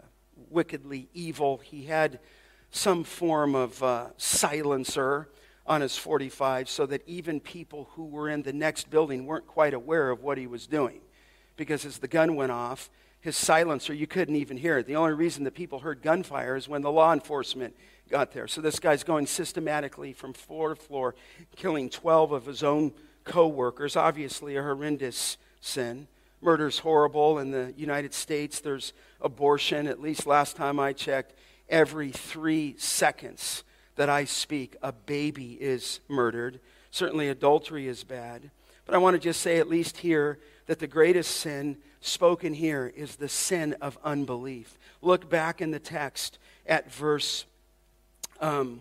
wickedly 0.50 1.08
evil. 1.14 1.58
He 1.58 1.84
had 1.84 2.20
some 2.70 3.04
form 3.04 3.54
of 3.54 3.82
uh, 3.82 4.06
silencer 4.16 5.28
on 5.66 5.80
his 5.80 5.96
45 5.96 6.68
so 6.68 6.86
that 6.86 7.02
even 7.06 7.40
people 7.40 7.90
who 7.92 8.06
were 8.06 8.28
in 8.28 8.42
the 8.42 8.52
next 8.52 8.90
building 8.90 9.26
weren't 9.26 9.46
quite 9.46 9.74
aware 9.74 10.10
of 10.10 10.22
what 10.22 10.38
he 10.38 10.46
was 10.46 10.66
doing. 10.66 11.00
Because 11.56 11.84
as 11.84 11.98
the 11.98 12.08
gun 12.08 12.36
went 12.36 12.52
off, 12.52 12.90
his 13.20 13.36
silencer, 13.36 13.92
you 13.92 14.06
couldn't 14.06 14.36
even 14.36 14.56
hear 14.56 14.78
it. 14.78 14.86
The 14.86 14.96
only 14.96 15.12
reason 15.12 15.44
that 15.44 15.54
people 15.54 15.80
heard 15.80 16.02
gunfire 16.02 16.56
is 16.56 16.68
when 16.68 16.82
the 16.82 16.92
law 16.92 17.12
enforcement 17.12 17.74
got 18.08 18.32
there. 18.32 18.46
So 18.46 18.60
this 18.60 18.78
guy's 18.78 19.02
going 19.02 19.26
systematically 19.26 20.12
from 20.12 20.32
floor 20.32 20.74
to 20.74 20.76
floor, 20.76 21.14
killing 21.56 21.90
12 21.90 22.32
of 22.32 22.46
his 22.46 22.62
own 22.62 22.92
co 23.28 23.46
workers. 23.46 23.94
Obviously, 23.94 24.56
a 24.56 24.62
horrendous 24.62 25.36
sin. 25.60 26.08
Murder's 26.40 26.80
horrible. 26.80 27.38
In 27.38 27.50
the 27.50 27.72
United 27.76 28.14
States, 28.14 28.60
there's 28.60 28.92
abortion, 29.20 29.86
at 29.86 30.00
least 30.00 30.26
last 30.26 30.56
time 30.56 30.80
I 30.80 30.92
checked, 30.92 31.34
every 31.68 32.10
three 32.10 32.74
seconds 32.78 33.62
that 33.96 34.08
I 34.08 34.24
speak, 34.24 34.76
a 34.82 34.92
baby 34.92 35.58
is 35.60 36.00
murdered. 36.08 36.60
Certainly, 36.90 37.28
adultery 37.28 37.86
is 37.86 38.02
bad. 38.04 38.50
But 38.86 38.94
I 38.94 38.98
want 38.98 39.14
to 39.14 39.20
just 39.20 39.40
say, 39.40 39.58
at 39.58 39.68
least 39.68 39.98
here, 39.98 40.38
that 40.66 40.78
the 40.78 40.86
greatest 40.86 41.36
sin 41.36 41.76
spoken 42.00 42.54
here 42.54 42.92
is 42.96 43.16
the 43.16 43.28
sin 43.28 43.74
of 43.80 43.98
unbelief. 44.02 44.78
Look 45.02 45.28
back 45.28 45.60
in 45.60 45.70
the 45.70 45.78
text 45.78 46.38
at 46.66 46.90
verse, 46.90 47.44
um, 48.40 48.80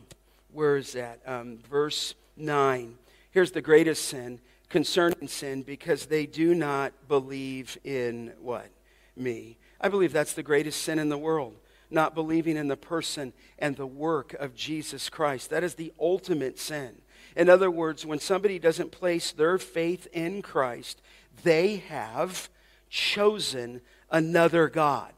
where 0.53 0.77
is 0.77 0.93
that? 0.93 1.19
Um, 1.25 1.57
verse 1.69 2.13
9. 2.37 2.95
Here's 3.31 3.51
the 3.51 3.61
greatest 3.61 4.05
sin 4.05 4.39
concerning 4.69 5.27
sin 5.27 5.63
because 5.63 6.05
they 6.05 6.25
do 6.25 6.53
not 6.53 6.93
believe 7.07 7.77
in 7.83 8.33
what? 8.39 8.69
Me. 9.15 9.57
I 9.79 9.89
believe 9.89 10.13
that's 10.13 10.33
the 10.33 10.43
greatest 10.43 10.81
sin 10.81 10.99
in 10.99 11.09
the 11.09 11.17
world. 11.17 11.55
Not 11.89 12.15
believing 12.15 12.57
in 12.57 12.67
the 12.67 12.77
person 12.77 13.33
and 13.57 13.75
the 13.75 13.87
work 13.87 14.33
of 14.33 14.55
Jesus 14.55 15.09
Christ. 15.09 15.49
That 15.49 15.63
is 15.63 15.75
the 15.75 15.93
ultimate 15.99 16.59
sin. 16.59 17.01
In 17.35 17.49
other 17.49 17.71
words, 17.71 18.05
when 18.05 18.19
somebody 18.19 18.59
doesn't 18.59 18.91
place 18.91 19.31
their 19.31 19.57
faith 19.57 20.07
in 20.11 20.41
Christ, 20.41 21.01
they 21.43 21.77
have 21.77 22.49
chosen 22.89 23.81
another 24.11 24.67
God. 24.67 25.13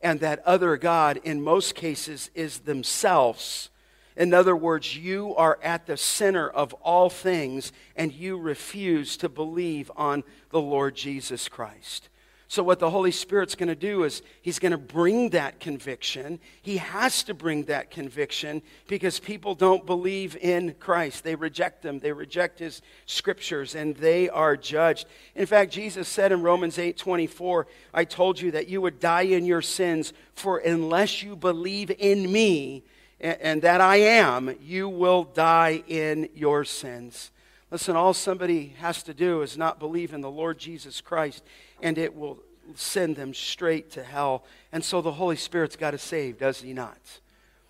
And 0.00 0.20
that 0.20 0.42
other 0.46 0.76
God, 0.76 1.20
in 1.24 1.42
most 1.42 1.74
cases, 1.74 2.30
is 2.34 2.60
themselves 2.60 3.68
In 4.16 4.34
other 4.34 4.56
words, 4.56 4.96
you 4.96 5.34
are 5.36 5.58
at 5.62 5.86
the 5.86 5.96
center 5.96 6.48
of 6.48 6.72
all 6.74 7.10
things 7.10 7.72
and 7.96 8.12
you 8.12 8.38
refuse 8.38 9.16
to 9.18 9.28
believe 9.28 9.90
on 9.96 10.24
the 10.50 10.60
Lord 10.60 10.94
Jesus 10.94 11.48
Christ. 11.48 12.08
So, 12.50 12.64
what 12.64 12.80
the 12.80 12.90
Holy 12.90 13.12
Spirit's 13.12 13.54
going 13.54 13.68
to 13.68 13.76
do 13.76 14.02
is 14.02 14.22
He's 14.42 14.58
going 14.58 14.72
to 14.72 14.76
bring 14.76 15.30
that 15.30 15.60
conviction. 15.60 16.40
He 16.62 16.78
has 16.78 17.22
to 17.22 17.32
bring 17.32 17.62
that 17.66 17.92
conviction 17.92 18.62
because 18.88 19.20
people 19.20 19.54
don't 19.54 19.86
believe 19.86 20.34
in 20.34 20.74
Christ. 20.80 21.22
They 21.22 21.36
reject 21.36 21.84
Him, 21.84 22.00
they 22.00 22.10
reject 22.10 22.58
His 22.58 22.82
scriptures, 23.06 23.76
and 23.76 23.94
they 23.94 24.28
are 24.28 24.56
judged. 24.56 25.06
In 25.36 25.46
fact, 25.46 25.70
Jesus 25.70 26.08
said 26.08 26.32
in 26.32 26.42
Romans 26.42 26.76
8 26.76 26.96
24, 26.98 27.68
I 27.94 28.04
told 28.04 28.40
you 28.40 28.50
that 28.50 28.66
you 28.66 28.80
would 28.80 28.98
die 28.98 29.22
in 29.22 29.44
your 29.44 29.62
sins, 29.62 30.12
for 30.34 30.58
unless 30.58 31.22
you 31.22 31.36
believe 31.36 31.92
in 32.00 32.32
me 32.32 32.82
and 33.20 33.62
that 33.62 33.80
I 33.80 33.96
am, 33.96 34.56
you 34.62 34.88
will 34.88 35.24
die 35.24 35.82
in 35.86 36.28
your 36.34 36.64
sins. 36.64 37.30
Listen, 37.70 37.94
all 37.94 38.14
somebody 38.14 38.74
has 38.78 39.02
to 39.04 39.14
do 39.14 39.42
is 39.42 39.56
not 39.56 39.78
believe 39.78 40.12
in 40.12 40.22
the 40.22 40.30
Lord 40.30 40.58
Jesus 40.58 41.00
Christ, 41.00 41.44
and 41.82 41.98
it 41.98 42.16
will 42.16 42.38
send 42.74 43.16
them 43.16 43.34
straight 43.34 43.90
to 43.92 44.02
hell. 44.02 44.44
And 44.72 44.84
so 44.84 45.00
the 45.00 45.12
Holy 45.12 45.36
Spirit's 45.36 45.76
got 45.76 45.92
to 45.92 45.98
save, 45.98 46.38
does 46.38 46.62
he 46.62 46.72
not? 46.72 46.98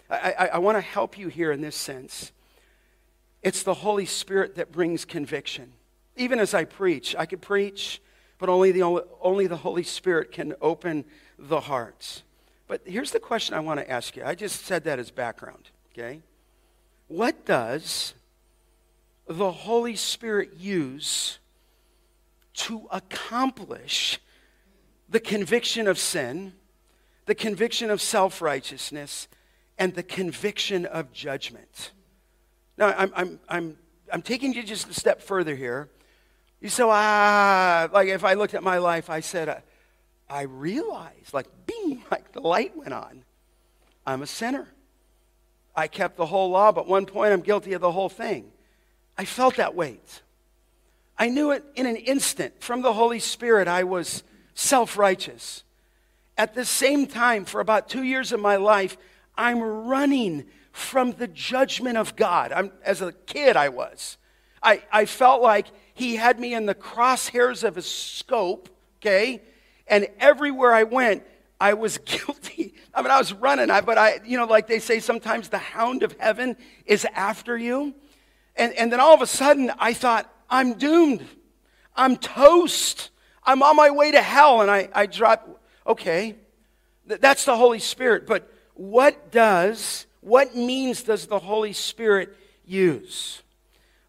I, 0.08 0.34
I, 0.38 0.46
I 0.46 0.58
want 0.58 0.76
to 0.76 0.82
help 0.82 1.18
you 1.18 1.28
here 1.28 1.52
in 1.52 1.60
this 1.60 1.76
sense. 1.76 2.32
It's 3.42 3.62
the 3.62 3.74
Holy 3.74 4.06
Spirit 4.06 4.54
that 4.56 4.72
brings 4.72 5.04
conviction. 5.04 5.72
Even 6.16 6.38
as 6.38 6.54
I 6.54 6.64
preach, 6.64 7.16
I 7.18 7.26
could 7.26 7.40
preach, 7.40 8.00
but 8.38 8.48
only 8.48 8.72
the, 8.72 9.04
only 9.20 9.46
the 9.46 9.56
Holy 9.56 9.82
Spirit 9.82 10.32
can 10.32 10.54
open 10.60 11.04
the 11.38 11.60
hearts. 11.60 12.22
But 12.70 12.82
here's 12.84 13.10
the 13.10 13.18
question 13.18 13.56
I 13.56 13.60
want 13.60 13.80
to 13.80 13.90
ask 13.90 14.14
you. 14.14 14.22
I 14.24 14.36
just 14.36 14.64
said 14.64 14.84
that 14.84 15.00
as 15.00 15.10
background, 15.10 15.70
okay? 15.92 16.20
What 17.08 17.44
does 17.44 18.14
the 19.26 19.50
Holy 19.50 19.96
Spirit 19.96 20.52
use 20.56 21.40
to 22.54 22.86
accomplish 22.92 24.20
the 25.08 25.18
conviction 25.18 25.88
of 25.88 25.98
sin, 25.98 26.52
the 27.26 27.34
conviction 27.34 27.90
of 27.90 28.00
self 28.00 28.40
righteousness, 28.40 29.26
and 29.76 29.92
the 29.96 30.04
conviction 30.04 30.86
of 30.86 31.12
judgment? 31.12 31.90
Now, 32.78 32.94
I'm, 32.96 33.12
I'm, 33.16 33.40
I'm, 33.48 33.78
I'm 34.12 34.22
taking 34.22 34.52
you 34.52 34.62
just 34.62 34.88
a 34.88 34.94
step 34.94 35.20
further 35.20 35.56
here. 35.56 35.88
You 36.60 36.68
say, 36.68 36.84
ah, 36.86 37.88
like 37.92 38.06
if 38.06 38.22
I 38.22 38.34
looked 38.34 38.54
at 38.54 38.62
my 38.62 38.78
life, 38.78 39.10
I 39.10 39.18
said, 39.18 39.48
uh, 39.48 39.56
I 40.30 40.42
realized, 40.42 41.34
like, 41.34 41.48
bing, 41.66 42.02
like 42.10 42.32
the 42.32 42.40
light 42.40 42.76
went 42.76 42.94
on. 42.94 43.24
I'm 44.06 44.22
a 44.22 44.26
sinner. 44.26 44.68
I 45.74 45.88
kept 45.88 46.16
the 46.16 46.26
whole 46.26 46.50
law, 46.50 46.72
but 46.72 46.86
one 46.86 47.06
point 47.06 47.32
I'm 47.32 47.40
guilty 47.40 47.74
of 47.74 47.80
the 47.80 47.92
whole 47.92 48.08
thing. 48.08 48.50
I 49.18 49.24
felt 49.24 49.56
that 49.56 49.74
weight. 49.74 50.22
I 51.18 51.28
knew 51.28 51.50
it 51.50 51.64
in 51.74 51.86
an 51.86 51.96
instant. 51.96 52.62
From 52.62 52.82
the 52.82 52.92
Holy 52.92 53.18
Spirit, 53.18 53.68
I 53.68 53.84
was 53.84 54.22
self 54.54 54.96
righteous. 54.96 55.64
At 56.38 56.54
the 56.54 56.64
same 56.64 57.06
time, 57.06 57.44
for 57.44 57.60
about 57.60 57.88
two 57.88 58.02
years 58.02 58.32
of 58.32 58.40
my 58.40 58.56
life, 58.56 58.96
I'm 59.36 59.60
running 59.60 60.46
from 60.72 61.12
the 61.12 61.28
judgment 61.28 61.98
of 61.98 62.16
God. 62.16 62.52
I'm, 62.52 62.72
as 62.82 63.02
a 63.02 63.12
kid, 63.12 63.56
I 63.56 63.68
was. 63.68 64.16
I, 64.62 64.82
I 64.90 65.04
felt 65.04 65.42
like 65.42 65.66
He 65.92 66.16
had 66.16 66.40
me 66.40 66.54
in 66.54 66.66
the 66.66 66.74
crosshairs 66.74 67.64
of 67.64 67.74
His 67.74 67.90
scope, 67.90 68.70
okay? 68.98 69.42
And 69.90 70.06
everywhere 70.20 70.72
I 70.72 70.84
went, 70.84 71.24
I 71.60 71.74
was 71.74 71.98
guilty. 72.04 72.74
I 72.94 73.02
mean, 73.02 73.10
I 73.10 73.18
was 73.18 73.34
running, 73.34 73.70
I, 73.70 73.82
but 73.82 73.98
I, 73.98 74.20
you 74.24 74.38
know, 74.38 74.46
like 74.46 74.66
they 74.66 74.78
say 74.78 75.00
sometimes 75.00 75.50
the 75.50 75.58
hound 75.58 76.02
of 76.02 76.16
heaven 76.18 76.56
is 76.86 77.06
after 77.14 77.58
you. 77.58 77.94
And, 78.56 78.72
and 78.74 78.90
then 78.90 79.00
all 79.00 79.12
of 79.12 79.20
a 79.20 79.26
sudden, 79.26 79.70
I 79.78 79.92
thought, 79.92 80.32
I'm 80.48 80.74
doomed. 80.74 81.26
I'm 81.94 82.16
toast. 82.16 83.10
I'm 83.44 83.62
on 83.62 83.76
my 83.76 83.90
way 83.90 84.12
to 84.12 84.22
hell. 84.22 84.62
And 84.62 84.70
I, 84.70 84.88
I 84.94 85.06
dropped, 85.06 85.48
okay, 85.86 86.36
that's 87.06 87.44
the 87.44 87.56
Holy 87.56 87.78
Spirit. 87.78 88.26
But 88.26 88.52
what 88.74 89.30
does, 89.30 90.06
what 90.20 90.56
means 90.56 91.02
does 91.02 91.26
the 91.26 91.38
Holy 91.38 91.72
Spirit 91.72 92.36
use? 92.64 93.42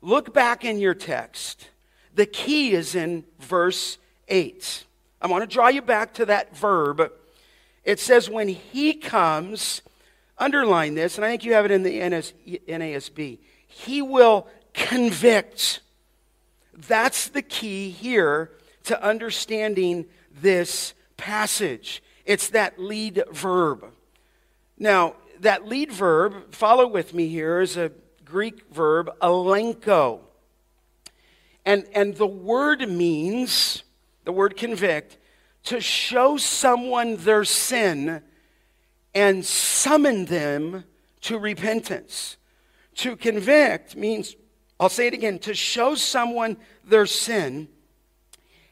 Look 0.02 0.34
back 0.34 0.66
in 0.66 0.80
your 0.80 0.96
text. 0.96 1.70
The 2.16 2.26
key 2.26 2.74
is 2.74 2.96
in 2.96 3.26
verse 3.40 3.98
8. 4.28 4.86
I 5.22 5.28
want 5.28 5.48
to 5.48 5.54
draw 5.54 5.68
you 5.68 5.82
back 5.82 6.14
to 6.16 6.26
that 6.26 6.56
verb. 6.56 7.12
It 7.84 8.00
says, 8.00 8.30
when 8.30 8.48
he 8.48 8.94
comes, 8.94 9.82
underline 10.38 10.96
this, 10.96 11.18
and 11.18 11.26
I 11.26 11.30
think 11.30 11.46
you 11.46 11.54
have 11.54 11.66
it 11.66 11.72
in 11.72 11.84
the 11.84 12.00
NASB. 12.00 13.40
He 13.68 14.02
will 14.02 14.48
convict. 14.74 15.82
That's 16.88 17.30
the 17.30 17.42
key 17.42 17.92
here 17.92 18.52
to 18.86 19.02
understanding 19.04 20.06
this 20.42 20.94
passage. 21.18 22.02
It's 22.26 22.50
that 22.50 22.80
lead 22.80 23.24
verb. 23.32 23.86
Now, 24.78 25.16
that 25.42 25.68
lead 25.68 25.92
verb, 25.92 26.54
follow 26.54 26.88
with 26.88 27.14
me 27.14 27.28
here, 27.28 27.62
is 27.62 27.78
a 27.78 27.92
Greek 28.26 28.64
verb, 28.72 29.12
elenko. 29.22 30.22
And, 31.66 31.86
and 31.94 32.16
the 32.16 32.28
word 32.28 32.88
means, 32.90 33.84
the 34.24 34.32
word 34.32 34.56
convict, 34.58 35.18
to 35.64 35.80
show 35.80 36.38
someone 36.38 37.18
their 37.18 37.44
sin 37.44 38.22
and 39.14 39.46
summon 39.46 40.26
them 40.26 40.84
to 41.22 41.38
repentance. 41.38 42.38
To 42.96 43.16
convict 43.16 43.96
means, 43.96 44.36
I'll 44.80 44.90
say 44.90 45.08
it 45.08 45.14
again, 45.14 45.40
to 45.40 45.54
show 45.54 45.96
someone 45.96 46.58
their 46.84 47.06
sin 47.06 47.68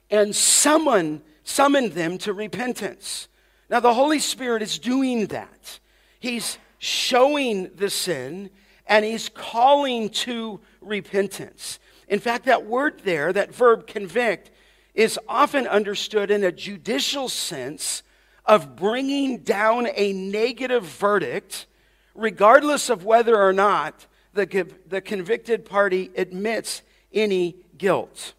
and 0.09 0.35
summon, 0.35 1.21
summon 1.43 1.89
them 1.89 2.17
to 2.19 2.33
repentance. 2.33 3.27
Now, 3.69 3.79
the 3.79 3.93
Holy 3.93 4.19
Spirit 4.19 4.61
is 4.61 4.79
doing 4.79 5.27
that. 5.27 5.79
He's 6.19 6.57
showing 6.79 7.69
the 7.75 7.89
sin 7.89 8.49
and 8.87 9.05
he's 9.05 9.29
calling 9.29 10.09
to 10.09 10.59
repentance. 10.81 11.79
In 12.07 12.19
fact, 12.19 12.45
that 12.45 12.65
word 12.65 13.01
there, 13.03 13.31
that 13.31 13.53
verb 13.53 13.85
convict, 13.85 14.49
is 14.93 15.19
often 15.27 15.67
understood 15.67 16.31
in 16.31 16.43
a 16.43 16.51
judicial 16.51 17.29
sense 17.29 18.03
of 18.45 18.75
bringing 18.75 19.39
down 19.39 19.87
a 19.93 20.13
negative 20.13 20.83
verdict, 20.83 21.67
regardless 22.15 22.89
of 22.89 23.05
whether 23.05 23.39
or 23.39 23.53
not 23.53 24.07
the, 24.33 24.67
the 24.87 25.01
convicted 25.01 25.65
party 25.65 26.11
admits 26.15 26.81
any 27.13 27.55
guilt. 27.77 28.33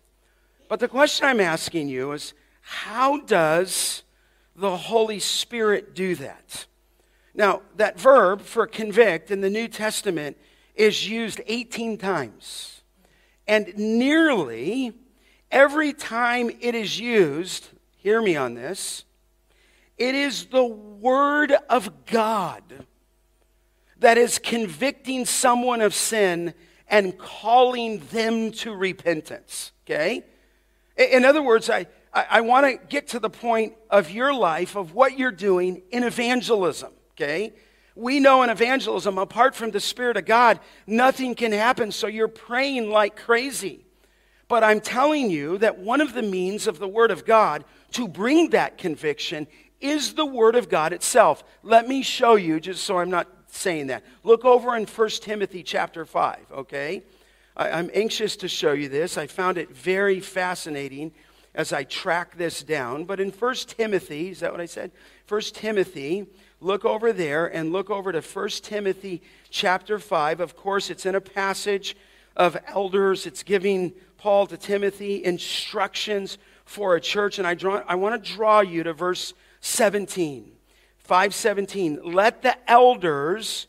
But 0.68 0.80
the 0.80 0.88
question 0.88 1.26
I'm 1.26 1.40
asking 1.40 1.88
you 1.88 2.12
is 2.12 2.34
how 2.60 3.20
does 3.20 4.02
the 4.54 4.76
Holy 4.76 5.18
Spirit 5.18 5.94
do 5.94 6.14
that? 6.16 6.66
Now, 7.34 7.62
that 7.76 7.98
verb 7.98 8.42
for 8.42 8.66
convict 8.66 9.30
in 9.30 9.40
the 9.40 9.50
New 9.50 9.68
Testament 9.68 10.36
is 10.74 11.08
used 11.08 11.40
18 11.46 11.98
times. 11.98 12.82
And 13.46 13.72
nearly 13.76 14.92
every 15.50 15.92
time 15.92 16.50
it 16.60 16.74
is 16.74 16.98
used, 16.98 17.68
hear 17.96 18.20
me 18.20 18.36
on 18.36 18.54
this, 18.54 19.04
it 19.98 20.14
is 20.14 20.46
the 20.46 20.64
Word 20.64 21.52
of 21.68 22.06
God 22.06 22.62
that 23.98 24.16
is 24.16 24.38
convicting 24.38 25.26
someone 25.26 25.82
of 25.82 25.94
sin 25.94 26.54
and 26.88 27.16
calling 27.18 27.98
them 28.10 28.50
to 28.50 28.74
repentance. 28.74 29.72
Okay? 29.86 30.24
In 30.96 31.24
other 31.24 31.42
words, 31.42 31.70
I, 31.70 31.86
I, 32.12 32.26
I 32.30 32.40
want 32.40 32.66
to 32.66 32.86
get 32.88 33.08
to 33.08 33.18
the 33.18 33.30
point 33.30 33.74
of 33.90 34.10
your 34.10 34.32
life 34.32 34.76
of 34.76 34.94
what 34.94 35.18
you're 35.18 35.30
doing 35.30 35.82
in 35.90 36.02
evangelism. 36.02 36.92
Okay? 37.12 37.52
We 37.94 38.20
know 38.20 38.42
in 38.42 38.50
evangelism, 38.50 39.18
apart 39.18 39.54
from 39.54 39.70
the 39.70 39.80
Spirit 39.80 40.16
of 40.16 40.24
God, 40.24 40.60
nothing 40.86 41.34
can 41.34 41.52
happen, 41.52 41.92
so 41.92 42.06
you're 42.06 42.28
praying 42.28 42.90
like 42.90 43.16
crazy. 43.16 43.84
But 44.50 44.64
I'm 44.64 44.80
telling 44.80 45.30
you 45.30 45.58
that 45.58 45.78
one 45.78 46.00
of 46.00 46.12
the 46.12 46.22
means 46.22 46.66
of 46.66 46.80
the 46.80 46.88
Word 46.88 47.12
of 47.12 47.24
God 47.24 47.64
to 47.92 48.08
bring 48.08 48.50
that 48.50 48.78
conviction 48.78 49.46
is 49.80 50.14
the 50.14 50.26
Word 50.26 50.56
of 50.56 50.68
God 50.68 50.92
itself. 50.92 51.44
Let 51.62 51.86
me 51.86 52.02
show 52.02 52.34
you, 52.34 52.58
just 52.58 52.82
so 52.82 52.98
I'm 52.98 53.10
not 53.10 53.28
saying 53.46 53.86
that. 53.86 54.02
Look 54.24 54.44
over 54.44 54.74
in 54.74 54.86
1 54.86 55.08
Timothy 55.20 55.62
chapter 55.62 56.04
5, 56.04 56.38
okay? 56.52 57.04
I'm 57.56 57.92
anxious 57.94 58.34
to 58.38 58.48
show 58.48 58.72
you 58.72 58.88
this. 58.88 59.16
I 59.16 59.28
found 59.28 59.56
it 59.56 59.70
very 59.70 60.18
fascinating 60.18 61.12
as 61.54 61.72
I 61.72 61.84
track 61.84 62.36
this 62.36 62.64
down. 62.64 63.04
But 63.04 63.20
in 63.20 63.30
1 63.30 63.54
Timothy, 63.68 64.30
is 64.30 64.40
that 64.40 64.50
what 64.50 64.60
I 64.60 64.66
said? 64.66 64.90
1 65.28 65.40
Timothy, 65.54 66.26
look 66.58 66.84
over 66.84 67.12
there 67.12 67.46
and 67.46 67.70
look 67.70 67.88
over 67.88 68.10
to 68.10 68.20
1 68.20 68.48
Timothy 68.64 69.22
chapter 69.48 70.00
5. 70.00 70.40
Of 70.40 70.56
course, 70.56 70.90
it's 70.90 71.06
in 71.06 71.14
a 71.14 71.20
passage 71.20 71.96
of 72.36 72.56
elders, 72.68 73.26
it's 73.26 73.42
giving 73.42 73.92
Paul 74.20 74.46
to 74.48 74.58
Timothy 74.58 75.24
instructions 75.24 76.36
for 76.66 76.94
a 76.94 77.00
church. 77.00 77.38
And 77.38 77.46
I, 77.48 77.54
draw, 77.54 77.82
I 77.88 77.94
want 77.94 78.22
to 78.22 78.32
draw 78.34 78.60
you 78.60 78.82
to 78.82 78.92
verse 78.92 79.32
17. 79.62 80.52
517 80.98 82.00
let 82.04 82.42
the 82.42 82.54
elders 82.70 83.66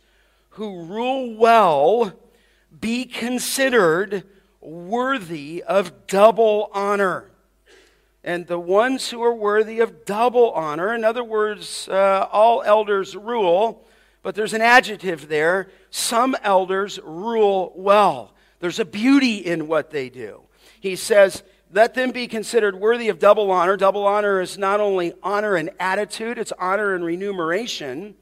who 0.49 0.83
rule 0.83 1.37
well 1.37 2.11
be 2.81 3.05
considered 3.05 4.25
worthy 4.59 5.63
of 5.63 6.05
double 6.05 6.69
honor. 6.73 7.31
And 8.21 8.45
the 8.45 8.59
ones 8.59 9.09
who 9.09 9.23
are 9.23 9.33
worthy 9.33 9.79
of 9.79 10.03
double 10.03 10.51
honor, 10.51 10.93
in 10.93 11.05
other 11.05 11.23
words, 11.23 11.87
uh, 11.87 12.27
all 12.29 12.61
elders 12.63 13.15
rule, 13.15 13.87
but 14.21 14.35
there's 14.35 14.53
an 14.53 14.61
adjective 14.61 15.29
there. 15.29 15.69
Some 15.91 16.35
elders 16.43 16.99
rule 17.01 17.71
well. 17.73 18.33
There's 18.61 18.79
a 18.79 18.85
beauty 18.85 19.37
in 19.37 19.67
what 19.67 19.91
they 19.91 20.09
do. 20.09 20.43
He 20.79 20.95
says, 20.95 21.43
let 21.73 21.93
them 21.93 22.11
be 22.11 22.27
considered 22.27 22.75
worthy 22.75 23.09
of 23.09 23.19
double 23.19 23.49
honor. 23.49 23.77
Double 23.77 24.05
honor 24.05 24.41
is 24.41 24.57
not 24.57 24.79
only 24.79 25.13
honor 25.23 25.55
and 25.55 25.69
attitude, 25.79 26.37
it's 26.37 26.51
honor 26.59 26.95
and 26.95 27.03
remuneration. 27.03 28.15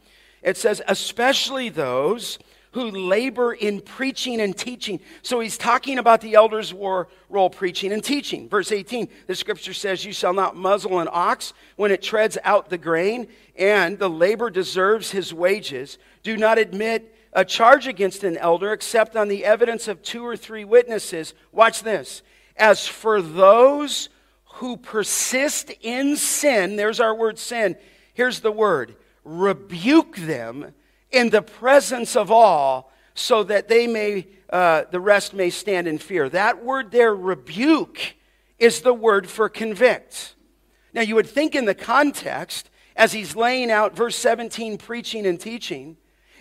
It 0.44 0.56
says, 0.56 0.82
especially 0.88 1.70
those 1.70 2.40
who 2.72 2.92
labor 2.92 3.52
in 3.52 3.82
preaching 3.82 4.40
and 4.40 4.56
teaching. 4.56 5.00
So 5.24 5.40
he's 5.40 5.58
talking 5.58 5.98
about 5.98 6.22
the 6.22 6.36
elders' 6.36 6.72
war 6.72 7.08
role 7.28 7.50
preaching 7.50 7.92
and 7.92 8.04
teaching. 8.04 8.48
Verse 8.48 8.72
18, 8.72 9.08
the 9.26 9.34
scripture 9.34 9.74
says, 9.74 10.06
You 10.06 10.14
shall 10.14 10.34
not 10.34 10.56
muzzle 10.56 11.00
an 11.00 11.10
ox 11.12 11.54
when 11.78 11.92
it 11.92 12.04
treads 12.04 12.38
out 12.44 12.70
the 12.70 12.78
grain, 12.78 13.28
and 13.56 13.98
the 13.98 14.10
labor 14.10 14.52
deserves 14.52 15.10
his 15.10 15.34
wages. 15.34 15.98
Do 16.22 16.38
not 16.38 16.60
admit 16.60 17.16
a 17.34 17.46
charge 17.46 17.88
against 17.88 18.24
an 18.24 18.38
elder 18.38 18.74
except 18.74 19.16
on 19.16 19.28
the 19.28 19.46
evidence 19.46 19.88
of 19.88 20.02
two 20.02 20.26
or 20.26 20.36
three 20.36 20.64
witnesses. 20.64 21.34
Watch 21.52 21.84
this. 21.84 22.22
As 22.58 22.88
for 22.88 23.22
those 23.22 24.10
who 24.54 24.78
persist 24.78 25.72
in 25.82 26.18
sin, 26.18 26.76
there's 26.76 27.00
our 27.00 27.16
word 27.16 27.40
sin. 27.40 27.76
Here's 28.14 28.42
the 28.42 28.52
word 28.52 28.96
rebuke 29.24 30.16
them 30.18 30.74
in 31.12 31.30
the 31.30 31.42
presence 31.42 32.16
of 32.16 32.32
all 32.32 32.92
so 33.14 33.44
that 33.44 33.68
they 33.68 33.88
may 33.88 34.28
uh, 34.50 34.84
the 34.92 35.00
rest 35.00 35.34
may 35.34 35.50
stand 35.50 35.88
in 35.88 35.98
fear 35.98 36.30
that 36.30 36.64
word 36.64 36.90
there 36.90 37.16
rebuke 37.16 38.16
is 38.58 38.82
the 38.82 38.94
word 38.94 39.30
for 39.30 39.48
convict 39.50 40.36
now 40.94 41.02
you 41.02 41.16
would 41.16 41.28
think 41.28 41.54
in 41.54 41.66
the 41.66 41.76
context 41.76 42.70
as 42.96 43.12
he's 43.12 43.36
laying 43.36 43.70
out 43.70 43.96
verse 43.96 44.16
17 44.16 44.78
preaching 44.78 45.26
and 45.26 45.40
teaching 45.40 45.98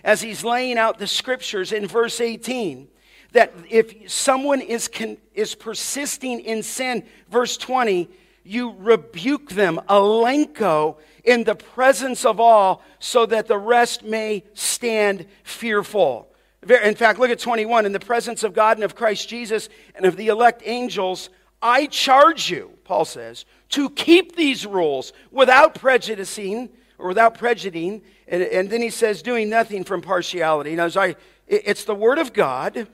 as 0.09 0.23
he's 0.23 0.43
laying 0.43 0.79
out 0.79 0.99
the 0.99 1.07
scriptures 1.07 1.71
in 1.71 1.87
verse 1.87 2.19
18 2.19 2.89
that 3.33 3.53
if 3.69 4.11
someone 4.11 4.63
is, 4.63 4.89
con- 4.89 5.19
is 5.35 5.55
persisting 5.55 6.41
in 6.41 6.63
sin 6.63 7.05
verse 7.31 7.59
20 7.59 8.09
you 8.43 8.75
rebuke 8.79 9.51
them, 9.51 9.79
elenko, 9.91 10.97
in 11.23 11.45
the 11.45 11.55
presence 11.55 12.25
of 12.25 12.41
all, 12.41 12.83
so 12.99 13.27
that 13.27 13.47
the 13.47 13.59
rest 13.59 14.03
may 14.03 14.43
stand 14.55 15.27
fearful. 15.43 16.27
In 16.63 16.95
fact, 16.95 17.19
look 17.19 17.29
at 17.29 17.39
21. 17.39 17.85
In 17.85 17.93
the 17.93 18.01
presence 18.01 18.43
of 18.45 18.55
God 18.55 18.79
and 18.79 18.85
of 18.85 18.95
Christ 18.95 19.29
Jesus 19.29 19.69
and 19.95 20.07
of 20.07 20.17
the 20.17 20.29
elect 20.29 20.63
angels, 20.65 21.29
I 21.61 21.85
charge 21.87 22.51
you, 22.51 22.71
Paul 22.85 23.05
says, 23.05 23.45
to 23.71 23.91
keep 23.91 24.35
these 24.35 24.65
rules 24.65 25.13
without 25.31 25.75
prejudicing 25.75 26.71
or 26.99 27.09
without 27.09 27.39
prejudicing. 27.39 28.03
And, 28.27 28.43
and 28.43 28.71
then 28.71 28.83
he 28.83 28.91
says, 28.91 29.23
doing 29.23 29.49
nothing 29.49 29.85
from 29.85 30.03
partiality. 30.03 30.75
Now, 30.75 30.89
I, 30.97 31.17
it's 31.47 31.85
the 31.85 31.95
Word 31.95 32.19
of 32.19 32.33
God 32.33 32.89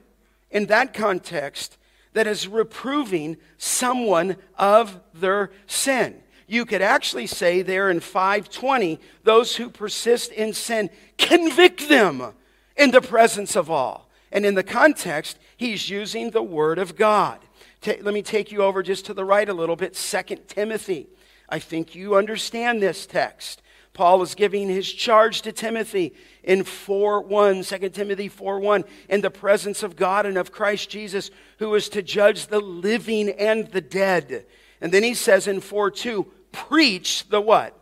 in 0.51 0.67
that 0.67 0.95
context 0.95 1.79
that 2.13 2.27
is 2.27 2.47
reproving 2.47 3.37
someone 3.59 4.37
of 4.57 5.01
their 5.13 5.51
sin. 5.67 6.23
You 6.47 6.65
could 6.65 6.83
actually 6.83 7.27
say 7.27 7.63
there 7.63 7.91
in 7.91 8.01
520, 8.01 9.01
those 9.25 9.57
who 9.57 9.71
persist 9.71 10.31
in 10.31 10.53
sin, 10.53 10.91
convict 11.19 11.89
them 11.89 12.35
in 12.77 12.91
the 12.91 13.01
presence 13.01 13.57
of 13.57 13.71
all. 13.71 14.09
And 14.31 14.45
in 14.45 14.55
the 14.55 14.63
context, 14.63 15.39
he's 15.57 15.89
using 15.89 16.31
the 16.31 16.43
word 16.43 16.79
of 16.79 16.97
God. 16.97 17.39
let 17.87 18.15
me 18.15 18.23
take 18.23 18.53
you 18.53 18.63
over 18.63 18.83
just 18.83 19.07
to 19.07 19.15
the 19.15 19.25
right 19.25 19.49
a 19.49 19.55
little 19.55 19.77
bit. 19.77 19.97
Second 19.97 20.49
Timothy. 20.49 21.09
I 21.49 21.59
think 21.59 21.95
you 21.95 22.17
understand 22.17 22.83
this 22.83 23.07
text. 23.07 23.63
Paul 23.95 24.23
is 24.23 24.35
giving 24.35 24.69
his 24.69 24.93
charge 24.93 25.43
to 25.43 25.53
Timothy 25.53 26.15
in 26.43 26.65
4 26.65 27.23
1, 27.23 27.63
2 27.63 27.89
Timothy 27.91 28.29
4 28.29 28.59
1, 28.59 28.85
in 29.09 29.21
the 29.21 29.31
presence 29.31 29.85
of 29.85 29.97
God 29.97 30.27
and 30.27 30.37
of 30.37 30.53
Christ 30.53 30.91
Jesus, 30.91 31.31
who 31.59 31.75
is 31.77 31.89
to 31.91 32.03
judge 32.03 32.49
the 32.49 32.61
living 32.61 33.31
and 33.31 33.69
the 33.69 33.81
dead. 33.81 34.47
And 34.81 34.93
then 34.93 35.05
he 35.05 35.15
says 35.15 35.47
in 35.47 35.61
4 35.61 35.93
2, 35.93 36.27
preach 36.51 37.29
the 37.29 37.41
what? 37.41 37.79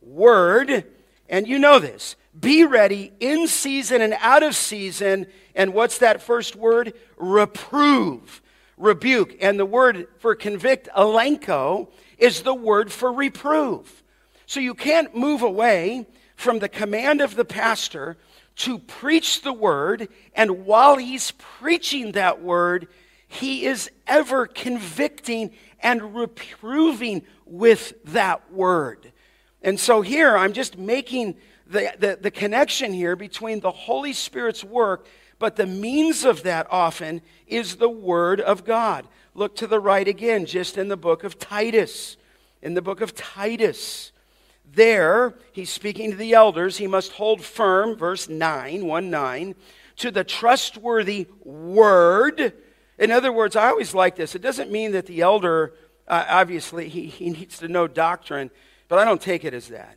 Word. 0.00 0.84
And 1.28 1.46
you 1.46 1.58
know 1.58 1.78
this. 1.78 2.16
Be 2.38 2.64
ready 2.64 3.12
in 3.20 3.46
season 3.46 4.00
and 4.00 4.14
out 4.20 4.42
of 4.42 4.56
season. 4.56 5.26
And 5.54 5.74
what's 5.74 5.98
that 5.98 6.22
first 6.22 6.56
word? 6.56 6.94
Reprove, 7.18 8.40
rebuke. 8.78 9.36
And 9.42 9.58
the 9.58 9.66
word 9.66 10.08
for 10.18 10.34
convict, 10.34 10.88
elenko, 10.96 11.88
is 12.18 12.42
the 12.42 12.54
word 12.54 12.90
for 12.90 13.12
reprove. 13.12 14.02
So 14.50 14.58
you 14.58 14.74
can't 14.74 15.14
move 15.14 15.42
away 15.42 16.08
from 16.34 16.58
the 16.58 16.68
command 16.68 17.20
of 17.20 17.36
the 17.36 17.44
pastor 17.44 18.16
to 18.56 18.80
preach 18.80 19.42
the 19.42 19.52
word, 19.52 20.08
and 20.34 20.66
while 20.66 20.96
he's 20.96 21.30
preaching 21.30 22.10
that 22.12 22.42
word, 22.42 22.88
he 23.28 23.64
is 23.64 23.92
ever 24.08 24.48
convicting 24.48 25.52
and 25.78 26.16
reproving 26.16 27.22
with 27.46 27.92
that 28.06 28.52
word. 28.52 29.12
And 29.62 29.78
so 29.78 30.02
here 30.02 30.36
I'm 30.36 30.52
just 30.52 30.76
making 30.76 31.36
the, 31.68 31.94
the, 31.96 32.18
the, 32.20 32.32
connection 32.32 32.92
here 32.92 33.14
between 33.14 33.60
the 33.60 33.70
Holy 33.70 34.12
Spirit's 34.12 34.64
work, 34.64 35.06
but 35.38 35.54
the 35.54 35.66
means 35.66 36.24
of 36.24 36.42
that 36.42 36.66
often 36.72 37.22
is 37.46 37.76
the 37.76 37.88
Word 37.88 38.40
of 38.40 38.64
God. 38.64 39.06
Look 39.32 39.54
to 39.58 39.68
the 39.68 39.78
right 39.78 40.08
again, 40.08 40.44
just 40.44 40.76
in 40.76 40.88
the 40.88 40.96
book 40.96 41.22
of 41.22 41.38
Titus. 41.38 42.16
In 42.60 42.74
the 42.74 42.82
book 42.82 43.00
of 43.00 43.14
Titus. 43.14 44.10
There, 44.72 45.34
he's 45.52 45.70
speaking 45.70 46.10
to 46.10 46.16
the 46.16 46.34
elders. 46.34 46.76
He 46.76 46.86
must 46.86 47.12
hold 47.12 47.42
firm, 47.42 47.96
verse 47.96 48.28
9, 48.28 48.86
1 48.86 49.10
9, 49.10 49.54
to 49.96 50.10
the 50.10 50.24
trustworthy 50.24 51.26
word. 51.42 52.52
In 52.98 53.10
other 53.10 53.32
words, 53.32 53.56
I 53.56 53.68
always 53.68 53.94
like 53.94 54.16
this. 54.16 54.34
It 54.34 54.42
doesn't 54.42 54.70
mean 54.70 54.92
that 54.92 55.06
the 55.06 55.22
elder, 55.22 55.74
uh, 56.06 56.24
obviously, 56.28 56.88
he, 56.88 57.06
he 57.06 57.30
needs 57.30 57.58
to 57.58 57.68
know 57.68 57.88
doctrine, 57.88 58.50
but 58.88 58.98
I 58.98 59.04
don't 59.04 59.20
take 59.20 59.44
it 59.44 59.54
as 59.54 59.68
that. 59.68 59.96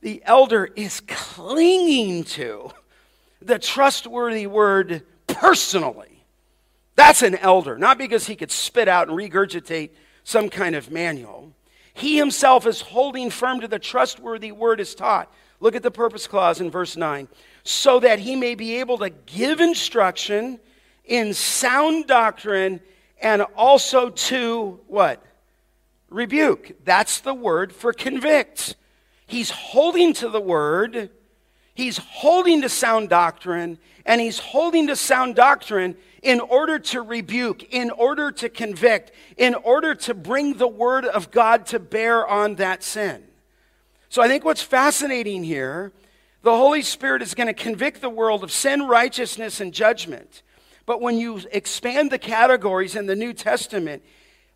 The 0.00 0.22
elder 0.24 0.68
is 0.76 1.00
clinging 1.06 2.24
to 2.24 2.70
the 3.40 3.58
trustworthy 3.58 4.46
word 4.46 5.02
personally. 5.26 6.24
That's 6.96 7.22
an 7.22 7.36
elder, 7.36 7.78
not 7.78 7.96
because 7.96 8.26
he 8.26 8.36
could 8.36 8.50
spit 8.50 8.88
out 8.88 9.08
and 9.08 9.16
regurgitate 9.16 9.90
some 10.24 10.48
kind 10.50 10.74
of 10.74 10.90
manual. 10.90 11.52
He 11.98 12.16
himself 12.16 12.64
is 12.64 12.80
holding 12.80 13.28
firm 13.28 13.60
to 13.60 13.68
the 13.68 13.80
trustworthy 13.80 14.52
word 14.52 14.80
as 14.80 14.94
taught. 14.94 15.32
Look 15.58 15.74
at 15.74 15.82
the 15.82 15.90
purpose 15.90 16.28
clause 16.28 16.60
in 16.60 16.70
verse 16.70 16.96
9. 16.96 17.26
So 17.64 17.98
that 18.00 18.20
he 18.20 18.36
may 18.36 18.54
be 18.54 18.76
able 18.76 18.98
to 18.98 19.10
give 19.10 19.60
instruction 19.60 20.60
in 21.04 21.34
sound 21.34 22.06
doctrine 22.06 22.80
and 23.20 23.42
also 23.56 24.10
to 24.10 24.78
what? 24.86 25.24
Rebuke. 26.08 26.84
That's 26.84 27.18
the 27.20 27.34
word 27.34 27.72
for 27.72 27.92
convict. 27.92 28.76
He's 29.26 29.50
holding 29.50 30.12
to 30.14 30.28
the 30.28 30.40
word, 30.40 31.10
he's 31.74 31.98
holding 31.98 32.62
to 32.62 32.68
sound 32.68 33.08
doctrine, 33.08 33.78
and 34.06 34.20
he's 34.20 34.38
holding 34.38 34.86
to 34.86 34.94
sound 34.96 35.34
doctrine 35.34 35.96
in 36.22 36.40
order 36.40 36.78
to 36.78 37.02
rebuke, 37.02 37.62
in 37.72 37.90
order 37.90 38.30
to 38.32 38.48
convict, 38.48 39.12
in 39.36 39.54
order 39.54 39.94
to 39.94 40.14
bring 40.14 40.54
the 40.54 40.68
word 40.68 41.04
of 41.04 41.30
God 41.30 41.66
to 41.66 41.78
bear 41.78 42.26
on 42.26 42.56
that 42.56 42.82
sin. 42.82 43.24
So 44.08 44.22
I 44.22 44.28
think 44.28 44.44
what's 44.44 44.62
fascinating 44.62 45.44
here, 45.44 45.92
the 46.42 46.56
Holy 46.56 46.82
Spirit 46.82 47.22
is 47.22 47.34
going 47.34 47.46
to 47.46 47.54
convict 47.54 48.00
the 48.00 48.08
world 48.08 48.42
of 48.42 48.50
sin, 48.50 48.82
righteousness, 48.82 49.60
and 49.60 49.72
judgment. 49.72 50.42
But 50.86 51.00
when 51.00 51.18
you 51.18 51.40
expand 51.52 52.10
the 52.10 52.18
categories 52.18 52.96
in 52.96 53.06
the 53.06 53.16
New 53.16 53.34
Testament, 53.34 54.02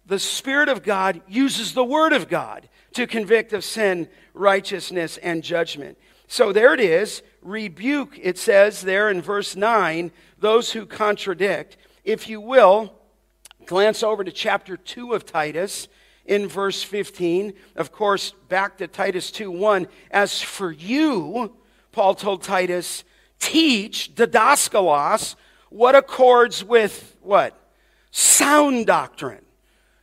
the 0.07 0.19
Spirit 0.19 0.69
of 0.69 0.83
God 0.83 1.21
uses 1.29 1.75
the 1.75 1.85
Word 1.85 2.13
of 2.13 2.29
God 2.29 2.69
to 2.95 3.07
convict 3.07 3.53
of 3.53 3.65
sin, 3.65 4.09
righteousness, 4.35 5.19
and 5.19 5.43
judgment. 5.43 5.99
So 6.27 6.53
there 6.53 6.73
it 6.73 6.81
is. 6.81 7.23
Rebuke, 7.43 8.19
it 8.21 8.39
says 8.39 8.81
there 8.81 9.11
in 9.11 9.21
verse 9.21 9.55
9, 9.55 10.11
those 10.43 10.73
who 10.73 10.85
contradict. 10.85 11.79
If 12.05 12.29
you 12.29 12.41
will, 12.41 12.93
glance 13.65 14.03
over 14.03 14.23
to 14.25 14.33
chapter 14.33 14.77
2 14.77 15.15
of 15.15 15.25
Titus 15.25 15.89
in 16.27 16.49
verse 16.49 16.83
15. 16.83 17.55
Of 17.77 17.93
course, 17.93 18.33
back 18.49 18.77
to 18.79 18.89
Titus 18.89 19.31
2 19.31 19.51
1. 19.51 19.87
As 20.11 20.43
for 20.43 20.71
you, 20.71 21.57
Paul 21.93 22.15
told 22.15 22.43
Titus, 22.43 23.05
teach, 23.39 24.15
didaskalos, 24.15 25.37
what 25.71 25.95
accords 25.95 26.63
with 26.63 27.17
what? 27.23 27.59
Sound 28.11 28.87
doctrine. 28.87 29.45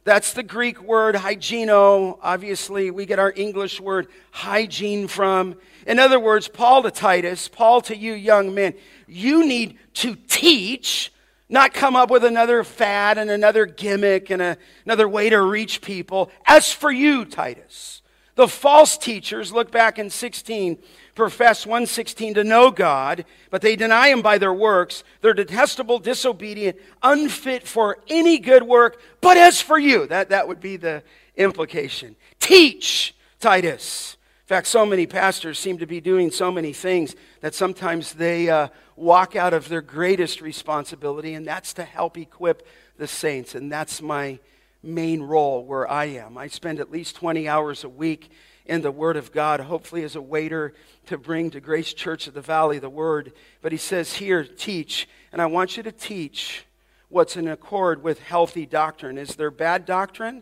That's 0.06 0.34
the 0.34 0.42
Greek 0.42 0.82
word 0.82 1.14
hygieno. 1.14 2.18
Obviously, 2.24 2.90
we 2.90 3.06
get 3.06 3.20
our 3.20 3.34
English 3.36 3.80
word 3.80 4.08
hygiene 4.32 5.08
from. 5.08 5.56
In 5.86 6.00
other 6.00 6.20
words, 6.20 6.48
Paul 6.48 6.82
to 6.84 6.90
Titus, 6.90 7.48
Paul 7.48 7.82
to 7.82 7.96
you 7.96 8.14
young 8.14 8.56
men, 8.56 8.74
You 9.10 9.46
need 9.46 9.78
to 9.96 10.16
teach, 10.16 11.12
not 11.50 11.74
come 11.74 11.96
up 11.96 12.10
with 12.12 12.24
another 12.24 12.64
fad 12.64 13.18
and 13.18 13.30
another 13.30 13.66
gimmick 13.66 14.30
and 14.30 14.42
a, 14.42 14.58
another 14.86 15.10
way 15.10 15.30
to 15.30 15.42
reach 15.42 15.82
people. 15.82 16.30
As 16.46 16.72
for 16.72 16.92
you, 16.92 17.26
Titus, 17.26 18.02
the 18.36 18.48
false 18.48 18.98
teachers, 18.98 19.52
look 19.52 19.72
back 19.72 20.00
in 20.00 20.10
16, 20.10 20.78
profess 21.16 21.66
116 21.66 22.36
to 22.36 22.44
know 22.44 22.72
God, 22.72 23.26
but 23.50 23.62
they 23.62 23.76
deny 23.76 24.10
him 24.10 24.22
by 24.22 24.38
their 24.38 24.54
works. 24.54 25.04
They're 25.22 25.34
detestable, 25.34 26.00
disobedient, 26.00 26.78
unfit 27.04 27.68
for 27.68 27.98
any 28.08 28.40
good 28.40 28.64
work. 28.64 29.02
But 29.20 29.36
as 29.36 29.60
for 29.60 29.78
you, 29.78 30.08
that, 30.08 30.30
that 30.30 30.48
would 30.48 30.62
be 30.62 30.78
the 30.78 31.04
implication. 31.36 32.16
Teach, 32.40 33.14
Titus. 33.40 34.16
In 34.50 34.56
fact, 34.56 34.66
so 34.66 34.84
many 34.84 35.06
pastors 35.06 35.60
seem 35.60 35.78
to 35.78 35.86
be 35.86 36.02
doing 36.02 36.32
so 36.32 36.52
many 36.52 36.74
things 36.74 37.16
that 37.42 37.54
sometimes 37.54 38.14
they 38.14 38.50
uh, 38.50 38.70
walk 38.96 39.36
out 39.36 39.54
of 39.54 39.70
their 39.70 39.84
greatest 39.84 40.42
responsibility, 40.42 41.36
and 41.36 41.46
that's 41.46 41.72
to 41.76 41.84
help 41.84 42.18
equip 42.18 42.66
the 42.98 43.06
saints. 43.06 43.54
And 43.54 43.72
that's 43.72 44.02
my 44.02 44.40
main 44.82 45.22
role 45.22 45.64
where 45.64 45.88
I 45.88 46.06
am. 46.06 46.36
I 46.36 46.48
spend 46.48 46.80
at 46.80 46.90
least 46.90 47.16
20 47.18 47.48
hours 47.48 47.84
a 47.84 47.90
week 47.90 48.32
in 48.66 48.82
the 48.82 48.90
Word 48.90 49.18
of 49.18 49.32
God, 49.32 49.60
hopefully 49.60 50.02
as 50.02 50.16
a 50.16 50.22
waiter 50.22 50.74
to 51.06 51.20
bring 51.20 51.52
to 51.52 51.62
Grace 51.62 51.94
Church 51.94 52.26
of 52.26 52.34
the 52.34 52.42
Valley 52.42 52.80
the 52.80 52.90
Word. 52.90 53.34
But 53.62 53.72
he 53.72 53.78
says 53.78 54.14
here, 54.14 54.44
teach. 54.44 55.08
And 55.32 55.44
I 55.44 55.46
want 55.46 55.78
you 55.78 55.84
to 55.84 55.92
teach 55.92 56.66
what's 57.10 57.38
in 57.38 57.48
accord 57.48 58.02
with 58.02 58.20
healthy 58.20 58.66
doctrine. 58.66 59.20
Is 59.20 59.36
there 59.36 59.52
bad 59.52 59.86
doctrine? 59.86 60.42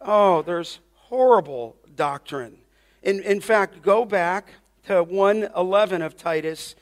Oh, 0.00 0.40
there's 0.40 0.78
horrible 0.94 1.76
doctrine. 1.94 2.56
In, 3.02 3.20
in 3.20 3.40
fact, 3.40 3.82
go 3.82 4.04
back 4.04 4.48
to 4.86 5.02
111 5.02 6.02
of 6.02 6.16
Titus. 6.16 6.74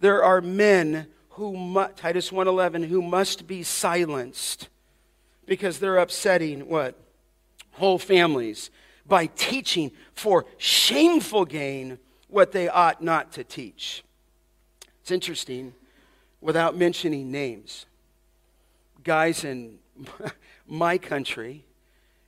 There 0.00 0.22
are 0.22 0.40
men 0.40 1.06
who, 1.30 1.56
mu- 1.56 1.88
Titus 1.96 2.32
111, 2.32 2.84
who 2.84 3.02
must 3.02 3.46
be 3.46 3.62
silenced 3.62 4.68
because 5.46 5.78
they're 5.78 5.98
upsetting 5.98 6.68
what? 6.68 6.96
Whole 7.72 7.98
families 7.98 8.70
by 9.06 9.26
teaching 9.26 9.90
for 10.14 10.46
shameful 10.58 11.44
gain 11.44 11.98
what 12.28 12.52
they 12.52 12.68
ought 12.68 13.02
not 13.02 13.32
to 13.32 13.44
teach. 13.44 14.04
It's 15.00 15.10
interesting, 15.10 15.74
without 16.40 16.76
mentioning 16.76 17.30
names, 17.30 17.86
guys 19.02 19.44
in 19.44 19.78
my 20.66 20.98
country, 20.98 21.64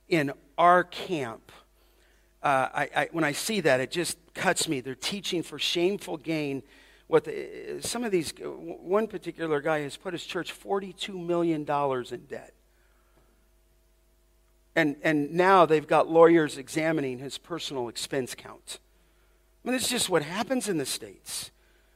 in 0.09 0.33
our 0.57 0.83
camp, 0.83 1.51
uh, 2.43 2.67
I, 2.73 2.89
I, 2.95 3.09
when 3.13 3.23
I 3.23 3.31
see 3.31 3.61
that, 3.61 3.79
it 3.79 3.89
just 3.89 4.17
cuts 4.33 4.67
me. 4.67 4.81
They're 4.81 4.95
teaching 4.95 5.43
for 5.43 5.57
shameful 5.57 6.17
gain. 6.17 6.61
What 7.07 7.23
the, 7.23 7.77
uh, 7.77 7.81
some 7.81 8.03
of 8.03 8.11
these, 8.11 8.33
uh, 8.43 8.49
one 8.49 9.07
particular 9.07 9.61
guy 9.61 9.79
has 9.79 9.95
put 9.95 10.13
his 10.13 10.25
church 10.25 10.53
$42 10.53 11.13
million 11.13 11.61
in 11.61 12.25
debt. 12.25 12.53
And, 14.75 14.97
and 15.03 15.31
now 15.31 15.65
they've 15.65 15.87
got 15.87 16.09
lawyers 16.09 16.57
examining 16.57 17.19
his 17.19 17.37
personal 17.37 17.87
expense 17.87 18.35
count. 18.35 18.79
I 19.63 19.69
mean, 19.69 19.75
it's 19.75 19.89
just 19.89 20.09
what 20.09 20.23
happens 20.23 20.67
in 20.67 20.77
the 20.77 20.85
States. 20.85 21.51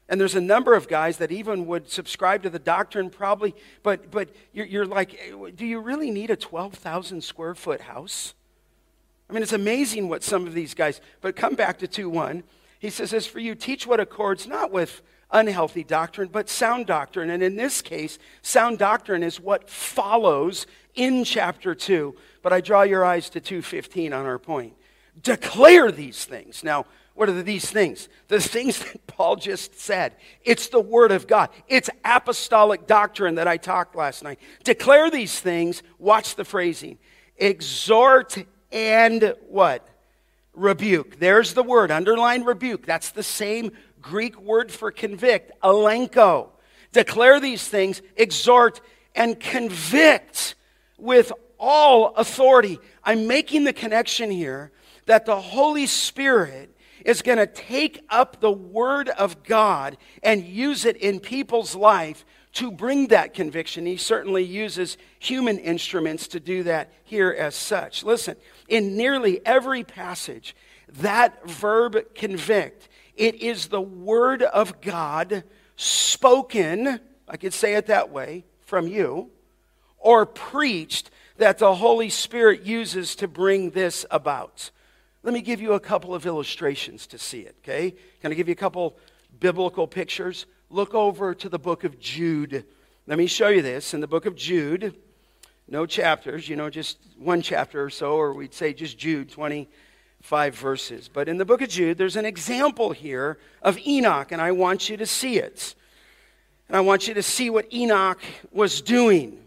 And 0.08 0.22
there's 0.22 0.36
a 0.36 0.42
number 0.42 0.74
of 0.74 0.88
guys 0.88 1.18
that 1.18 1.32
even 1.32 1.66
would 1.66 1.90
subscribe 1.92 2.44
to 2.44 2.50
the 2.50 2.60
doctrine, 2.60 3.10
probably, 3.10 3.54
but, 3.84 4.10
but 4.10 4.30
you're, 4.54 4.66
you're 4.66 4.86
like, 4.86 5.16
eh, 5.16 5.52
do 5.54 5.66
you 5.66 5.80
really 5.80 6.12
need 6.12 6.30
a 6.30 6.38
12,000 6.38 7.22
square 7.22 7.56
foot 7.56 7.82
house? 7.82 8.34
I 9.30 9.34
mean, 9.34 9.44
it's 9.44 9.54
amazing 9.54 10.08
what 10.08 10.24
some 10.24 10.48
of 10.48 10.54
these 10.54 10.74
guys, 10.74 11.02
but 11.22 11.36
come 11.36 11.56
back 11.56 11.80
to 11.80 11.88
2 11.88 12.10
1. 12.10 12.44
He 12.80 12.90
says, 12.90 13.14
As 13.14 13.28
for 13.28 13.40
you, 13.40 13.56
teach 13.56 13.86
what 13.86 14.00
accords 14.00 14.48
not 14.48 14.72
with 14.72 15.02
unhealthy 15.32 15.84
doctrine, 15.84 16.30
but 16.32 16.50
sound 16.50 16.86
doctrine. 16.86 17.30
And 17.30 17.44
in 17.44 17.56
this 17.56 17.82
case, 17.82 18.18
sound 18.42 18.78
doctrine 18.78 19.24
is 19.24 19.40
what 19.40 19.70
follows 19.70 20.68
in 20.96 21.24
chapter 21.24 21.76
2. 21.76 22.16
But 22.42 22.54
I 22.54 22.62
draw 22.62 22.84
your 22.84 23.04
eyes 23.04 23.30
to 23.32 23.42
215 23.42 24.14
on 24.14 24.26
our 24.26 24.40
point. 24.40 24.74
Declare 25.22 25.92
these 25.92 26.24
things. 26.26 26.64
Now, 26.64 26.86
what 27.14 27.30
are 27.30 27.44
these 27.44 27.70
things? 27.70 28.10
The 28.28 28.40
things 28.40 28.80
that 28.84 29.08
Paul 29.08 29.36
just 29.36 29.80
said. 29.80 30.16
It's 30.46 30.70
the 30.70 30.80
Word 30.80 31.12
of 31.12 31.28
God. 31.28 31.50
It's 31.68 31.90
apostolic 32.06 32.88
doctrine 32.88 33.36
that 33.36 33.48
I 33.48 33.58
talked 33.58 33.96
last 33.96 34.24
night. 34.24 34.40
Declare 34.64 35.10
these 35.10 35.40
things. 35.40 35.84
Watch 36.00 36.36
the 36.36 36.46
phrasing. 36.46 37.00
Exhort 37.38 38.46
and 38.72 39.36
what? 39.48 39.88
Rebuke. 40.54 41.20
There's 41.20 41.54
the 41.54 41.64
word. 41.64 41.92
Underline 41.92 42.44
rebuke. 42.44 42.86
That's 42.86 43.12
the 43.12 43.24
same 43.24 43.72
Greek 44.02 44.40
word 44.40 44.72
for 44.72 44.92
convict. 44.92 45.52
Elenko. 45.62 46.50
Declare 46.92 47.40
these 47.40 47.68
things. 47.68 48.02
Exhort 48.16 48.82
and 49.16 49.40
convict 49.40 50.56
with 50.98 51.32
all 51.60 52.14
authority. 52.16 52.80
I'm 53.04 53.28
making 53.28 53.64
the 53.64 53.74
connection 53.74 54.32
here 54.32 54.72
that 55.06 55.26
the 55.26 55.40
Holy 55.40 55.86
Spirit 55.86 56.76
is 57.06 57.22
going 57.22 57.38
to 57.38 57.48
take 57.48 58.04
up 58.10 58.42
the 58.42 58.52
Word 58.52 59.10
of 59.10 59.44
God 59.44 59.98
and 60.22 60.44
use 60.44 60.86
it 60.86 60.98
in 60.98 61.20
people's 61.20 61.74
life 61.76 62.26
to 62.54 62.72
bring 62.72 63.08
that 63.08 63.34
conviction. 63.34 63.86
He 63.86 63.98
certainly 63.98 64.44
uses 64.44 64.98
human 65.20 65.58
instruments 65.60 66.28
to 66.30 66.40
do 66.40 66.64
that 66.64 66.92
here 67.04 67.34
as 67.38 67.56
such. 67.56 68.04
Listen, 68.04 68.36
in 68.68 68.98
nearly 68.98 69.40
every 69.46 69.84
passage, 69.84 70.56
that 71.00 71.48
verb 71.50 72.14
convict, 72.16 72.90
it 73.16 73.36
is 73.36 73.68
the 73.68 73.82
Word 73.82 74.44
of 74.44 74.82
God 74.82 75.44
spoken, 75.76 77.00
I 77.28 77.38
could 77.38 77.54
say 77.54 77.76
it 77.76 77.88
that 77.88 78.10
way, 78.10 78.46
from 78.62 78.88
you, 78.88 79.30
or 79.98 80.26
preached 80.26 81.10
that 81.38 81.58
the 81.58 81.76
Holy 81.76 82.10
Spirit 82.10 82.64
uses 82.64 83.16
to 83.16 83.28
bring 83.28 83.72
this 83.72 84.06
about. 84.12 84.72
Let 85.24 85.34
me 85.34 85.42
give 85.42 85.62
you 85.62 85.74
a 85.74 85.80
couple 85.80 86.16
of 86.16 86.26
illustrations 86.26 87.08
to 87.08 87.18
see 87.18 87.42
it, 87.42 87.56
okay? 87.64 87.96
Can 88.22 88.32
I 88.32 88.36
give 88.36 88.48
you 88.48 88.54
a 88.54 88.56
couple 88.56 88.98
biblical 89.40 89.88
pictures? 89.88 90.46
Look 90.70 90.94
over 90.94 91.36
to 91.36 91.50
the 91.50 91.60
book 91.60 91.84
of 91.84 92.00
Jude. 92.00 92.66
Let 93.08 93.18
me 93.18 93.28
show 93.28 93.50
you 93.50 93.62
this. 93.62 93.94
In 93.94 94.00
the 94.00 94.08
book 94.08 94.26
of 94.26 94.36
Jude, 94.36 94.96
no 95.68 95.86
chapters, 95.86 96.48
you 96.48 96.56
know, 96.56 96.70
just 96.70 96.98
one 97.18 97.42
chapter 97.42 97.84
or 97.84 97.90
so, 97.90 98.14
or 98.14 98.34
we'd 98.34 98.54
say 98.54 98.74
just 98.74 98.98
Jude, 98.98 99.30
25 99.30 100.56
verses. 100.56 101.10
But 101.12 101.28
in 101.28 101.38
the 101.38 101.46
book 101.46 101.62
of 101.62 101.70
Jude, 101.70 101.98
there's 101.98 102.16
an 102.16 102.26
example 102.26 102.92
here 102.92 103.38
of 103.62 103.78
Enoch, 103.86 104.32
and 104.32 104.42
I 104.42 104.52
want 104.52 104.90
you 104.90 104.98
to 104.98 105.06
see 105.06 105.38
it. 105.38 105.76
And 106.68 106.76
I 106.76 106.82
want 106.82 107.08
you 107.08 107.14
to 107.14 107.24
see 107.24 107.50
what 107.50 107.72
Enoch 107.74 108.22
was 108.52 108.82
doing. 108.82 109.40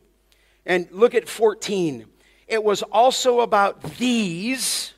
And 0.67 0.89
look 0.91 1.15
at 1.15 1.29
14. 1.29 2.07
It 2.47 2.63
was 2.65 2.83
also 2.83 3.41
about 3.41 3.83
these, 3.99 4.93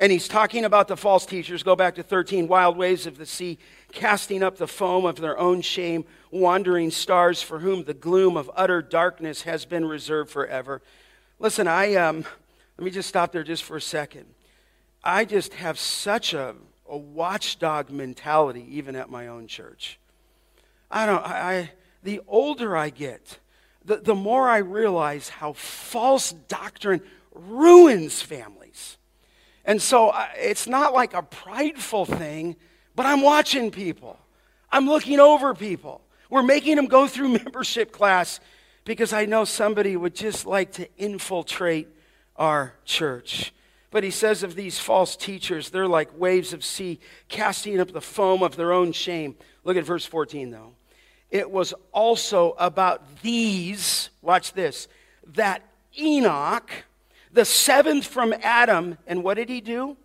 and 0.00 0.10
he's 0.10 0.28
talking 0.28 0.64
about 0.64 0.88
the 0.88 0.96
false 0.96 1.24
teachers. 1.24 1.62
Go 1.62 1.76
back 1.76 1.94
to 1.94 2.02
13. 2.02 2.48
Wild 2.48 2.76
waves 2.76 3.06
of 3.06 3.18
the 3.18 3.26
sea, 3.26 3.58
casting 3.92 4.42
up 4.42 4.56
the 4.56 4.66
foam 4.66 5.04
of 5.04 5.16
their 5.16 5.38
own 5.38 5.60
shame, 5.60 6.04
wandering 6.30 6.90
stars 6.90 7.42
for 7.42 7.60
whom 7.60 7.84
the 7.84 7.94
gloom 7.94 8.36
of 8.36 8.50
utter 8.56 8.82
darkness 8.82 9.42
has 9.42 9.64
been 9.64 9.84
reserved 9.84 10.30
forever. 10.30 10.82
Listen, 11.38 11.68
I, 11.68 11.94
um, 11.94 12.24
let 12.78 12.84
me 12.84 12.90
just 12.90 13.08
stop 13.08 13.32
there 13.32 13.44
just 13.44 13.62
for 13.62 13.76
a 13.76 13.80
second. 13.80 14.26
I 15.04 15.24
just 15.24 15.54
have 15.54 15.78
such 15.78 16.34
a, 16.34 16.54
a 16.88 16.96
watchdog 16.96 17.90
mentality, 17.90 18.66
even 18.70 18.96
at 18.96 19.10
my 19.10 19.26
own 19.28 19.46
church. 19.46 19.98
I 20.90 21.06
don't, 21.06 21.24
I, 21.24 21.54
I 21.54 21.70
the 22.02 22.20
older 22.26 22.76
I 22.76 22.90
get, 22.90 23.38
the, 23.84 23.96
the 23.96 24.14
more 24.14 24.48
I 24.48 24.58
realize 24.58 25.28
how 25.28 25.52
false 25.52 26.32
doctrine 26.32 27.02
ruins 27.32 28.20
families. 28.20 28.98
And 29.64 29.80
so 29.80 30.12
it's 30.36 30.66
not 30.66 30.92
like 30.92 31.14
a 31.14 31.22
prideful 31.22 32.04
thing, 32.04 32.56
but 32.94 33.06
I'm 33.06 33.22
watching 33.22 33.70
people. 33.70 34.18
I'm 34.70 34.86
looking 34.86 35.20
over 35.20 35.54
people. 35.54 36.00
We're 36.30 36.42
making 36.42 36.76
them 36.76 36.86
go 36.86 37.06
through 37.06 37.28
membership 37.44 37.92
class 37.92 38.40
because 38.84 39.12
I 39.12 39.26
know 39.26 39.44
somebody 39.44 39.96
would 39.96 40.14
just 40.14 40.46
like 40.46 40.72
to 40.72 40.88
infiltrate 40.96 41.88
our 42.36 42.74
church. 42.84 43.52
But 43.90 44.04
he 44.04 44.10
says 44.10 44.42
of 44.42 44.54
these 44.54 44.78
false 44.78 45.16
teachers, 45.16 45.70
they're 45.70 45.86
like 45.86 46.18
waves 46.18 46.52
of 46.52 46.64
sea 46.64 46.98
casting 47.28 47.78
up 47.78 47.92
the 47.92 48.00
foam 48.00 48.42
of 48.42 48.56
their 48.56 48.72
own 48.72 48.92
shame. 48.92 49.36
Look 49.64 49.76
at 49.76 49.84
verse 49.84 50.06
14, 50.06 50.50
though 50.50 50.72
it 51.32 51.50
was 51.50 51.72
also 51.92 52.54
about 52.58 53.22
these, 53.22 54.10
watch 54.20 54.52
this, 54.52 54.86
that 55.34 55.62
Enoch, 55.98 56.70
the 57.32 57.46
seventh 57.46 58.06
from 58.06 58.34
Adam, 58.42 58.98
and 59.06 59.24
what 59.24 59.34
did 59.34 59.48
he 59.48 59.62
do? 59.62 59.96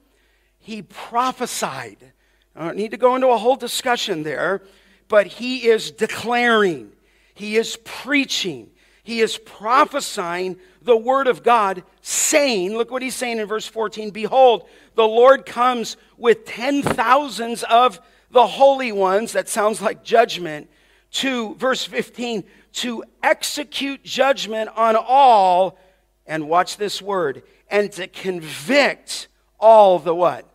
He 0.57 0.81
prophesied. 0.81 2.13
I 2.57 2.65
don't 2.65 2.77
need 2.77 2.91
to 2.91 2.97
go 2.97 3.15
into 3.15 3.27
a 3.27 3.37
whole 3.37 3.55
discussion 3.55 4.23
there, 4.23 4.63
but 5.07 5.27
he 5.27 5.67
is 5.67 5.91
declaring, 5.91 6.91
he 7.35 7.55
is 7.55 7.77
preaching, 7.83 8.71
he 9.03 9.21
is 9.21 9.37
prophesying 9.37 10.57
the 10.81 10.97
word 10.97 11.27
of 11.27 11.43
God, 11.43 11.83
saying, 12.01 12.75
look 12.75 12.89
what 12.89 13.03
he's 13.03 13.15
saying 13.15 13.37
in 13.37 13.45
verse 13.45 13.67
14 13.67 14.09
Behold, 14.09 14.67
the 14.95 15.07
Lord 15.07 15.45
comes 15.45 15.97
with 16.17 16.45
ten 16.45 16.81
thousands 16.81 17.61
of 17.63 18.01
the 18.31 18.47
holy 18.47 18.91
ones, 18.91 19.33
that 19.33 19.47
sounds 19.47 19.79
like 19.79 20.03
judgment, 20.03 20.67
to, 21.11 21.53
verse 21.55 21.85
15, 21.85 22.43
to 22.73 23.03
execute 23.21 24.03
judgment 24.03 24.69
on 24.75 24.95
all, 24.95 25.77
and 26.25 26.49
watch 26.49 26.77
this 26.77 27.03
word, 27.03 27.43
and 27.69 27.91
to 27.93 28.07
convict 28.07 29.27
all 29.59 29.99
the 29.99 30.15
what? 30.15 30.45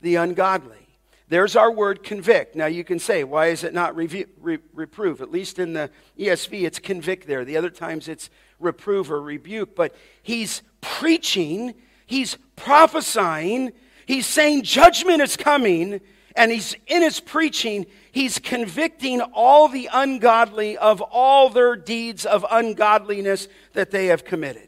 The 0.00 0.16
ungodly. 0.16 0.87
There's 1.28 1.56
our 1.56 1.70
word 1.70 2.02
convict. 2.02 2.56
Now 2.56 2.66
you 2.66 2.84
can 2.84 2.98
say, 2.98 3.22
why 3.22 3.48
is 3.48 3.62
it 3.62 3.74
not 3.74 3.94
re- 3.94 4.26
reprove? 4.72 5.20
At 5.20 5.30
least 5.30 5.58
in 5.58 5.74
the 5.74 5.90
ESV, 6.18 6.62
it's 6.62 6.78
convict 6.78 7.26
there. 7.26 7.44
The 7.44 7.56
other 7.56 7.70
times 7.70 8.08
it's 8.08 8.30
reprove 8.58 9.10
or 9.10 9.20
rebuke. 9.20 9.76
But 9.76 9.94
he's 10.22 10.62
preaching, 10.80 11.74
he's 12.06 12.38
prophesying, 12.56 13.72
he's 14.06 14.26
saying 14.26 14.62
judgment 14.62 15.20
is 15.20 15.36
coming, 15.36 16.00
and 16.34 16.50
he's 16.50 16.74
in 16.86 17.02
his 17.02 17.20
preaching, 17.20 17.84
he's 18.10 18.38
convicting 18.38 19.20
all 19.20 19.68
the 19.68 19.90
ungodly 19.92 20.78
of 20.78 21.02
all 21.02 21.50
their 21.50 21.76
deeds 21.76 22.24
of 22.24 22.46
ungodliness 22.50 23.48
that 23.74 23.90
they 23.90 24.06
have 24.06 24.24
committed. 24.24 24.67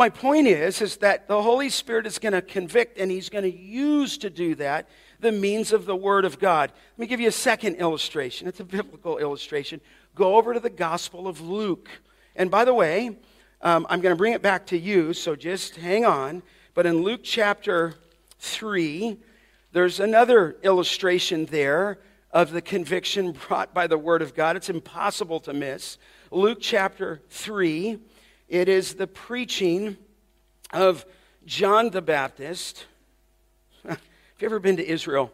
My 0.00 0.08
point 0.08 0.46
is, 0.46 0.80
is 0.80 0.96
that 0.96 1.28
the 1.28 1.42
Holy 1.42 1.68
Spirit 1.68 2.06
is 2.06 2.18
going 2.18 2.32
to 2.32 2.40
convict 2.40 2.96
and 2.96 3.10
he's 3.10 3.28
going 3.28 3.44
to 3.44 3.54
use 3.54 4.16
to 4.16 4.30
do 4.30 4.54
that 4.54 4.88
the 5.20 5.30
means 5.30 5.74
of 5.74 5.84
the 5.84 5.94
Word 5.94 6.24
of 6.24 6.38
God. 6.38 6.72
Let 6.92 6.98
me 6.98 7.06
give 7.06 7.20
you 7.20 7.28
a 7.28 7.32
second 7.32 7.74
illustration. 7.74 8.48
It's 8.48 8.60
a 8.60 8.64
biblical 8.64 9.18
illustration. 9.18 9.78
Go 10.14 10.36
over 10.36 10.54
to 10.54 10.60
the 10.60 10.70
Gospel 10.70 11.28
of 11.28 11.42
Luke. 11.42 11.90
And 12.34 12.50
by 12.50 12.64
the 12.64 12.72
way, 12.72 13.18
um, 13.60 13.86
I'm 13.90 14.00
going 14.00 14.14
to 14.14 14.16
bring 14.16 14.32
it 14.32 14.40
back 14.40 14.64
to 14.68 14.78
you, 14.78 15.12
so 15.12 15.36
just 15.36 15.76
hang 15.76 16.06
on. 16.06 16.42
But 16.72 16.86
in 16.86 17.02
Luke 17.02 17.20
chapter 17.22 17.92
3, 18.38 19.18
there's 19.72 20.00
another 20.00 20.56
illustration 20.62 21.44
there 21.44 21.98
of 22.30 22.52
the 22.52 22.62
conviction 22.62 23.32
brought 23.48 23.74
by 23.74 23.86
the 23.86 23.98
Word 23.98 24.22
of 24.22 24.34
God. 24.34 24.56
It's 24.56 24.70
impossible 24.70 25.40
to 25.40 25.52
miss. 25.52 25.98
Luke 26.30 26.58
chapter 26.62 27.20
3 27.28 27.98
it 28.50 28.68
is 28.68 28.94
the 28.94 29.06
preaching 29.06 29.96
of 30.72 31.06
John 31.46 31.90
the 31.90 32.02
Baptist. 32.02 32.84
Have 33.88 34.00
you 34.40 34.46
ever 34.46 34.58
been 34.58 34.76
to 34.76 34.86
Israel? 34.86 35.32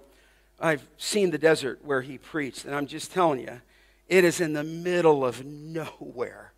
I've 0.61 0.87
seen 0.99 1.31
the 1.31 1.39
desert 1.39 1.81
where 1.83 2.03
he 2.03 2.19
preached, 2.19 2.67
and 2.67 2.75
I'm 2.75 2.87
just 2.87 3.13
telling 3.13 3.41
you, 3.41 3.61
it 4.07 4.25
is 4.25 4.41
in 4.41 4.53
the 4.53 4.63
middle 4.63 5.25
of 5.25 5.45
nowhere. 5.45 6.53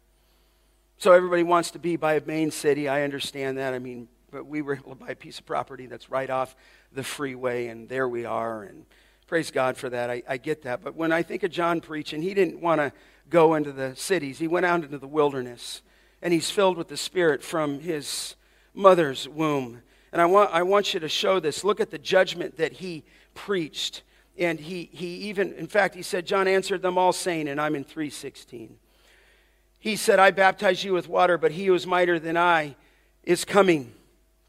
So 0.99 1.13
everybody 1.13 1.45
wants 1.45 1.71
to 1.71 1.79
be 1.79 1.95
by 1.95 2.15
a 2.15 2.27
main 2.27 2.51
city. 2.51 2.89
I 2.89 3.03
understand 3.03 3.59
that. 3.59 3.73
I 3.73 3.79
mean, 3.79 4.09
but 4.33 4.45
we 4.45 4.61
were 4.61 4.75
able 4.75 4.91
to 4.91 4.97
buy 4.97 5.11
a 5.11 5.17
piece 5.17 5.39
of 5.39 5.47
property 5.47 5.87
that's 5.87 6.11
right 6.11 6.29
off 6.29 6.57
the 6.93 7.05
freeway, 7.05 7.69
and 7.69 7.89
there 7.89 8.09
we 8.09 8.25
are. 8.25 8.65
And 8.65 8.85
praise 9.29 9.53
God 9.53 9.77
for 9.77 9.89
that. 9.91 10.11
I, 10.11 10.25
I 10.29 10.39
get 10.39 10.63
that. 10.63 10.83
But 10.83 10.97
when 10.97 11.13
I 11.13 11.23
think 11.23 11.45
of 11.45 11.53
John 11.53 11.81
preaching, 11.81 12.21
he 12.21 12.35
didn't 12.35 12.61
want 12.61 12.81
to 12.81 12.93
go 13.31 13.55
into 13.55 13.71
the 13.71 13.95
cities, 13.95 14.41
he 14.41 14.49
went 14.49 14.67
out 14.67 14.83
into 14.83 14.99
the 14.99 15.07
wilderness 15.07 15.83
and 16.23 16.33
he's 16.33 16.51
filled 16.51 16.77
with 16.77 16.89
the 16.89 16.97
Spirit 16.97 17.43
from 17.43 17.81
his 17.81 18.37
mother's 18.75 19.29
womb. 19.29 19.83
And 20.13 20.23
I 20.23 20.27
want, 20.27 20.51
I 20.53 20.63
want 20.63 20.95
you 20.95 21.01
to 21.01 21.09
show 21.09 21.41
this. 21.41 21.65
Look 21.65 21.81
at 21.81 21.91
the 21.91 21.99
judgment 21.99 22.57
that 22.57 22.73
he 22.73 23.05
preached. 23.35 24.03
And 24.39 24.59
he, 24.59 24.89
he 24.93 25.07
even, 25.29 25.53
in 25.55 25.67
fact, 25.67 25.95
he 25.95 26.03
said, 26.03 26.27
John 26.27 26.49
answered 26.49 26.83
them 26.83 26.97
all, 26.97 27.13
saying, 27.13 27.49
and 27.49 27.61
I'm 27.61 27.75
in 27.75 27.85
316. 27.85 28.79
He 29.81 29.97
said, 29.97 30.19
I 30.19 30.31
baptize 30.31 30.83
you 30.83 30.93
with 30.93 31.09
water, 31.09 31.39
but 31.39 31.53
he 31.53 31.67
who 31.67 31.75
is 31.75 31.87
mightier 31.87 32.19
than 32.19 32.37
I 32.37 32.77
is 33.25 33.45
coming. 33.45 33.93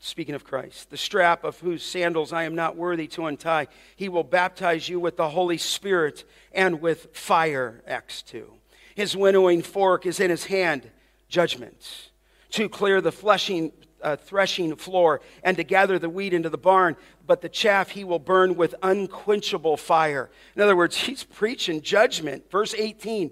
Speaking 0.02 0.34
of 0.34 0.46
Christ, 0.46 0.92
the 0.92 0.98
strap 0.98 1.44
of 1.44 1.60
whose 1.60 1.84
sandals 1.84 2.32
I 2.32 2.44
am 2.44 2.56
not 2.56 2.78
worthy 2.78 3.06
to 3.08 3.26
untie. 3.26 3.68
He 3.98 4.08
will 4.08 4.24
baptize 4.24 4.88
you 4.88 4.98
with 4.98 5.18
the 5.18 5.30
Holy 5.30 5.58
Spirit 5.58 6.24
and 6.54 6.80
with 6.80 7.14
fire. 7.14 7.84
Acts 7.86 8.22
2. 8.22 8.50
His 8.96 9.18
winnowing 9.18 9.62
fork 9.62 10.06
is 10.06 10.22
in 10.22 10.30
his 10.30 10.46
hand 10.46 10.90
judgment, 11.30 12.10
to 12.52 12.68
clear 12.68 13.00
the 13.00 13.12
fleshing, 13.12 13.72
uh, 14.02 14.18
threshing 14.18 14.76
floor, 14.76 15.22
and 15.44 15.56
to 15.58 15.64
gather 15.64 15.98
the 15.98 16.10
wheat 16.10 16.34
into 16.34 16.50
the 16.50 16.58
barn, 16.58 16.98
but 17.26 17.42
the 17.42 17.50
chaff 17.50 17.90
he 17.92 18.04
will 18.04 18.20
burn 18.20 18.56
with 18.56 18.76
unquenchable 18.82 19.78
fire. 19.78 20.30
In 20.56 20.62
other 20.62 20.76
words, 20.76 20.98
he's 21.06 21.24
preaching 21.24 21.82
judgment. 21.82 22.50
Verse 22.52 22.74
18, 22.74 23.32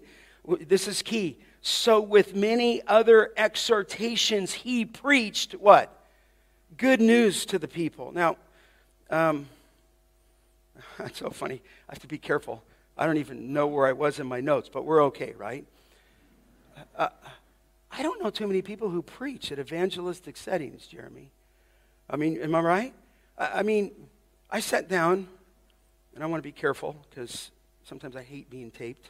this 0.62 0.88
is 0.88 1.02
key. 1.02 1.40
So, 1.62 2.00
with 2.00 2.34
many 2.34 2.82
other 2.88 3.32
exhortations, 3.36 4.54
he 4.54 4.86
preached 4.86 5.54
what? 5.54 5.94
Good 6.78 7.02
news 7.02 7.46
to 7.48 7.60
the 7.60 7.68
people. 7.68 8.12
Now, 8.14 8.38
um, 9.10 9.48
that's 10.98 11.20
so 11.20 11.30
funny. 11.30 11.62
I 11.90 11.94
have 11.94 12.00
to 12.00 12.08
be 12.08 12.20
careful. 12.20 12.64
I 12.98 13.06
don't 13.06 13.18
even 13.18 13.54
know 13.54 13.68
where 13.68 13.88
I 13.88 13.92
was 13.92 14.20
in 14.20 14.28
my 14.28 14.40
notes, 14.40 14.70
but 14.72 14.86
we're 14.86 15.04
okay, 15.06 15.34
right? 15.38 15.66
Uh, 16.96 17.10
I 17.98 18.04
don't 18.04 18.22
know 18.22 18.30
too 18.30 18.46
many 18.46 18.62
people 18.62 18.90
who 18.90 19.02
preach 19.02 19.52
at 19.52 19.58
evangelistic 19.58 20.38
settings, 20.38 20.86
Jeremy. 20.86 21.32
I 22.08 22.16
mean, 22.16 22.38
am 22.38 22.54
I 22.54 22.60
right? 22.60 22.94
I, 23.40 23.60
I 23.60 23.64
mean, 23.64 23.92
I 24.52 24.60
sat 24.60 24.88
down, 24.88 25.28
and 26.14 26.24
I 26.24 26.28
want 26.28 26.44
to 26.44 26.48
be 26.48 26.52
careful 26.52 26.96
because 27.10 27.50
sometimes 27.84 28.16
I 28.16 28.22
hate 28.22 28.52
being 28.52 28.70
taped. 28.70 29.10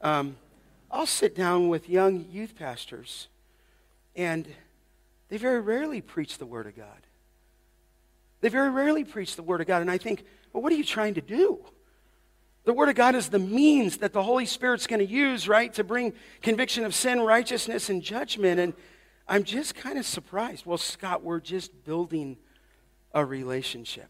Um, 0.00 0.36
I'll 0.90 1.04
sit 1.06 1.36
down 1.36 1.68
with 1.68 1.90
young 1.90 2.24
youth 2.30 2.56
pastors, 2.56 3.28
and 4.16 4.48
they 5.28 5.36
very 5.36 5.60
rarely 5.60 6.00
preach 6.00 6.38
the 6.38 6.46
Word 6.46 6.66
of 6.66 6.74
God. 6.74 7.06
They 8.40 8.48
very 8.48 8.70
rarely 8.70 9.04
preach 9.04 9.36
the 9.36 9.42
Word 9.42 9.60
of 9.60 9.66
God, 9.66 9.82
and 9.82 9.90
I 9.90 9.98
think, 9.98 10.24
well, 10.54 10.62
what 10.62 10.72
are 10.72 10.76
you 10.76 10.84
trying 10.84 11.14
to 11.14 11.20
do? 11.20 11.66
The 12.64 12.72
Word 12.72 12.88
of 12.88 12.94
God 12.94 13.14
is 13.16 13.28
the 13.28 13.40
means 13.40 13.98
that 13.98 14.12
the 14.12 14.22
Holy 14.22 14.46
Spirit's 14.46 14.86
going 14.86 15.04
to 15.04 15.12
use, 15.12 15.48
right, 15.48 15.72
to 15.74 15.82
bring 15.82 16.12
conviction 16.42 16.84
of 16.84 16.94
sin, 16.94 17.20
righteousness, 17.20 17.90
and 17.90 18.00
judgment. 18.02 18.60
And 18.60 18.74
I'm 19.26 19.42
just 19.42 19.74
kind 19.74 19.98
of 19.98 20.06
surprised. 20.06 20.64
Well, 20.64 20.78
Scott, 20.78 21.24
we're 21.24 21.40
just 21.40 21.84
building 21.84 22.36
a 23.12 23.24
relationship. 23.24 24.08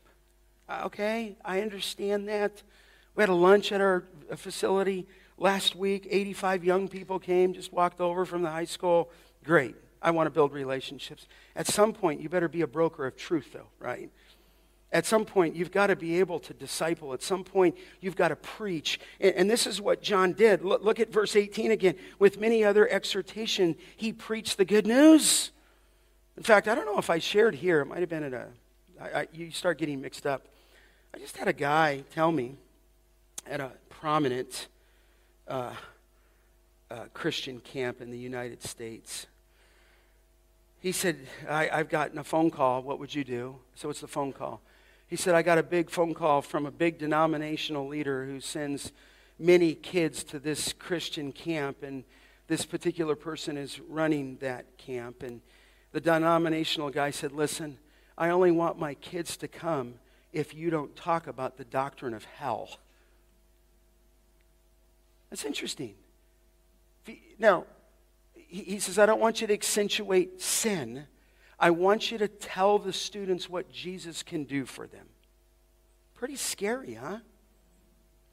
Uh, 0.68 0.82
okay, 0.84 1.36
I 1.44 1.62
understand 1.62 2.28
that. 2.28 2.62
We 3.14 3.22
had 3.22 3.30
a 3.30 3.34
lunch 3.34 3.72
at 3.72 3.80
our 3.80 4.05
facility 4.36 5.07
last 5.38 5.74
week. 5.74 6.07
85 6.11 6.64
young 6.64 6.88
people 6.88 7.18
came, 7.18 7.55
just 7.55 7.72
walked 7.72 8.00
over 8.00 8.24
from 8.26 8.42
the 8.42 8.50
high 8.50 8.64
school. 8.64 9.11
Great. 9.44 9.76
I 10.03 10.11
want 10.11 10.26
to 10.26 10.30
build 10.30 10.53
relationships. 10.53 11.26
At 11.57 11.66
some 11.66 11.92
point, 11.92 12.20
you 12.20 12.28
better 12.28 12.48
be 12.48 12.62
a 12.62 12.66
broker 12.66 13.07
of 13.07 13.16
truth, 13.16 13.50
though, 13.53 13.68
right? 13.78 14.11
At 14.93 15.07
some 15.07 15.24
point, 15.24 15.57
you've 15.57 15.70
got 15.70 15.86
to 15.86 15.97
be 15.97 16.20
able 16.20 16.38
to 16.40 16.53
disciple. 16.53 17.14
At 17.14 17.22
some 17.22 17.45
point, 17.45 17.76
you've 18.03 18.14
got 18.14 18.28
to 18.28 18.36
preach. 18.36 19.01
And, 19.20 19.34
and 19.34 19.51
this 19.51 19.66
is 19.66 19.80
what 19.80 20.03
John 20.03 20.34
did. 20.34 20.62
Look, 20.62 20.84
look, 20.84 21.01
at 21.01 21.11
verse 21.11 21.34
18 21.34 21.70
again. 21.70 21.95
With 22.18 22.38
many 22.38 22.62
other 22.62 22.86
exhortation, 22.86 23.74
he 23.97 24.12
preached 24.12 24.59
the 24.59 24.66
good 24.66 24.86
news. 24.86 25.51
In 26.36 26.43
fact, 26.43 26.68
I 26.68 26.74
don't 26.74 26.84
know 26.84 26.99
if 26.99 27.09
I 27.09 27.18
shared 27.18 27.55
here. 27.55 27.80
It 27.80 27.86
might 27.86 28.01
have 28.01 28.11
been 28.11 28.22
at 28.22 28.34
a. 28.34 28.49
I, 29.01 29.20
I, 29.20 29.28
you 29.32 29.51
start 29.51 29.78
getting 29.78 30.03
mixed 30.03 30.26
up. 30.26 30.47
I 31.14 31.18
just 31.18 31.38
had 31.38 31.49
a 31.49 31.55
guy 31.55 32.05
tell 32.11 32.30
me 32.30 32.57
at 33.47 33.61
a 33.61 33.70
prominent 33.88 34.68
uh, 35.49 35.72
uh, 36.90 37.05
Christian 37.14 37.61
camp 37.61 38.03
in 38.03 38.11
the 38.11 38.18
United 38.18 38.62
States. 38.62 39.26
He 40.80 40.93
said, 40.93 41.16
I, 41.49 41.70
I've 41.70 41.88
gotten 41.88 42.18
a 42.18 42.24
phone 42.24 42.51
call. 42.51 42.82
What 42.82 42.99
would 42.99 43.14
you 43.14 43.24
do? 43.24 43.57
So, 43.74 43.88
it's 43.88 44.01
the 44.01 44.07
phone 44.07 44.34
call? 44.34 44.61
He 45.12 45.18
said, 45.18 45.34
I 45.34 45.42
got 45.42 45.58
a 45.58 45.62
big 45.62 45.90
phone 45.90 46.14
call 46.14 46.40
from 46.40 46.64
a 46.64 46.70
big 46.70 46.96
denominational 46.96 47.86
leader 47.86 48.24
who 48.24 48.40
sends 48.40 48.92
many 49.38 49.74
kids 49.74 50.24
to 50.24 50.38
this 50.38 50.72
Christian 50.72 51.32
camp, 51.32 51.82
and 51.82 52.04
this 52.46 52.64
particular 52.64 53.14
person 53.14 53.58
is 53.58 53.78
running 53.78 54.38
that 54.40 54.78
camp. 54.78 55.22
And 55.22 55.42
the 55.92 56.00
denominational 56.00 56.88
guy 56.88 57.10
said, 57.10 57.32
Listen, 57.32 57.76
I 58.16 58.30
only 58.30 58.52
want 58.52 58.78
my 58.78 58.94
kids 58.94 59.36
to 59.36 59.48
come 59.48 59.96
if 60.32 60.54
you 60.54 60.70
don't 60.70 60.96
talk 60.96 61.26
about 61.26 61.58
the 61.58 61.64
doctrine 61.66 62.14
of 62.14 62.24
hell. 62.24 62.78
That's 65.28 65.44
interesting. 65.44 65.94
Now, 67.38 67.66
he 68.34 68.78
says, 68.78 68.98
I 68.98 69.04
don't 69.04 69.20
want 69.20 69.42
you 69.42 69.46
to 69.46 69.52
accentuate 69.52 70.40
sin. 70.40 71.06
I 71.62 71.70
want 71.70 72.10
you 72.10 72.18
to 72.18 72.26
tell 72.26 72.80
the 72.80 72.92
students 72.92 73.48
what 73.48 73.70
Jesus 73.70 74.24
can 74.24 74.42
do 74.42 74.66
for 74.66 74.88
them. 74.88 75.06
Pretty 76.12 76.34
scary, 76.34 76.94
huh? 76.94 77.18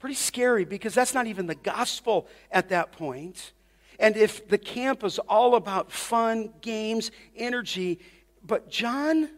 Pretty 0.00 0.16
scary 0.16 0.64
because 0.64 0.94
that's 0.94 1.14
not 1.14 1.28
even 1.28 1.46
the 1.46 1.54
gospel 1.54 2.26
at 2.50 2.70
that 2.70 2.90
point. 2.90 3.52
And 4.00 4.16
if 4.16 4.48
the 4.48 4.58
camp 4.58 5.04
is 5.04 5.20
all 5.20 5.54
about 5.54 5.92
fun, 5.92 6.52
games, 6.60 7.12
energy, 7.36 8.00
but 8.44 8.68
John, 8.68 9.30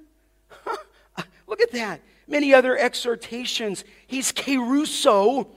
look 1.47 1.61
at 1.61 1.73
that. 1.73 2.01
Many 2.27 2.55
other 2.55 2.79
exhortations. 2.79 3.85
He's 4.07 4.33
kerusso 4.33 5.49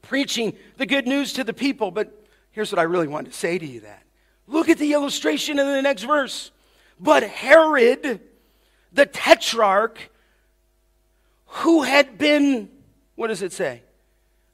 preaching 0.00 0.56
the 0.78 0.86
good 0.86 1.06
news 1.06 1.34
to 1.34 1.44
the 1.44 1.52
people. 1.52 1.90
But 1.90 2.26
here's 2.52 2.72
what 2.72 2.78
I 2.78 2.84
really 2.84 3.08
want 3.08 3.26
to 3.26 3.34
say 3.34 3.58
to 3.58 3.66
you 3.66 3.80
that. 3.80 4.04
Look 4.46 4.70
at 4.70 4.78
the 4.78 4.94
illustration 4.94 5.58
in 5.58 5.66
the 5.66 5.82
next 5.82 6.04
verse. 6.04 6.52
But 6.98 7.22
Herod, 7.22 8.20
the 8.92 9.06
tetrarch, 9.06 10.10
who 11.46 11.82
had 11.82 12.18
been, 12.18 12.70
what 13.14 13.28
does 13.28 13.42
it 13.42 13.52
say? 13.52 13.82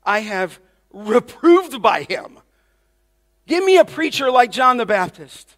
I 0.05 0.21
have 0.21 0.61
reproved 0.93 1.81
by 1.81 2.03
him. 2.03 2.39
Give 3.47 3.65
me 3.65 3.79
a 3.79 3.85
preacher 3.85 4.31
like 4.31 4.51
John 4.51 4.77
the 4.77 4.87
Baptist. 4.87 5.57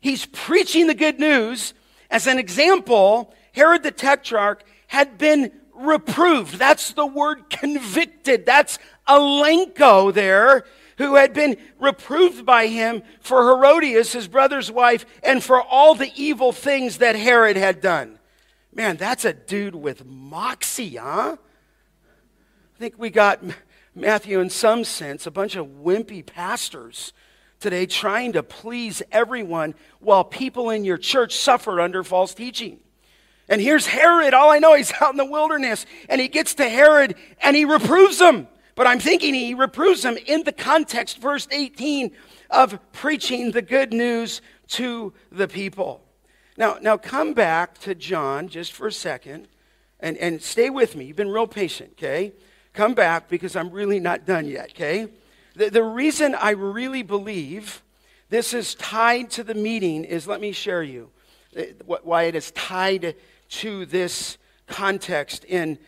He's 0.00 0.26
preaching 0.26 0.86
the 0.86 0.94
good 0.94 1.20
news. 1.20 1.74
As 2.10 2.26
an 2.26 2.38
example, 2.38 3.32
Herod 3.52 3.82
the 3.82 3.90
Tetrarch 3.90 4.64
had 4.88 5.16
been 5.18 5.52
reproved. 5.74 6.58
That's 6.58 6.92
the 6.92 7.06
word 7.06 7.48
convicted. 7.50 8.46
That's 8.46 8.78
Elenko 9.08 10.12
there, 10.12 10.64
who 11.02 11.16
had 11.16 11.34
been 11.34 11.56
reproved 11.78 12.46
by 12.46 12.66
him 12.66 13.02
for 13.20 13.42
Herodias, 13.42 14.12
his 14.12 14.28
brother's 14.28 14.70
wife, 14.70 15.04
and 15.22 15.42
for 15.42 15.60
all 15.60 15.94
the 15.94 16.10
evil 16.16 16.52
things 16.52 16.98
that 16.98 17.16
Herod 17.16 17.56
had 17.56 17.80
done. 17.80 18.18
Man, 18.74 18.96
that's 18.96 19.24
a 19.24 19.32
dude 19.32 19.74
with 19.74 20.04
moxie, 20.06 20.96
huh? 20.96 21.36
I 21.36 22.78
think 22.78 22.94
we 22.98 23.10
got 23.10 23.42
Matthew, 23.94 24.40
in 24.40 24.48
some 24.48 24.84
sense, 24.84 25.26
a 25.26 25.30
bunch 25.30 25.56
of 25.56 25.66
wimpy 25.66 26.24
pastors 26.24 27.12
today 27.60 27.86
trying 27.86 28.32
to 28.32 28.42
please 28.42 29.02
everyone 29.12 29.74
while 30.00 30.24
people 30.24 30.70
in 30.70 30.84
your 30.84 30.98
church 30.98 31.36
suffer 31.36 31.80
under 31.80 32.02
false 32.02 32.34
teaching. 32.34 32.80
And 33.48 33.60
here's 33.60 33.86
Herod. 33.86 34.34
All 34.34 34.50
I 34.50 34.58
know, 34.58 34.74
he's 34.74 34.92
out 35.00 35.10
in 35.10 35.18
the 35.18 35.24
wilderness. 35.24 35.84
And 36.08 36.20
he 36.20 36.28
gets 36.28 36.54
to 36.54 36.68
Herod 36.68 37.14
and 37.42 37.54
he 37.54 37.64
reproves 37.64 38.20
him. 38.20 38.48
But 38.74 38.86
I'm 38.86 39.00
thinking 39.00 39.34
he 39.34 39.54
reproves 39.54 40.04
him 40.04 40.16
in 40.26 40.44
the 40.44 40.52
context, 40.52 41.18
verse 41.18 41.46
18, 41.50 42.10
of 42.50 42.78
preaching 42.92 43.50
the 43.50 43.62
good 43.62 43.92
news 43.92 44.40
to 44.68 45.12
the 45.30 45.48
people. 45.48 46.02
Now, 46.56 46.78
now 46.80 46.96
come 46.96 47.34
back 47.34 47.78
to 47.80 47.94
John 47.94 48.48
just 48.48 48.72
for 48.72 48.86
a 48.86 48.92
second 48.92 49.48
and, 50.00 50.16
and 50.18 50.42
stay 50.42 50.70
with 50.70 50.96
me. 50.96 51.06
You've 51.06 51.16
been 51.16 51.30
real 51.30 51.46
patient, 51.46 51.92
okay? 51.92 52.32
Come 52.72 52.94
back 52.94 53.28
because 53.28 53.56
I'm 53.56 53.70
really 53.70 54.00
not 54.00 54.26
done 54.26 54.46
yet, 54.46 54.70
okay? 54.70 55.08
The, 55.54 55.70
the 55.70 55.82
reason 55.82 56.34
I 56.34 56.50
really 56.50 57.02
believe 57.02 57.82
this 58.30 58.54
is 58.54 58.74
tied 58.74 59.30
to 59.32 59.44
the 59.44 59.54
meeting 59.54 60.04
is 60.04 60.26
let 60.26 60.40
me 60.40 60.52
share 60.52 60.82
you 60.82 61.10
uh, 61.56 61.62
why 61.84 62.24
it 62.24 62.34
is 62.34 62.50
tied 62.52 63.14
to 63.48 63.84
this 63.86 64.38
context 64.66 65.44
in, 65.44 65.78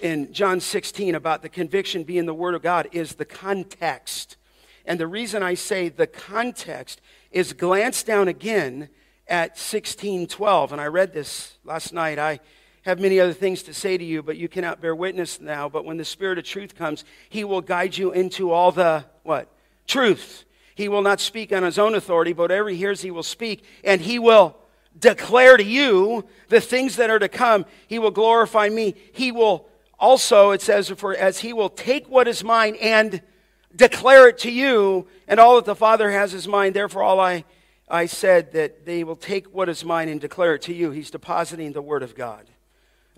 in 0.00 0.32
John 0.32 0.60
16 0.60 1.14
about 1.14 1.42
the 1.42 1.48
conviction 1.48 2.02
being 2.02 2.26
the 2.26 2.34
Word 2.34 2.54
of 2.54 2.62
God 2.62 2.88
is 2.92 3.14
the 3.14 3.24
context. 3.24 4.36
And 4.84 4.98
the 4.98 5.06
reason 5.06 5.42
I 5.42 5.54
say 5.54 5.88
the 5.88 6.06
context 6.06 7.00
is 7.30 7.52
glance 7.52 8.02
down 8.02 8.28
again 8.28 8.88
at 9.28 9.50
1612. 9.50 10.72
And 10.72 10.80
I 10.80 10.86
read 10.86 11.12
this 11.12 11.58
last 11.64 11.92
night. 11.92 12.18
I 12.18 12.40
have 12.82 12.98
many 12.98 13.20
other 13.20 13.32
things 13.32 13.62
to 13.64 13.74
say 13.74 13.98
to 13.98 14.04
you, 14.04 14.22
but 14.22 14.36
you 14.36 14.48
cannot 14.48 14.80
bear 14.80 14.94
witness 14.94 15.40
now. 15.40 15.68
But 15.68 15.84
when 15.84 15.98
the 15.98 16.04
Spirit 16.04 16.38
of 16.38 16.44
truth 16.44 16.74
comes, 16.74 17.04
he 17.28 17.44
will 17.44 17.60
guide 17.60 17.96
you 17.96 18.12
into 18.12 18.50
all 18.50 18.72
the 18.72 19.04
what? 19.22 19.48
Truth. 19.86 20.44
He 20.74 20.88
will 20.88 21.02
not 21.02 21.20
speak 21.20 21.52
on 21.52 21.62
his 21.62 21.78
own 21.78 21.94
authority, 21.94 22.32
but 22.32 22.44
whatever 22.44 22.70
he 22.70 22.76
hears, 22.76 23.02
he 23.02 23.10
will 23.10 23.22
speak, 23.22 23.64
and 23.84 24.00
he 24.00 24.18
will 24.18 24.56
declare 24.98 25.56
to 25.56 25.64
you 25.64 26.24
the 26.48 26.60
things 26.60 26.96
that 26.96 27.10
are 27.10 27.18
to 27.18 27.28
come. 27.28 27.66
He 27.86 27.98
will 27.98 28.10
glorify 28.10 28.68
me. 28.68 28.94
He 29.12 29.30
will 29.30 29.69
also, 30.00 30.50
it 30.50 30.62
says, 30.62 30.88
for 30.90 31.14
as 31.14 31.40
he 31.40 31.52
will 31.52 31.68
take 31.68 32.08
what 32.08 32.26
is 32.26 32.42
mine 32.42 32.76
and 32.80 33.22
declare 33.74 34.28
it 34.28 34.38
to 34.38 34.50
you, 34.50 35.06
and 35.28 35.38
all 35.38 35.56
that 35.56 35.66
the 35.66 35.76
Father 35.76 36.10
has 36.10 36.34
is 36.34 36.48
mine. 36.48 36.72
Therefore, 36.72 37.02
all 37.02 37.20
I, 37.20 37.44
I 37.88 38.06
said 38.06 38.52
that 38.52 38.86
they 38.86 39.04
will 39.04 39.16
take 39.16 39.54
what 39.54 39.68
is 39.68 39.84
mine 39.84 40.08
and 40.08 40.20
declare 40.20 40.54
it 40.54 40.62
to 40.62 40.74
you. 40.74 40.90
He's 40.90 41.10
depositing 41.10 41.72
the 41.72 41.82
word 41.82 42.02
of 42.02 42.14
God. 42.14 42.48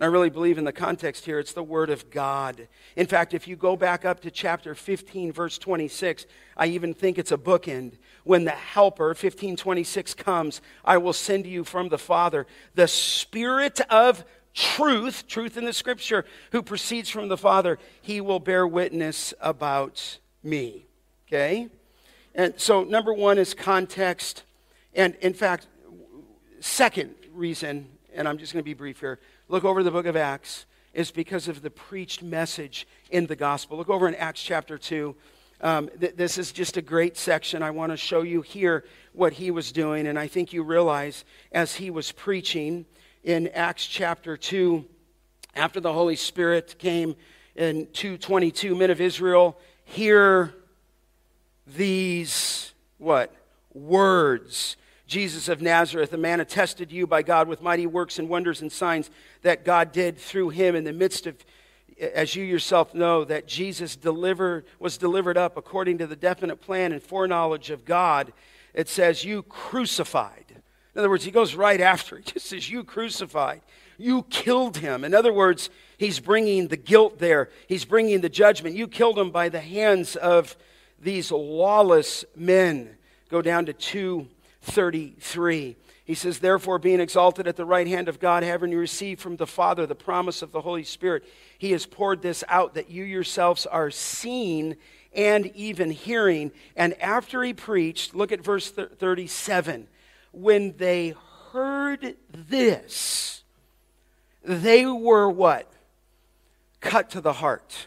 And 0.03 0.05
I 0.07 0.09
really 0.09 0.31
believe 0.31 0.59
in 0.59 0.65
the 0.65 0.73
context 0.73 1.27
here, 1.27 1.39
it's 1.39 1.53
the 1.53 1.63
Word 1.63 1.91
of 1.91 2.11
God. 2.11 2.67
In 2.97 3.07
fact, 3.07 3.35
if 3.35 3.47
you 3.47 3.57
go 3.57 3.77
back 3.77 4.05
up 4.05 4.21
to 4.21 4.31
chapter 4.31 4.75
15, 4.75 5.33
verse 5.33 5.59
26, 5.59 6.27
I 6.57 6.67
even 6.67 6.95
think 6.95 7.19
it's 7.19 7.31
a 7.31 7.37
bookend. 7.37 7.99
When 8.25 8.45
the 8.45 8.51
Helper, 8.51 9.09
1526, 9.09 10.15
comes, 10.15 10.63
I 10.85 10.97
will 10.97 11.13
send 11.13 11.47
you 11.47 11.63
from 11.63 11.89
the 11.89 11.99
Father 11.99 12.47
the 12.75 12.89
Spirit 12.89 13.81
of 13.91 14.25
truth, 14.55 15.27
truth 15.27 15.57
in 15.57 15.65
the 15.65 15.73
Scripture, 15.73 16.25
who 16.51 16.63
proceeds 16.63 17.09
from 17.09 17.29
the 17.29 17.37
Father. 17.37 17.79
He 18.01 18.21
will 18.21 18.41
bear 18.41 18.67
witness 18.67 19.35
about 19.41 20.19
me. 20.43 20.87
Okay? 21.29 21.69
And 22.35 22.55
so, 22.59 22.85
number 22.85 23.13
one 23.13 23.39
is 23.39 23.55
context. 23.55 24.45
And 24.95 25.15
in 25.17 25.35
fact, 25.35 25.67
second 26.61 27.15
reason, 27.33 27.89
and 28.15 28.29
I'm 28.29 28.39
just 28.39 28.53
going 28.53 28.63
to 28.63 28.65
be 28.65 28.75
brief 28.75 29.01
here 29.01 29.19
look 29.49 29.65
over 29.65 29.83
the 29.83 29.91
book 29.91 30.07
of 30.07 30.17
Acts 30.17 30.65
is 30.95 31.11
because 31.11 31.47
of 31.47 31.61
the 31.61 31.71
preached 31.71 32.23
message 32.23 32.87
in 33.11 33.27
the 33.27 33.37
gospel. 33.37 33.77
Look 33.77 33.91
over 33.91 34.09
in 34.09 34.15
Acts 34.15 34.43
chapter 34.43 34.79
2. 34.79 35.15
Um, 35.61 35.91
th- 36.01 36.17
this 36.17 36.39
is 36.39 36.53
just 36.53 36.79
a 36.79 36.83
great 36.83 37.19
section. 37.19 37.63
I 37.63 37.71
want 37.71 37.93
to 37.93 37.97
show 37.99 38.23
you 38.23 38.41
here 38.41 38.85
what 39.13 39.35
he 39.35 39.51
was 39.51 39.73
doing. 39.73 40.07
And 40.07 40.19
I 40.19 40.27
think 40.27 40.53
you 40.53 40.63
realize 40.63 41.25
as 41.53 41.75
he 41.77 41.91
was 41.91 42.13
preaching 42.13 42.87
in 43.23 43.49
Acts 43.49 43.87
chapter 43.87 44.37
2, 44.37 44.85
after 45.55 45.81
the 45.81 45.93
Holy 45.93 46.17
Spirit 46.17 46.77
came 46.79 47.15
in 47.55 47.87
222, 47.93 48.75
men 48.75 48.91
of 48.91 49.01
Israel, 49.01 49.59
hear 49.85 50.55
these 51.67 52.73
what? 52.99 53.35
Words. 53.75 54.77
Jesus 55.07 55.49
of 55.49 55.61
Nazareth, 55.61 56.13
a 56.13 56.17
man 56.17 56.41
attested 56.41 56.91
you 56.91 57.07
by 57.07 57.23
God 57.23 57.47
with 57.47 57.61
mighty 57.61 57.87
works 57.87 58.19
and 58.19 58.29
wonders 58.29 58.63
and 58.63 58.73
signs 58.73 59.11
that 59.43 59.65
God 59.65 59.93
did 59.93 60.17
through 60.17 60.51
him 60.51 60.75
in 60.75 60.85
the 60.85 60.93
midst 60.93 61.27
of, 61.27 61.37
as 62.01 62.35
you 62.35 62.45
yourself 62.45 62.95
know, 62.95 63.25
that 63.25 63.47
Jesus 63.47 63.95
delivered, 63.95 64.65
was 64.79 64.97
delivered 64.97 65.37
up 65.37 65.57
according 65.57 65.99
to 65.99 66.07
the 66.07 66.17
definite 66.17 66.63
plan 66.63 66.93
and 66.93 67.03
foreknowledge 67.03 67.71
of 67.71 67.85
God. 67.85 68.33
It 68.73 68.89
says, 68.89 69.25
You 69.25 69.43
crucified. 69.43 70.42
In 70.95 70.99
other 70.99 71.09
words, 71.09 71.25
he 71.25 71.31
goes 71.31 71.55
right 71.55 71.81
after. 71.81 72.19
He 72.19 72.25
just 72.25 72.47
says, 72.47 72.71
You 72.71 72.85
crucified. 72.85 73.63
You 73.99 74.23
killed 74.25 74.79
him. 74.79 75.05
In 75.05 75.15
other 75.15 75.33
words, 75.33 75.71
he's 75.97 76.21
bringing 76.21 76.69
the 76.69 76.77
guilt 76.77 77.19
there, 77.19 77.49
he's 77.69 77.85
bringing 77.85 78.21
the 78.21 78.29
judgment. 78.29 78.77
You 78.77 78.89
killed 78.89 79.19
him 79.19 79.31
by 79.31 79.49
the 79.49 79.61
hands 79.61 80.17
of 80.17 80.57
these 81.01 81.31
lawless 81.31 82.25
men. 82.37 82.97
Go 83.29 83.43
down 83.43 83.67
to 83.67 83.73
233. 83.73 85.77
He 86.05 86.15
says, 86.15 86.41
Therefore, 86.41 86.79
being 86.79 87.01
exalted 87.01 87.47
at 87.47 87.57
the 87.57 87.65
right 87.65 87.87
hand 87.87 88.09
of 88.09 88.21
God, 88.21 88.43
having 88.43 88.75
received 88.75 89.21
from 89.21 89.37
the 89.37 89.47
Father 89.47 89.87
the 89.87 89.95
promise 89.95 90.43
of 90.43 90.53
the 90.53 90.61
Holy 90.61 90.85
Spirit, 90.85 91.25
he 91.59 91.73
has 91.73 91.87
poured 91.87 92.23
this 92.23 92.45
out 92.49 92.75
that 92.75 92.91
you 92.91 93.05
yourselves 93.05 93.67
are 93.67 93.91
seeing 93.91 94.77
and 95.15 95.47
even 95.55 95.91
hearing. 95.91 96.51
And 96.77 97.01
after 97.01 97.43
he 97.43 97.55
preached, 97.55 98.15
look 98.15 98.33
at 98.33 98.43
verse 98.43 98.71
37. 98.71 99.89
When 100.33 100.77
they 100.77 101.15
heard 101.53 102.17
this, 102.31 103.43
they 104.43 104.87
were 104.87 105.31
what? 105.31 105.71
Cut 106.81 107.11
to 107.11 107.21
the 107.21 107.35
heart. 107.35 107.87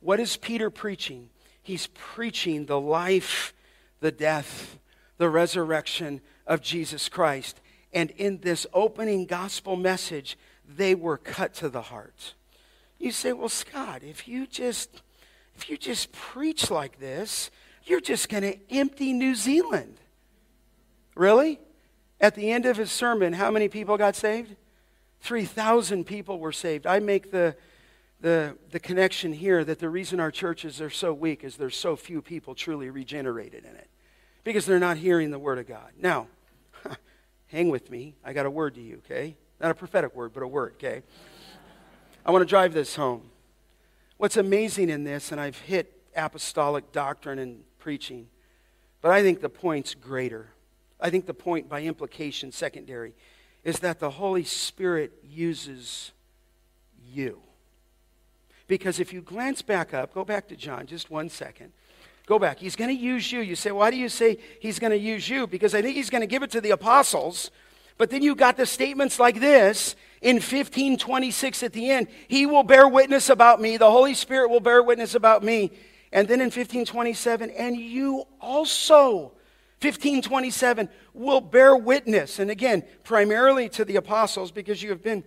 What 0.00 0.20
is 0.20 0.36
Peter 0.36 0.70
preaching? 0.70 1.28
He's 1.62 1.88
preaching 1.88 2.66
the 2.66 2.80
life, 2.80 3.52
the 4.00 4.10
death, 4.10 4.78
the 5.18 5.28
resurrection 5.28 6.20
of 6.46 6.60
Jesus 6.62 7.08
Christ. 7.08 7.60
And 7.92 8.10
in 8.12 8.38
this 8.38 8.66
opening 8.72 9.26
gospel 9.26 9.76
message, 9.76 10.38
they 10.66 10.94
were 10.94 11.18
cut 11.18 11.54
to 11.54 11.68
the 11.68 11.82
heart. 11.82 12.34
You 12.98 13.10
say, 13.10 13.32
well, 13.32 13.48
Scott, 13.48 14.02
if 14.02 14.26
you 14.26 14.46
just 14.46 15.02
if 15.56 15.68
you 15.68 15.76
just 15.76 16.12
preach 16.12 16.70
like 16.70 16.98
this, 16.98 17.50
you're 17.84 18.00
just 18.00 18.28
going 18.28 18.42
to 18.42 18.58
empty 18.70 19.12
New 19.12 19.34
Zealand. 19.34 19.96
Really? 21.14 21.60
At 22.22 22.36
the 22.36 22.52
end 22.52 22.66
of 22.66 22.76
his 22.76 22.92
sermon, 22.92 23.32
how 23.32 23.50
many 23.50 23.68
people 23.68 23.98
got 23.98 24.14
saved? 24.14 24.54
3,000 25.22 26.04
people 26.04 26.38
were 26.38 26.52
saved. 26.52 26.86
I 26.86 27.00
make 27.00 27.32
the, 27.32 27.56
the, 28.20 28.56
the 28.70 28.78
connection 28.78 29.32
here 29.32 29.64
that 29.64 29.80
the 29.80 29.88
reason 29.88 30.20
our 30.20 30.30
churches 30.30 30.80
are 30.80 30.88
so 30.88 31.12
weak 31.12 31.42
is 31.42 31.56
there's 31.56 31.76
so 31.76 31.96
few 31.96 32.22
people 32.22 32.54
truly 32.54 32.90
regenerated 32.90 33.64
in 33.64 33.74
it 33.74 33.90
because 34.44 34.64
they're 34.64 34.78
not 34.78 34.96
hearing 34.98 35.32
the 35.32 35.38
word 35.38 35.58
of 35.58 35.66
God. 35.66 35.90
Now, 36.00 36.28
hang 37.48 37.68
with 37.68 37.90
me. 37.90 38.14
I 38.24 38.32
got 38.32 38.46
a 38.46 38.50
word 38.50 38.76
to 38.76 38.80
you, 38.80 39.02
okay? 39.04 39.36
Not 39.60 39.72
a 39.72 39.74
prophetic 39.74 40.14
word, 40.14 40.32
but 40.32 40.44
a 40.44 40.48
word, 40.48 40.74
okay? 40.74 41.02
I 42.24 42.30
want 42.30 42.42
to 42.42 42.48
drive 42.48 42.72
this 42.72 42.94
home. 42.94 43.30
What's 44.16 44.36
amazing 44.36 44.90
in 44.90 45.02
this, 45.02 45.32
and 45.32 45.40
I've 45.40 45.58
hit 45.58 45.92
apostolic 46.14 46.92
doctrine 46.92 47.40
and 47.40 47.64
preaching, 47.80 48.28
but 49.00 49.10
I 49.10 49.22
think 49.22 49.40
the 49.40 49.48
point's 49.48 49.94
greater. 49.94 50.50
I 51.02 51.10
think 51.10 51.26
the 51.26 51.34
point, 51.34 51.68
by 51.68 51.82
implication, 51.82 52.52
secondary, 52.52 53.12
is 53.64 53.80
that 53.80 53.98
the 53.98 54.10
Holy 54.10 54.44
Spirit 54.44 55.12
uses 55.22 56.12
you. 57.04 57.40
Because 58.68 59.00
if 59.00 59.12
you 59.12 59.20
glance 59.20 59.60
back 59.60 59.92
up, 59.92 60.14
go 60.14 60.24
back 60.24 60.48
to 60.48 60.56
John 60.56 60.86
just 60.86 61.10
one 61.10 61.28
second. 61.28 61.72
Go 62.26 62.38
back. 62.38 62.60
He's 62.60 62.76
going 62.76 62.96
to 62.96 63.02
use 63.02 63.30
you. 63.32 63.40
You 63.40 63.56
say, 63.56 63.72
why 63.72 63.90
do 63.90 63.96
you 63.96 64.08
say 64.08 64.38
he's 64.60 64.78
going 64.78 64.92
to 64.92 64.98
use 64.98 65.28
you? 65.28 65.46
Because 65.46 65.74
I 65.74 65.82
think 65.82 65.96
he's 65.96 66.08
going 66.08 66.20
to 66.20 66.26
give 66.26 66.44
it 66.44 66.52
to 66.52 66.60
the 66.60 66.70
apostles, 66.70 67.50
But 67.98 68.10
then 68.10 68.22
you 68.22 68.34
got 68.34 68.56
the 68.56 68.66
statements 68.66 69.18
like 69.18 69.40
this 69.40 69.96
in 70.20 70.36
1526 70.36 71.62
at 71.62 71.72
the 71.72 71.90
end 71.90 72.06
He 72.28 72.46
will 72.46 72.62
bear 72.62 72.88
witness 72.88 73.28
about 73.28 73.60
me, 73.60 73.76
the 73.76 73.90
Holy 73.90 74.14
Spirit 74.14 74.50
will 74.50 74.60
bear 74.60 74.82
witness 74.82 75.14
about 75.14 75.42
me. 75.42 75.72
And 76.12 76.28
then 76.28 76.40
in 76.40 76.46
1527, 76.46 77.50
and 77.50 77.76
you 77.76 78.24
also, 78.40 79.32
1527, 79.82 80.88
will 81.12 81.40
bear 81.40 81.76
witness. 81.76 82.38
And 82.38 82.50
again, 82.50 82.84
primarily 83.04 83.68
to 83.70 83.84
the 83.84 83.96
apostles 83.96 84.52
because 84.52 84.82
you 84.82 84.90
have 84.90 85.02
been 85.02 85.24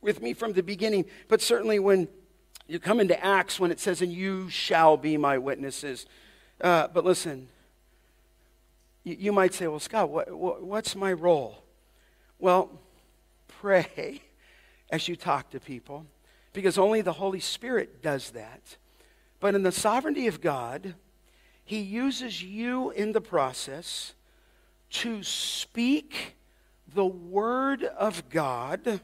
with 0.00 0.22
me 0.22 0.32
from 0.32 0.52
the 0.52 0.62
beginning, 0.62 1.04
but 1.28 1.40
certainly 1.40 1.78
when 1.78 2.08
you 2.66 2.78
come 2.78 3.00
into 3.00 3.22
Acts 3.22 3.60
when 3.60 3.70
it 3.70 3.78
says, 3.78 4.02
and 4.02 4.12
you 4.12 4.48
shall 4.48 4.96
be 4.96 5.16
my 5.16 5.38
witnesses. 5.38 6.06
Uh, 6.60 6.88
but 6.88 7.04
listen, 7.04 7.48
you, 9.04 9.16
you, 9.18 9.32
might 9.32 9.52
say, 9.52 9.66
well, 9.66 9.80
Scott, 9.80 10.08
what, 10.08 10.30
what, 10.32 10.62
what's 10.62 10.94
my 10.94 11.12
role? 11.12 11.62
Well, 12.38 12.70
pray 13.46 14.22
as 14.90 15.08
you 15.08 15.16
talk 15.16 15.50
to 15.50 15.60
people 15.60 16.06
because 16.52 16.78
only 16.78 17.02
the 17.02 17.12
Holy 17.12 17.40
Spirit 17.40 18.02
does 18.02 18.30
that. 18.30 18.76
But 19.40 19.54
in 19.54 19.62
the 19.62 19.72
sovereignty 19.72 20.26
of 20.26 20.40
God, 20.40 20.94
He 21.64 21.80
uses 21.80 22.42
you 22.42 22.90
in 22.90 23.12
the 23.12 23.20
process 23.20 24.14
to 24.90 25.22
speak 25.22 26.36
the 26.92 27.06
Word 27.06 27.84
of 27.84 28.28
God 28.28 29.00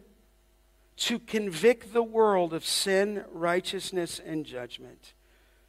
to 0.96 1.18
convict 1.20 1.92
the 1.92 2.02
world 2.02 2.52
of 2.52 2.64
sin, 2.64 3.24
righteousness, 3.32 4.20
and 4.24 4.44
judgment. 4.44 5.14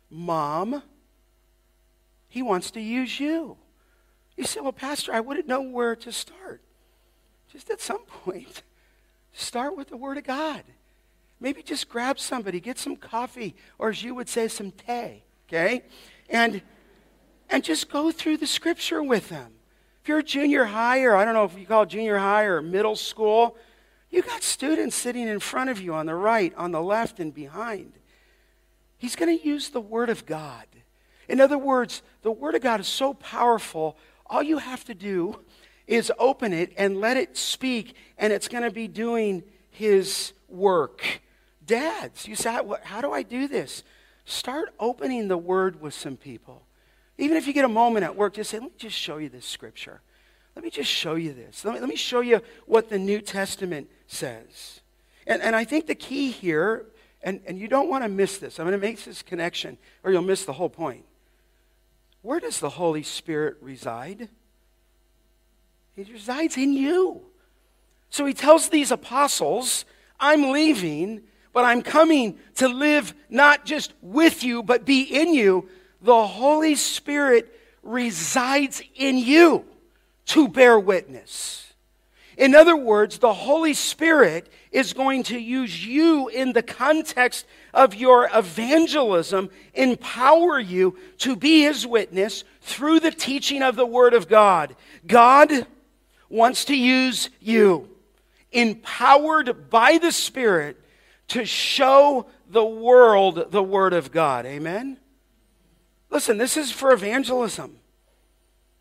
Mom, 0.09 0.81
He 2.27 2.41
wants 2.41 2.71
to 2.71 2.81
use 2.81 3.19
you. 3.19 3.57
You 4.35 4.43
say, 4.45 4.59
Well, 4.59 4.71
Pastor, 4.71 5.13
I 5.13 5.19
wouldn't 5.19 5.47
know 5.47 5.61
where 5.61 5.95
to 5.97 6.11
start. 6.11 6.61
Just 7.51 7.69
at 7.69 7.79
some 7.79 7.99
point, 8.23 8.63
start 9.33 9.77
with 9.77 9.89
the 9.89 9.97
Word 9.97 10.17
of 10.17 10.23
God. 10.23 10.63
Maybe 11.39 11.61
just 11.63 11.87
grab 11.87 12.19
somebody, 12.19 12.59
get 12.59 12.77
some 12.77 12.95
coffee, 12.97 13.55
or 13.77 13.89
as 13.89 14.03
you 14.03 14.13
would 14.15 14.27
say, 14.27 14.47
some 14.49 14.71
tea, 14.71 15.23
okay? 15.47 15.83
And, 16.29 16.61
and 17.49 17.63
just 17.63 17.89
go 17.89 18.11
through 18.11 18.37
the 18.37 18.47
scripture 18.47 19.01
with 19.01 19.29
them. 19.29 19.53
If 20.01 20.07
you're 20.07 20.21
junior 20.21 20.65
high, 20.65 21.01
or 21.01 21.15
I 21.15 21.25
don't 21.25 21.33
know 21.33 21.45
if 21.45 21.57
you 21.57 21.65
call 21.65 21.85
junior 21.85 22.17
high 22.17 22.43
or 22.43 22.61
middle 22.61 22.95
school, 22.95 23.57
you 24.09 24.21
got 24.21 24.43
students 24.43 24.95
sitting 24.95 25.27
in 25.27 25.39
front 25.39 25.69
of 25.69 25.81
you 25.81 25.93
on 25.93 26.05
the 26.05 26.15
right, 26.15 26.53
on 26.55 26.71
the 26.71 26.81
left, 26.81 27.19
and 27.19 27.33
behind. 27.33 27.93
He's 28.97 29.15
going 29.15 29.37
to 29.37 29.47
use 29.47 29.69
the 29.69 29.81
Word 29.81 30.09
of 30.09 30.25
God. 30.25 30.65
In 31.27 31.39
other 31.39 31.57
words, 31.57 32.01
the 32.21 32.31
Word 32.31 32.55
of 32.55 32.61
God 32.61 32.79
is 32.79 32.87
so 32.87 33.13
powerful, 33.13 33.97
all 34.25 34.43
you 34.43 34.57
have 34.57 34.83
to 34.85 34.93
do 34.93 35.39
is 35.87 36.11
open 36.19 36.53
it 36.53 36.71
and 36.77 36.99
let 36.99 37.17
it 37.17 37.37
speak, 37.37 37.95
and 38.17 38.31
it's 38.31 38.47
going 38.47 38.63
to 38.63 38.71
be 38.71 38.87
doing 38.87 39.43
His 39.69 40.33
work. 40.47 41.21
Dads, 41.65 42.27
you 42.27 42.35
say, 42.35 42.59
how 42.83 43.01
do 43.01 43.11
I 43.11 43.23
do 43.23 43.47
this? 43.47 43.83
Start 44.25 44.73
opening 44.79 45.27
the 45.27 45.37
Word 45.37 45.81
with 45.81 45.93
some 45.93 46.17
people. 46.17 46.63
Even 47.19 47.35
if 47.35 47.47
you 47.47 47.53
get 47.53 47.65
a 47.65 47.69
moment 47.69 48.05
at 48.05 48.15
work, 48.15 48.33
just 48.35 48.49
say, 48.49 48.59
let 48.59 48.71
me 48.71 48.77
just 48.77 48.95
show 48.95 49.17
you 49.17 49.27
this 49.27 49.45
scripture. 49.45 49.99
Let 50.55 50.63
me 50.63 50.71
just 50.71 50.89
show 50.89 51.15
you 51.15 51.33
this. 51.33 51.65
Let 51.65 51.73
me, 51.73 51.79
let 51.81 51.89
me 51.89 51.97
show 51.97 52.21
you 52.21 52.41
what 52.65 52.89
the 52.89 52.97
New 52.97 53.19
Testament 53.19 53.89
says. 54.07 54.79
And, 55.27 55.41
and 55.41 55.53
I 55.53 55.65
think 55.65 55.85
the 55.85 55.95
key 55.95 56.31
here, 56.31 56.85
and, 57.21 57.41
and 57.45 57.59
you 57.59 57.67
don't 57.67 57.89
want 57.89 58.05
to 58.05 58.09
miss 58.09 58.37
this, 58.37 58.57
I'm 58.57 58.65
going 58.65 58.79
to 58.79 58.85
make 58.85 59.03
this 59.03 59.21
connection, 59.21 59.77
or 60.03 60.11
you'll 60.11 60.21
miss 60.21 60.45
the 60.45 60.53
whole 60.53 60.69
point. 60.69 61.03
Where 62.21 62.39
does 62.39 62.61
the 62.61 62.69
Holy 62.69 63.03
Spirit 63.03 63.57
reside? 63.61 64.29
He 65.97 66.11
resides 66.11 66.55
in 66.55 66.71
you. 66.71 67.21
So 68.09 68.25
he 68.25 68.33
tells 68.33 68.69
these 68.69 68.91
apostles, 68.91 69.83
I'm 70.21 70.51
leaving, 70.51 71.23
but 71.51 71.65
I'm 71.65 71.81
coming 71.81 72.39
to 72.55 72.69
live 72.69 73.13
not 73.29 73.65
just 73.65 73.93
with 74.01 74.41
you, 74.41 74.63
but 74.63 74.85
be 74.85 75.01
in 75.01 75.33
you. 75.33 75.67
The 76.01 76.25
Holy 76.25 76.75
Spirit 76.75 77.53
resides 77.83 78.81
in 78.95 79.17
you 79.17 79.65
to 80.27 80.47
bear 80.47 80.79
witness. 80.79 81.73
In 82.37 82.55
other 82.55 82.75
words, 82.75 83.17
the 83.17 83.33
Holy 83.33 83.73
Spirit 83.73 84.49
is 84.71 84.93
going 84.93 85.23
to 85.23 85.37
use 85.37 85.85
you 85.85 86.29
in 86.29 86.53
the 86.53 86.63
context 86.63 87.45
of 87.73 87.95
your 87.95 88.29
evangelism, 88.33 89.49
empower 89.73 90.57
you 90.57 90.97
to 91.17 91.35
be 91.35 91.63
his 91.63 91.85
witness 91.85 92.45
through 92.61 93.01
the 93.01 93.11
teaching 93.11 93.61
of 93.61 93.75
the 93.75 93.85
Word 93.85 94.13
of 94.13 94.29
God. 94.29 94.75
God 95.05 95.67
wants 96.29 96.65
to 96.65 96.77
use 96.77 97.29
you, 97.41 97.89
empowered 98.53 99.69
by 99.69 99.97
the 99.97 100.11
Spirit, 100.11 100.81
to 101.29 101.45
show 101.45 102.27
the 102.49 102.63
world 102.63 103.51
the 103.51 103.63
Word 103.63 103.91
of 103.91 104.13
God. 104.13 104.45
Amen? 104.45 104.97
Listen, 106.09 106.37
this 106.37 106.57
is 106.57 106.71
for 106.71 106.91
evangelism. 106.91 107.77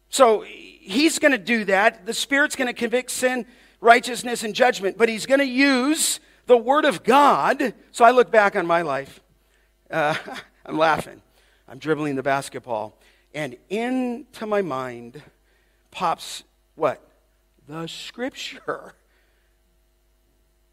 So 0.09 0.41
he's 0.41 1.19
going 1.19 1.33
to 1.33 1.39
do 1.39 1.65
that. 1.67 2.07
The 2.07 2.15
Spirit's 2.15 2.57
going 2.57 2.69
to 2.69 2.73
convict 2.73 3.11
sin, 3.11 3.47
righteousness, 3.81 4.43
and 4.43 4.55
judgment, 4.55 4.97
but 4.97 5.09
he's 5.09 5.27
going 5.27 5.41
to 5.41 5.47
use 5.47 6.21
the 6.47 6.57
Word 6.57 6.85
of 6.85 7.05
God. 7.05 7.75
So 7.93 8.05
I 8.05 8.11
look 8.11 8.31
back 8.31 8.57
on 8.57 8.67
my 8.67 8.83
life. 8.83 9.21
Uh, 9.91 10.15
I'm 10.67 10.79
laughing. 10.79 11.21
I'm 11.69 11.79
dribbling 11.79 12.17
the 12.17 12.23
basketball. 12.23 12.99
And 13.35 13.57
into 13.69 14.47
my 14.47 14.63
mind 14.63 15.23
pops 15.91 16.45
what? 16.75 17.03
The 17.67 17.87
Scripture. 17.87 18.95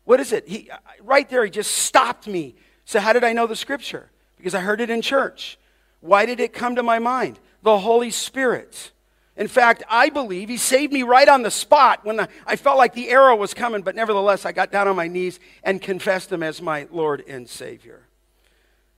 What 0.05 0.19
is 0.19 0.31
it? 0.31 0.47
He, 0.47 0.69
right 1.01 1.29
there, 1.29 1.43
he 1.43 1.51
just 1.51 1.71
stopped 1.71 2.27
me. 2.27 2.55
So, 2.85 2.99
how 2.99 3.11
did 3.11 3.23
I 3.23 3.33
know 3.33 3.47
the 3.47 3.55
Scripture? 3.55 4.09
Because 4.37 4.55
I 4.55 4.61
heard 4.61 4.79
it 4.79 4.89
in 4.89 5.01
church. 5.01 5.57
Why 6.05 6.25
did 6.25 6.39
it 6.39 6.53
come 6.53 6.75
to 6.75 6.83
my 6.83 6.99
mind? 6.99 7.39
The 7.63 7.79
Holy 7.79 8.11
Spirit. 8.11 8.91
In 9.35 9.47
fact, 9.47 9.83
I 9.89 10.09
believe 10.09 10.47
he 10.47 10.57
saved 10.57 10.93
me 10.93 11.03
right 11.03 11.27
on 11.27 11.41
the 11.41 11.51
spot 11.51 12.05
when 12.05 12.27
I 12.45 12.55
felt 12.55 12.77
like 12.77 12.93
the 12.93 13.09
arrow 13.09 13.35
was 13.35 13.53
coming, 13.53 13.81
but 13.81 13.95
nevertheless, 13.95 14.45
I 14.45 14.51
got 14.51 14.71
down 14.71 14.87
on 14.87 14.95
my 14.95 15.07
knees 15.07 15.39
and 15.63 15.81
confessed 15.81 16.31
him 16.31 16.41
as 16.43 16.61
my 16.61 16.87
Lord 16.91 17.23
and 17.27 17.49
Savior. 17.49 18.03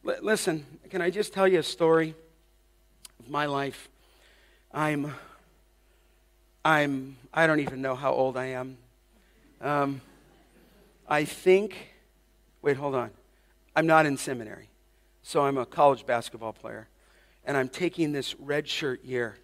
L- 0.07 0.17
listen, 0.21 0.65
can 0.89 1.01
I 1.01 1.09
just 1.09 1.33
tell 1.33 1.47
you 1.47 1.59
a 1.59 1.63
story 1.63 2.13
of 3.19 3.29
my 3.29 3.45
life? 3.45 3.89
I'm, 4.71 5.15
I'm, 6.63 7.17
I 7.33 7.47
don't 7.47 7.61
even 7.61 7.81
know 7.81 7.95
how 7.95 8.11
old 8.11 8.37
I 8.37 8.47
am. 8.47 8.77
Um, 9.59 10.01
I 11.07 11.23
think, 11.23 11.95
wait, 12.61 12.77
hold 12.77 12.93
on. 12.93 13.11
I'm 13.75 13.87
not 13.87 14.05
in 14.05 14.17
seminary, 14.17 14.69
so 15.23 15.45
I'm 15.45 15.57
a 15.57 15.65
college 15.65 16.05
basketball 16.05 16.53
player, 16.53 16.89
and 17.47 17.55
I'm 17.55 17.69
taking 17.69 18.11
this 18.11 18.35
red 18.35 18.67
shirt 18.67 19.03
year 19.05 19.37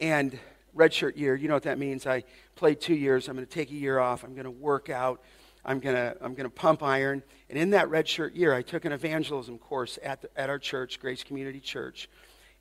and 0.00 0.36
redshirt 0.74 1.16
year, 1.16 1.36
you 1.36 1.46
know 1.46 1.54
what 1.54 1.64
that 1.64 1.78
means. 1.78 2.06
I 2.06 2.24
played 2.56 2.80
two 2.80 2.94
years. 2.94 3.28
I'm 3.28 3.36
going 3.36 3.46
to 3.46 3.52
take 3.52 3.70
a 3.70 3.74
year 3.74 3.98
off. 3.98 4.24
I'm 4.24 4.32
going 4.32 4.44
to 4.44 4.50
work 4.50 4.88
out. 4.88 5.22
I'm 5.64 5.78
going 5.78 5.94
to, 5.94 6.16
I'm 6.22 6.32
going 6.32 6.48
to 6.48 6.54
pump 6.54 6.82
iron. 6.82 7.22
And 7.50 7.58
in 7.58 7.70
that 7.70 7.88
redshirt 7.88 8.34
year, 8.34 8.54
I 8.54 8.62
took 8.62 8.86
an 8.86 8.92
evangelism 8.92 9.58
course 9.58 9.98
at, 10.02 10.22
the, 10.22 10.30
at 10.40 10.48
our 10.48 10.58
church, 10.58 10.98
Grace 11.00 11.22
Community 11.22 11.60
Church. 11.60 12.08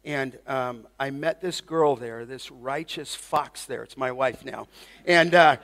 And 0.04 0.38
um, 0.48 0.86
I 1.00 1.12
met 1.12 1.42
this 1.42 1.62
girl 1.62 1.96
there, 1.96 2.26
this 2.26 2.52
righteous 2.52 3.16
fox 3.16 3.66
there. 3.66 3.84
It's 3.84 3.98
my 3.98 4.12
wife 4.12 4.44
now. 4.44 4.68
And 5.06 5.34
uh, 5.34 5.58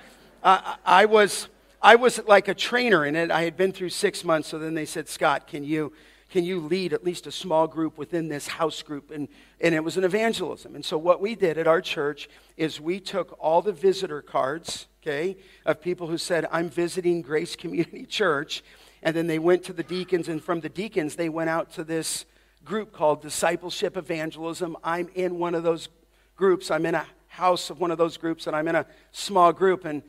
I, 0.44 0.76
I, 0.86 1.06
was, 1.06 1.50
I 1.82 1.96
was 1.96 2.22
like 2.26 2.48
a 2.48 2.54
trainer 2.54 3.06
in 3.06 3.18
it. 3.18 3.32
I 3.32 3.42
had 3.42 3.58
been 3.58 3.74
through 3.74 3.90
six 3.90 4.24
months. 4.24 4.48
So 4.48 4.60
then 4.60 4.76
they 4.76 4.86
said, 4.86 5.10
Scott, 5.10 5.48
can 5.48 5.66
you 5.66 5.92
can 6.34 6.44
you 6.44 6.60
lead 6.62 6.94
at 6.94 7.04
least 7.04 7.28
a 7.28 7.32
small 7.32 7.68
group 7.68 7.96
within 7.96 8.28
this 8.28 8.48
house 8.48 8.82
group? 8.82 9.12
And, 9.12 9.28
and 9.62 9.76
it 9.76 9.84
was 9.84 9.98
an 9.98 10.04
evangelism. 10.04 10.74
And 10.74 10.84
so 10.84 10.98
what 10.98 11.22
we 11.22 11.36
did 11.36 11.60
at 11.60 11.68
our 11.68 11.80
church 11.80 12.28
is 12.58 12.82
we 12.82 13.00
took 13.00 13.38
all 13.40 13.62
the 13.62 13.72
visitor 13.72 14.20
cards, 14.24 14.88
okay, 15.04 15.38
of 15.64 15.80
people 15.80 16.08
who 16.08 16.18
said, 16.18 16.48
I'm 16.52 16.72
visiting 16.72 17.22
Grace 17.22 17.56
Community 17.56 18.04
Church. 18.10 18.64
And 19.04 19.16
then 19.16 19.28
they 19.28 19.38
went 19.38 19.62
to 19.66 19.74
the 19.74 19.84
deacons, 19.84 20.28
and 20.28 20.44
from 20.44 20.62
the 20.62 20.70
deacons, 20.70 21.18
they 21.18 21.30
went 21.30 21.52
out 21.52 21.72
to 21.74 21.84
this 21.84 22.26
group 22.66 22.94
called 22.94 23.22
Discipleship 23.22 23.96
Evangelism. 23.96 24.76
I'm 24.84 25.10
in 25.14 25.38
one 25.38 25.54
of 25.54 25.62
those 25.62 25.88
groups. 26.36 26.72
I'm 26.72 26.88
in 26.88 26.96
a 26.96 27.06
house 27.28 27.70
of 27.70 27.80
one 27.80 27.92
of 27.92 28.00
those 28.00 28.18
groups, 28.18 28.48
and 28.48 28.56
I'm 28.56 28.68
in 28.68 28.76
a 28.76 28.88
small 29.12 29.54
group. 29.54 29.86
And 29.86 30.02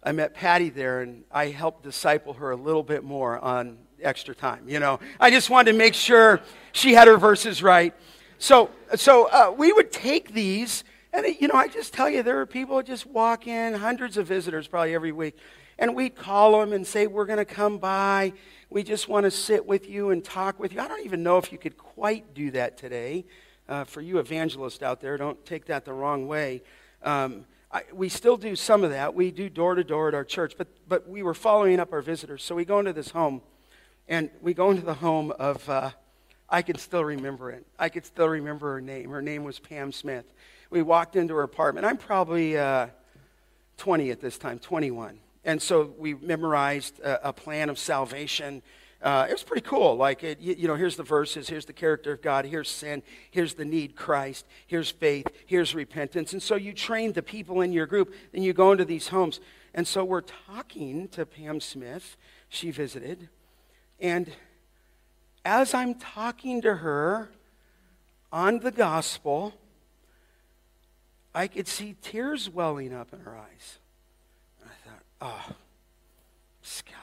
I 0.00 0.12
met 0.12 0.32
Patty 0.34 0.68
there, 0.68 1.00
and 1.00 1.24
I 1.32 1.46
helped 1.46 1.82
disciple 1.82 2.34
her 2.34 2.52
a 2.52 2.56
little 2.56 2.84
bit 2.84 3.02
more 3.02 3.36
on 3.40 3.78
extra 4.04 4.34
time, 4.34 4.68
you 4.68 4.78
know. 4.78 5.00
I 5.18 5.30
just 5.30 5.50
wanted 5.50 5.72
to 5.72 5.78
make 5.78 5.94
sure 5.94 6.40
she 6.72 6.94
had 6.94 7.08
her 7.08 7.16
verses 7.16 7.62
right. 7.62 7.94
So, 8.38 8.70
so 8.96 9.28
uh, 9.28 9.54
we 9.56 9.72
would 9.72 9.92
take 9.92 10.32
these, 10.32 10.84
and, 11.12 11.26
you 11.40 11.48
know, 11.48 11.54
I 11.54 11.68
just 11.68 11.94
tell 11.94 12.08
you, 12.08 12.22
there 12.22 12.40
are 12.40 12.46
people 12.46 12.82
just 12.82 13.06
walk 13.06 13.46
in, 13.46 13.74
hundreds 13.74 14.16
of 14.16 14.26
visitors 14.26 14.66
probably 14.66 14.94
every 14.94 15.12
week, 15.12 15.36
and 15.78 15.94
we'd 15.94 16.14
call 16.14 16.58
them 16.58 16.72
and 16.72 16.86
say, 16.86 17.06
We're 17.06 17.26
going 17.26 17.38
to 17.38 17.44
come 17.44 17.78
by. 17.78 18.32
We 18.70 18.82
just 18.82 19.08
want 19.08 19.24
to 19.24 19.30
sit 19.30 19.66
with 19.66 19.88
you 19.88 20.10
and 20.10 20.24
talk 20.24 20.58
with 20.58 20.72
you. 20.72 20.80
I 20.80 20.88
don't 20.88 21.04
even 21.04 21.22
know 21.22 21.38
if 21.38 21.52
you 21.52 21.58
could 21.58 21.76
quite 21.76 22.34
do 22.34 22.50
that 22.52 22.76
today. 22.76 23.24
Uh, 23.66 23.82
for 23.82 24.02
you 24.02 24.18
evangelists 24.18 24.82
out 24.82 25.00
there, 25.00 25.16
don't 25.16 25.42
take 25.46 25.64
that 25.66 25.86
the 25.86 25.92
wrong 25.92 26.26
way. 26.26 26.62
Um, 27.02 27.46
I, 27.72 27.82
we 27.92 28.08
still 28.08 28.36
do 28.36 28.54
some 28.54 28.84
of 28.84 28.90
that. 28.90 29.14
We 29.14 29.30
do 29.30 29.48
door 29.48 29.74
to 29.74 29.82
door 29.82 30.08
at 30.08 30.14
our 30.14 30.24
church, 30.24 30.54
but, 30.56 30.68
but 30.88 31.08
we 31.08 31.22
were 31.22 31.34
following 31.34 31.80
up 31.80 31.92
our 31.92 32.02
visitors. 32.02 32.44
So 32.44 32.54
we 32.54 32.64
go 32.64 32.78
into 32.78 32.92
this 32.92 33.10
home, 33.10 33.42
and 34.08 34.30
we 34.40 34.54
go 34.54 34.70
into 34.70 34.82
the 34.82 34.94
home 34.94 35.32
of, 35.38 35.68
uh, 35.68 35.90
I 36.48 36.62
can 36.62 36.78
still 36.78 37.04
remember 37.04 37.50
it. 37.50 37.66
I 37.78 37.88
could 37.88 38.04
still 38.04 38.28
remember 38.28 38.72
her 38.72 38.80
name. 38.80 39.10
Her 39.10 39.22
name 39.22 39.44
was 39.44 39.58
Pam 39.58 39.92
Smith. 39.92 40.24
We 40.70 40.82
walked 40.82 41.16
into 41.16 41.34
her 41.34 41.42
apartment. 41.42 41.86
I'm 41.86 41.96
probably 41.96 42.56
uh, 42.58 42.88
20 43.78 44.10
at 44.10 44.20
this 44.20 44.38
time, 44.38 44.58
21. 44.58 45.18
And 45.44 45.60
so 45.60 45.92
we 45.98 46.14
memorized 46.14 47.00
a, 47.00 47.28
a 47.28 47.32
plan 47.32 47.68
of 47.68 47.78
salvation 47.78 48.62
uh, 49.04 49.26
it 49.28 49.32
was 49.32 49.42
pretty 49.42 49.60
cool. 49.60 49.96
Like, 49.96 50.24
it, 50.24 50.40
you, 50.40 50.54
you, 50.60 50.66
know, 50.66 50.76
here's 50.76 50.96
the 50.96 51.02
verses, 51.02 51.46
here's 51.46 51.66
the 51.66 51.74
character 51.74 52.12
of 52.12 52.22
God, 52.22 52.46
here's 52.46 52.70
sin, 52.70 53.02
here's 53.30 53.52
the 53.52 53.64
need, 53.66 53.96
Christ, 53.96 54.46
here's 54.66 54.90
faith, 54.90 55.26
here's 55.44 55.74
repentance. 55.74 56.32
And 56.32 56.42
so 56.42 56.54
you 56.54 56.72
train 56.72 57.12
the 57.12 57.22
people 57.22 57.60
in 57.60 57.70
your 57.70 57.84
group, 57.84 58.14
and 58.32 58.42
you 58.42 58.54
go 58.54 58.72
into 58.72 58.86
these 58.86 59.08
homes. 59.08 59.40
And 59.74 59.86
so 59.86 60.04
we're 60.04 60.22
talking 60.22 61.08
to 61.08 61.26
Pam 61.26 61.60
Smith. 61.60 62.16
She 62.48 62.70
visited. 62.70 63.28
And 64.04 64.30
as 65.46 65.72
I'm 65.72 65.94
talking 65.94 66.60
to 66.60 66.76
her 66.76 67.30
on 68.30 68.58
the 68.58 68.70
gospel, 68.70 69.54
I 71.34 71.46
could 71.46 71.66
see 71.66 71.96
tears 72.02 72.50
welling 72.50 72.92
up 72.92 73.14
in 73.14 73.20
her 73.20 73.34
eyes. 73.34 73.78
And 74.60 74.70
I 74.70 74.88
thought, 74.88 75.02
oh, 75.22 75.56
Scott 76.60 76.98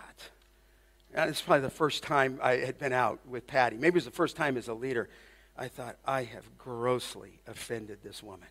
it's 1.14 1.42
probably 1.42 1.62
the 1.62 1.70
first 1.70 2.04
time 2.04 2.40
I 2.42 2.58
had 2.58 2.78
been 2.78 2.94
out 2.94 3.20
with 3.28 3.48
Patty. 3.48 3.78
Maybe 3.78 3.88
it 3.88 3.96
was 3.96 4.06
the 4.06 4.12
first 4.12 4.36
time 4.36 4.56
as 4.56 4.68
a 4.68 4.74
leader. 4.74 5.10
I 5.58 5.68
thought, 5.68 5.98
I 6.06 6.24
have 6.24 6.58
grossly 6.58 7.42
offended 7.48 8.00
this 8.04 8.24
woman. 8.24 8.48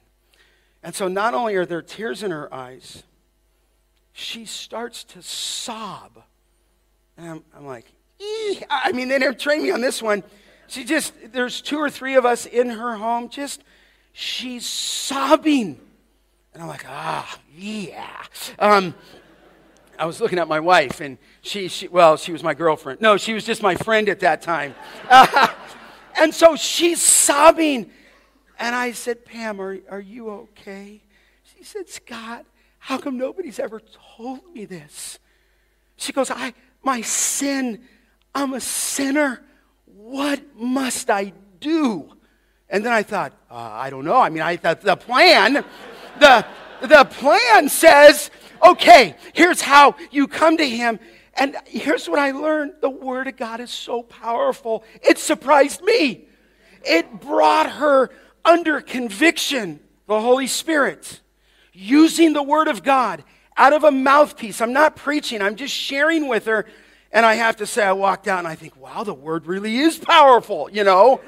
And 0.83 0.95
so 0.95 1.09
not 1.09 1.35
only 1.35 1.55
are 1.57 1.67
there 1.67 1.83
tears 1.83 2.23
in 2.23 2.31
her 2.31 2.53
eyes, 2.53 3.03
she 4.13 4.45
starts 4.45 5.05
to 5.05 5.23
sob. 5.23 6.23
And 7.17 7.29
I'm, 7.29 7.45
I'm 7.57 7.67
like, 7.67 7.87
I 8.69 8.93
mean, 8.93 9.09
they 9.09 9.19
never 9.19 9.35
trained 9.35 9.63
me 9.63 9.71
on 9.71 9.81
this 9.81 10.03
one. 10.03 10.23
She 10.67 10.85
just, 10.85 11.15
there's 11.33 11.61
two 11.61 11.79
or 11.79 11.91
three 11.91 12.15
of 12.15 12.25
us 12.25 12.47
in 12.47 12.71
her 12.71 12.97
home, 12.97 13.29
just, 13.29 13.63
she's 14.13 14.67
sobbing. 14.67 15.81
And 16.53 16.63
I'm 16.63 16.69
like, 16.69 16.85
ah, 16.87 17.39
yeah. 17.57 18.23
Um, 18.59 18.95
I 19.99 20.07
was 20.07 20.21
looking 20.21 20.39
at 20.39 20.49
my 20.49 20.61
wife, 20.61 21.01
and 21.01 21.19
she, 21.43 21.69
she, 21.69 21.89
well, 21.89 22.17
she 22.17 22.33
was 22.33 22.43
my 22.43 22.55
girlfriend. 22.55 23.01
No, 23.01 23.17
she 23.17 23.35
was 23.35 23.45
just 23.45 23.63
my 23.63 23.75
friend 23.75 24.09
at 24.09 24.21
that 24.21 24.43
time. 24.43 24.75
Uh, 25.09 25.49
and 26.19 26.35
so 26.35 26.57
she's 26.57 27.03
sobbing. 27.03 27.91
And 28.59 28.75
I 28.75 28.93
said, 28.93 29.25
Pam, 29.25 29.61
are, 29.61 29.79
are 29.91 30.01
you 30.01 30.31
okay? 30.31 31.03
She 31.43 31.65
said, 31.65 31.89
Scott, 31.89 32.45
how 32.79 32.99
come 32.99 33.19
nobody's 33.19 33.59
ever 33.59 33.81
told 34.17 34.41
me 34.55 34.65
this? 34.65 35.19
She 35.97 36.13
goes, 36.13 36.31
I, 36.31 36.55
my 36.83 37.01
sin, 37.03 37.81
I'm 38.35 38.55
a 38.55 38.61
sinner. 38.61 39.43
What 39.85 40.41
must 40.57 41.11
I 41.11 41.33
do? 41.61 42.13
And 42.69 42.85
then 42.85 42.93
I 42.93 43.03
thought, 43.03 43.33
uh, 43.51 43.55
I 43.55 43.91
don't 43.91 44.05
know. 44.05 44.17
I 44.17 44.29
mean, 44.29 44.43
I 44.43 44.57
thought 44.57 44.81
the 44.81 44.97
plan, 44.97 45.65
the, 46.19 46.47
the 46.81 47.05
plan 47.05 47.69
says 47.69 48.31
okay, 48.65 49.17
here's 49.33 49.61
how 49.61 49.95
you 50.11 50.27
come 50.27 50.57
to 50.57 50.69
Him. 50.69 50.99
And 51.35 51.57
here's 51.67 52.09
what 52.09 52.19
I 52.19 52.33
learned 52.33 52.75
the 52.81 52.91
Word 52.91 53.29
of 53.29 53.37
God 53.37 53.61
is 53.61 53.71
so 53.71 54.03
powerful. 54.03 54.85
It 55.03 55.19
surprised 55.19 55.83
me. 55.83 56.27
It 56.83 57.21
brought 57.21 57.71
her 57.71 58.11
under 58.45 58.81
conviction, 58.81 59.81
the 60.07 60.21
Holy 60.21 60.47
Spirit, 60.47 61.21
using 61.73 62.33
the 62.33 62.43
Word 62.43 62.69
of 62.69 62.83
God 62.83 63.25
out 63.57 63.73
of 63.73 63.85
a 63.85 63.91
mouthpiece. 63.91 64.61
I'm 64.61 64.73
not 64.73 64.97
preaching, 64.97 65.43
I'm 65.43 65.57
just 65.57 65.75
sharing 65.75 66.29
with 66.29 66.47
her. 66.47 66.67
And 67.13 67.27
I 67.27 67.35
have 67.35 67.57
to 67.57 67.67
say, 67.67 67.83
I 67.83 67.93
walked 67.93 68.29
out 68.29 68.39
and 68.39 68.49
I 68.49 68.55
think, 68.55 68.77
wow, 68.77 69.03
the 69.03 69.15
Word 69.15 69.47
really 69.47 69.79
is 69.79 69.99
powerful, 69.99 70.71
you 70.71 70.85
know? 70.85 71.21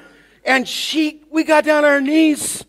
And 0.44 0.68
she, 0.68 1.22
we 1.30 1.44
got 1.44 1.64
down 1.64 1.84
on 1.84 1.90
our 1.90 2.00
knees. 2.00 2.64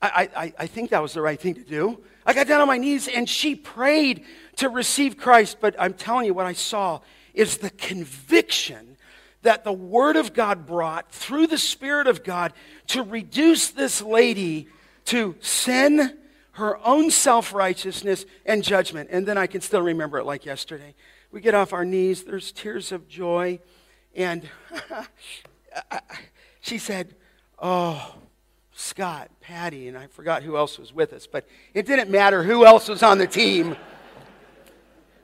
I, 0.00 0.28
I, 0.36 0.52
I 0.58 0.66
think 0.66 0.90
that 0.90 1.02
was 1.02 1.12
the 1.12 1.22
right 1.22 1.40
thing 1.40 1.54
to 1.54 1.64
do. 1.64 2.00
I 2.26 2.34
got 2.34 2.46
down 2.46 2.60
on 2.60 2.68
my 2.68 2.78
knees 2.78 3.08
and 3.08 3.28
she 3.28 3.54
prayed 3.54 4.24
to 4.56 4.68
receive 4.68 5.16
Christ. 5.16 5.58
But 5.60 5.76
I'm 5.78 5.94
telling 5.94 6.26
you, 6.26 6.34
what 6.34 6.46
I 6.46 6.52
saw 6.52 7.00
is 7.34 7.58
the 7.58 7.70
conviction 7.70 8.96
that 9.42 9.64
the 9.64 9.72
Word 9.72 10.16
of 10.16 10.34
God 10.34 10.66
brought 10.66 11.10
through 11.10 11.48
the 11.48 11.58
Spirit 11.58 12.06
of 12.06 12.24
God 12.24 12.52
to 12.88 13.02
reduce 13.02 13.70
this 13.70 14.00
lady 14.00 14.68
to 15.06 15.36
sin, 15.40 16.16
her 16.52 16.78
own 16.86 17.10
self 17.10 17.52
righteousness, 17.52 18.24
and 18.46 18.62
judgment. 18.62 19.10
And 19.12 19.26
then 19.26 19.38
I 19.38 19.46
can 19.46 19.60
still 19.60 19.82
remember 19.82 20.18
it 20.18 20.24
like 20.24 20.44
yesterday. 20.44 20.94
We 21.32 21.40
get 21.40 21.54
off 21.54 21.72
our 21.72 21.84
knees, 21.84 22.22
there's 22.22 22.52
tears 22.52 22.92
of 22.92 23.08
joy. 23.08 23.58
And 24.14 24.48
she 26.60 26.78
said, 26.78 27.14
Oh, 27.58 28.14
Scott, 28.72 29.30
Patty, 29.40 29.88
and 29.88 29.96
I 29.96 30.08
forgot 30.08 30.42
who 30.42 30.56
else 30.56 30.78
was 30.78 30.92
with 30.92 31.12
us, 31.12 31.26
but 31.26 31.46
it 31.72 31.86
didn't 31.86 32.10
matter 32.10 32.42
who 32.42 32.66
else 32.66 32.88
was 32.88 33.02
on 33.02 33.18
the 33.18 33.26
team. 33.26 33.76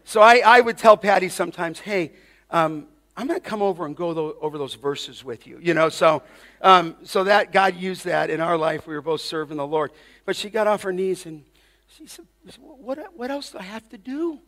So 0.05 0.23
I, 0.23 0.41
I 0.45 0.61
would 0.61 0.79
tell 0.79 0.97
Patty 0.97 1.29
sometimes, 1.29 1.81
hey, 1.81 2.13
um, 2.51 2.87
I'm 3.17 3.27
going 3.27 3.41
to 3.41 3.47
come 3.47 3.61
over 3.61 3.85
and 3.85 3.97
go 3.97 4.37
over 4.41 4.57
those 4.57 4.75
verses 4.75 5.25
with 5.25 5.47
you. 5.47 5.59
You 5.61 5.75
know, 5.75 5.89
so, 5.89 6.23
um, 6.63 6.97
so 7.03 7.25
that 7.25 7.53
God 7.53 7.75
used 7.75 8.05
that 8.05 8.31
in 8.31 8.41
our 8.41 8.57
life. 8.57 8.87
We 8.87 8.95
were 8.95 9.03
both 9.03 9.21
serving 9.21 9.57
the 9.57 9.67
Lord. 9.67 9.91
But 10.25 10.37
she 10.37 10.49
got 10.49 10.69
off 10.69 10.83
her 10.83 10.93
knees 10.93 11.27
and 11.27 11.45
she 11.89 12.07
said, 12.07 12.27
what, 12.59 12.99
what 13.17 13.31
else 13.31 13.51
do 13.51 13.59
I 13.59 13.65
have 13.65 13.89
to 13.89 13.99
do? 13.99 14.39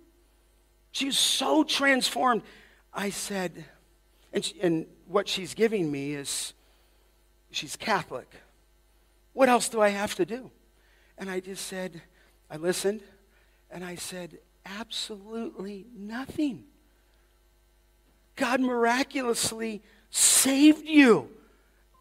She 0.92 1.06
was 1.06 1.18
so 1.18 1.62
transformed. 1.64 2.42
I 2.92 3.10
said, 3.10 3.64
and, 4.32 4.44
she, 4.44 4.60
and 4.60 4.86
what 5.06 5.28
she's 5.28 5.54
giving 5.54 5.90
me 5.90 6.14
is 6.14 6.54
she's 7.50 7.76
Catholic. 7.76 8.32
What 9.32 9.48
else 9.48 9.68
do 9.68 9.80
I 9.80 9.90
have 9.90 10.14
to 10.16 10.24
do? 10.24 10.50
And 11.16 11.30
I 11.30 11.40
just 11.40 11.66
said, 11.66 12.02
I 12.50 12.56
listened, 12.56 13.02
and 13.70 13.84
I 13.84 13.94
said, 13.94 14.38
absolutely 14.66 15.86
nothing. 15.96 16.64
God 18.36 18.60
miraculously 18.60 19.82
saved 20.10 20.86
you. 20.86 21.28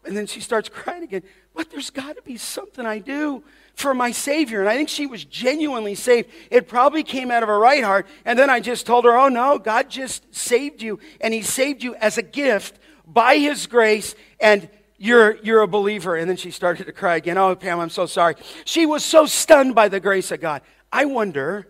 And 0.04 0.16
then 0.16 0.26
she 0.26 0.40
starts 0.40 0.68
crying 0.72 1.02
again. 1.02 1.22
But 1.54 1.70
there's 1.70 1.90
got 1.90 2.16
to 2.16 2.22
be 2.22 2.36
something 2.36 2.86
I 2.86 2.98
do 2.98 3.44
for 3.80 3.94
my 3.94 4.12
Savior. 4.12 4.60
And 4.60 4.68
I 4.68 4.76
think 4.76 4.88
she 4.88 5.06
was 5.06 5.24
genuinely 5.24 5.94
saved. 5.94 6.30
It 6.50 6.68
probably 6.68 7.02
came 7.02 7.30
out 7.30 7.42
of 7.42 7.48
her 7.48 7.58
right 7.58 7.82
heart. 7.82 8.06
And 8.24 8.38
then 8.38 8.50
I 8.50 8.60
just 8.60 8.86
told 8.86 9.04
her, 9.04 9.16
oh 9.16 9.28
no, 9.28 9.58
God 9.58 9.88
just 9.88 10.34
saved 10.34 10.82
you. 10.82 10.98
And 11.20 11.34
He 11.34 11.42
saved 11.42 11.82
you 11.82 11.94
as 11.96 12.18
a 12.18 12.22
gift 12.22 12.78
by 13.06 13.36
His 13.36 13.66
grace. 13.66 14.14
And 14.38 14.68
you're, 14.98 15.36
you're 15.38 15.62
a 15.62 15.68
believer. 15.68 16.16
And 16.16 16.28
then 16.28 16.36
she 16.36 16.50
started 16.50 16.84
to 16.86 16.92
cry 16.92 17.16
again. 17.16 17.38
Oh, 17.38 17.54
Pam, 17.56 17.80
I'm 17.80 17.90
so 17.90 18.06
sorry. 18.06 18.36
She 18.64 18.86
was 18.86 19.04
so 19.04 19.26
stunned 19.26 19.74
by 19.74 19.88
the 19.88 20.00
grace 20.00 20.30
of 20.30 20.40
God. 20.40 20.62
I 20.92 21.06
wonder 21.06 21.66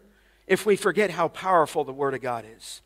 if 0.46 0.66
we 0.66 0.76
forget 0.76 1.10
how 1.10 1.28
powerful 1.28 1.84
the 1.84 1.92
Word 1.92 2.14
of 2.14 2.20
God 2.20 2.44
is. 2.56 2.82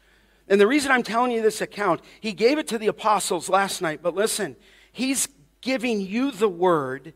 And 0.49 0.61
the 0.61 0.67
reason 0.67 0.93
I'm 0.93 1.03
telling 1.03 1.31
you 1.31 1.41
this 1.41 1.63
account, 1.63 2.03
he 2.21 2.33
gave 2.33 2.59
it 2.59 2.69
to 2.69 2.79
the 2.79 2.89
apostles 2.89 3.49
last 3.49 3.81
night, 3.81 4.01
but 4.03 4.15
listen, 4.15 4.57
he's 4.93 5.29
giving 5.63 6.03
you 6.03 6.31
the 6.31 6.49
Word, 6.49 7.15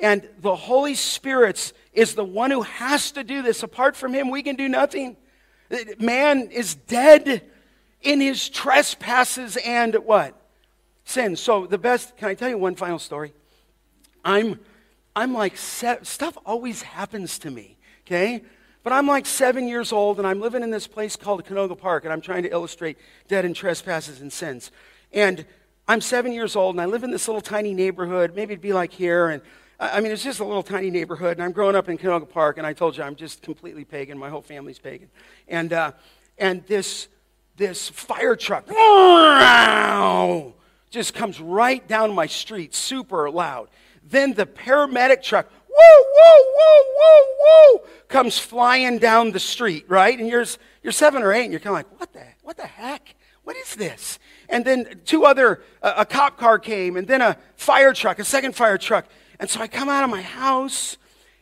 and 0.00 0.28
the 0.40 0.56
Holy 0.56 0.94
Spirit 0.94 1.72
is 1.92 2.14
the 2.14 2.24
one 2.24 2.50
who 2.50 2.62
has 2.62 3.12
to 3.12 3.24
do 3.24 3.42
this. 3.42 3.62
Apart 3.62 3.96
from 3.96 4.12
him, 4.12 4.30
we 4.30 4.42
can 4.42 4.56
do 4.56 4.68
nothing. 4.68 5.16
Man 5.98 6.50
is 6.50 6.74
dead 6.74 7.42
in 8.02 8.20
his 8.20 8.48
trespasses 8.48 9.56
and 9.56 9.94
what? 9.96 10.34
sin. 11.06 11.36
So 11.36 11.66
the 11.66 11.78
best, 11.78 12.16
can 12.18 12.28
I 12.28 12.34
tell 12.34 12.50
you 12.50 12.58
one 12.58 12.74
final 12.74 12.98
story? 12.98 13.32
I'm, 14.24 14.60
I'm 15.14 15.32
like, 15.32 15.56
stuff 15.56 16.36
always 16.44 16.82
happens 16.82 17.38
to 17.40 17.50
me, 17.50 17.78
okay? 18.06 18.42
But 18.82 18.92
I'm 18.92 19.06
like 19.06 19.24
seven 19.24 19.66
years 19.66 19.92
old 19.92 20.18
and 20.18 20.26
I'm 20.26 20.40
living 20.40 20.62
in 20.62 20.70
this 20.70 20.86
place 20.86 21.16
called 21.16 21.44
Canoga 21.44 21.78
Park 21.78 22.04
and 22.04 22.12
I'm 22.12 22.20
trying 22.20 22.42
to 22.42 22.50
illustrate 22.50 22.98
dead 23.28 23.44
in 23.44 23.54
trespasses 23.54 24.20
and 24.20 24.32
sins. 24.32 24.70
And 25.12 25.46
I'm 25.88 26.00
seven 26.00 26.32
years 26.32 26.56
old 26.56 26.74
and 26.74 26.82
I 26.82 26.86
live 26.86 27.04
in 27.04 27.12
this 27.12 27.28
little 27.28 27.40
tiny 27.40 27.72
neighborhood. 27.72 28.34
Maybe 28.34 28.52
it'd 28.52 28.60
be 28.60 28.72
like 28.72 28.92
here. 28.92 29.28
And 29.28 29.42
I 29.78 30.00
mean, 30.00 30.10
it's 30.10 30.24
just 30.24 30.40
a 30.40 30.44
little 30.44 30.62
tiny 30.62 30.90
neighborhood. 30.90 31.36
And 31.36 31.42
I'm 31.42 31.52
growing 31.52 31.76
up 31.76 31.88
in 31.88 31.98
Canoga 31.98 32.28
Park 32.28 32.56
and 32.58 32.66
I 32.66 32.72
told 32.72 32.96
you 32.96 33.02
I'm 33.02 33.16
just 33.16 33.42
completely 33.42 33.84
pagan. 33.84 34.18
My 34.18 34.30
whole 34.30 34.42
family's 34.42 34.78
pagan. 34.78 35.10
And, 35.48 35.72
uh, 35.72 35.92
and 36.38 36.64
this, 36.66 37.08
this 37.56 37.88
fire 37.88 38.36
truck, 38.36 38.68
just 40.90 41.14
comes 41.14 41.40
right 41.40 41.86
down 41.86 42.14
my 42.14 42.26
street, 42.26 42.74
super 42.74 43.30
loud. 43.30 43.68
Then 44.02 44.34
the 44.34 44.46
paramedic 44.46 45.22
truck, 45.22 45.50
whoa, 45.68 46.02
whoa, 46.14 46.42
whoa, 46.56 46.82
whoa, 46.96 47.24
whoa, 47.40 47.88
comes 48.08 48.38
flying 48.38 48.98
down 48.98 49.32
the 49.32 49.40
street, 49.40 49.84
right? 49.88 50.18
And 50.18 50.28
you're, 50.28 50.46
you're 50.82 50.92
seven 50.92 51.22
or 51.22 51.32
eight, 51.32 51.42
and 51.42 51.52
you're 51.52 51.60
kind 51.60 51.76
of 51.76 51.90
like, 51.90 52.00
what 52.00 52.12
the, 52.12 52.22
what 52.42 52.56
the 52.56 52.66
heck? 52.66 53.14
What 53.42 53.56
is 53.56 53.74
this? 53.74 54.18
And 54.48 54.64
then 54.64 55.00
two 55.04 55.24
other, 55.24 55.62
uh, 55.82 55.94
a 55.98 56.06
cop 56.06 56.38
car 56.38 56.58
came, 56.58 56.96
and 56.96 57.06
then 57.06 57.20
a 57.20 57.36
fire 57.56 57.92
truck, 57.92 58.18
a 58.18 58.24
second 58.24 58.54
fire 58.54 58.78
truck. 58.78 59.06
And 59.38 59.48
so 59.50 59.60
I 59.60 59.68
come 59.68 59.88
out 59.88 60.04
of 60.04 60.10
my 60.10 60.22
house, 60.22 60.96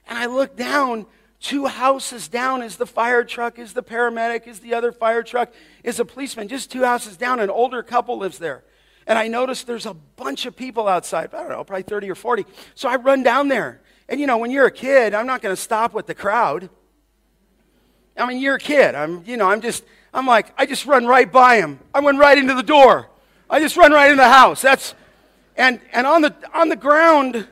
and 0.07 0.19
I 0.19 0.27
look 0.27 0.57
down 0.57 1.07
Two 1.45 1.67
houses 1.67 2.27
down 2.27 2.63
is 2.63 2.79
the 2.79 2.87
fire 2.87 3.23
truck, 3.23 3.59
is 3.59 3.75
the 3.75 3.83
paramedic, 3.83 4.47
is 4.47 4.61
the 4.61 4.73
other 4.73 4.93
fire 4.93 5.23
truck, 5.23 5.53
is 5.83 6.01
a 6.01 6.05
policeman. 6.07 6.49
Just 6.49 6.73
two 6.73 6.85
houses 6.85 7.19
down, 7.19 7.39
an 7.39 7.51
older 7.51 7.83
couple 7.83 8.17
lives 8.17 8.39
there. 8.39 8.65
And 9.07 9.19
I 9.19 9.29
notice 9.29 9.63
there's 9.63 9.85
a 9.85 9.93
bunch 9.93 10.47
of 10.47 10.57
people 10.57 10.89
outside. 10.89 11.35
I 11.35 11.41
don't 11.41 11.51
know, 11.51 11.63
probably 11.63 11.83
30 11.83 12.11
or 12.11 12.15
40. 12.15 12.47
So 12.75 12.89
I 12.89 12.97
run 12.97 13.23
down 13.23 13.49
there. 13.49 13.83
And 14.09 14.19
you 14.19 14.27
know, 14.27 14.39
when 14.39 14.51
you're 14.51 14.65
a 14.65 14.71
kid, 14.71 15.13
I'm 15.13 15.27
not 15.27 15.43
going 15.43 15.55
to 15.55 15.61
stop 15.61 15.93
with 15.93 16.07
the 16.07 16.15
crowd. 16.15 16.71
I 18.17 18.25
mean, 18.25 18.41
you're 18.41 18.55
a 18.55 18.59
kid. 18.59 18.95
I'm, 18.95 19.23
you 19.27 19.37
know, 19.37 19.51
I'm 19.51 19.61
just, 19.61 19.85
I'm 20.15 20.27
like, 20.27 20.55
I 20.57 20.65
just 20.65 20.87
run 20.87 21.05
right 21.05 21.31
by 21.31 21.57
him. 21.57 21.79
I 21.93 22.01
went 22.01 22.19
right 22.19 22.39
into 22.39 22.55
the 22.55 22.63
door. 22.63 23.11
I 23.51 23.61
just 23.61 23.77
run 23.77 23.93
right 23.93 24.11
into 24.11 24.23
the 24.23 24.31
house. 24.31 24.63
That's, 24.63 24.95
and, 25.57 25.79
and 25.93 26.07
on 26.07 26.23
the, 26.23 26.35
on 26.55 26.71
the 26.71 26.77
ground, 26.77 27.47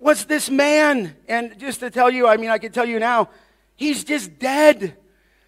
was 0.00 0.24
this 0.24 0.50
man. 0.50 1.16
And 1.28 1.58
just 1.58 1.80
to 1.80 1.90
tell 1.90 2.10
you, 2.10 2.26
I 2.26 2.36
mean, 2.36 2.50
I 2.50 2.58
can 2.58 2.72
tell 2.72 2.86
you 2.86 2.98
now, 2.98 3.30
he's 3.76 4.04
just 4.04 4.38
dead. 4.38 4.96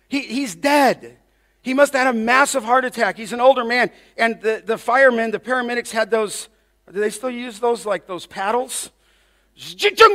He, 0.09 0.21
he's 0.21 0.55
dead. 0.55 1.19
He 1.63 1.75
must 1.75 1.93
have 1.93 2.07
had 2.07 2.15
a 2.15 2.19
massive 2.19 2.65
heart 2.65 2.85
attack. 2.85 3.17
He's 3.17 3.33
an 3.33 3.41
older 3.41 3.65
man. 3.65 3.91
And 4.17 4.41
the, 4.41 4.63
the 4.65 4.79
firemen, 4.79 5.31
the 5.31 5.39
paramedics 5.39 5.91
had 5.91 6.11
those, 6.11 6.49
do 6.91 6.99
they 6.99 7.11
still 7.11 7.31
use 7.31 7.59
those, 7.59 7.85
like 7.85 8.07
those 8.07 8.27
paddles? 8.27 8.91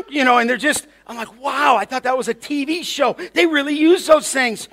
You 0.09 0.23
know, 0.23 0.39
and 0.39 0.49
they're 0.49 0.57
just, 0.57 0.87
I'm 1.05 1.17
like, 1.17 1.39
wow, 1.39 1.75
I 1.75 1.85
thought 1.85 2.03
that 2.03 2.17
was 2.17 2.27
a 2.27 2.33
TV 2.33 2.83
show. 2.83 3.15
They 3.33 3.45
really 3.45 3.77
use 3.77 4.07
those 4.07 4.31
things. 4.31 4.67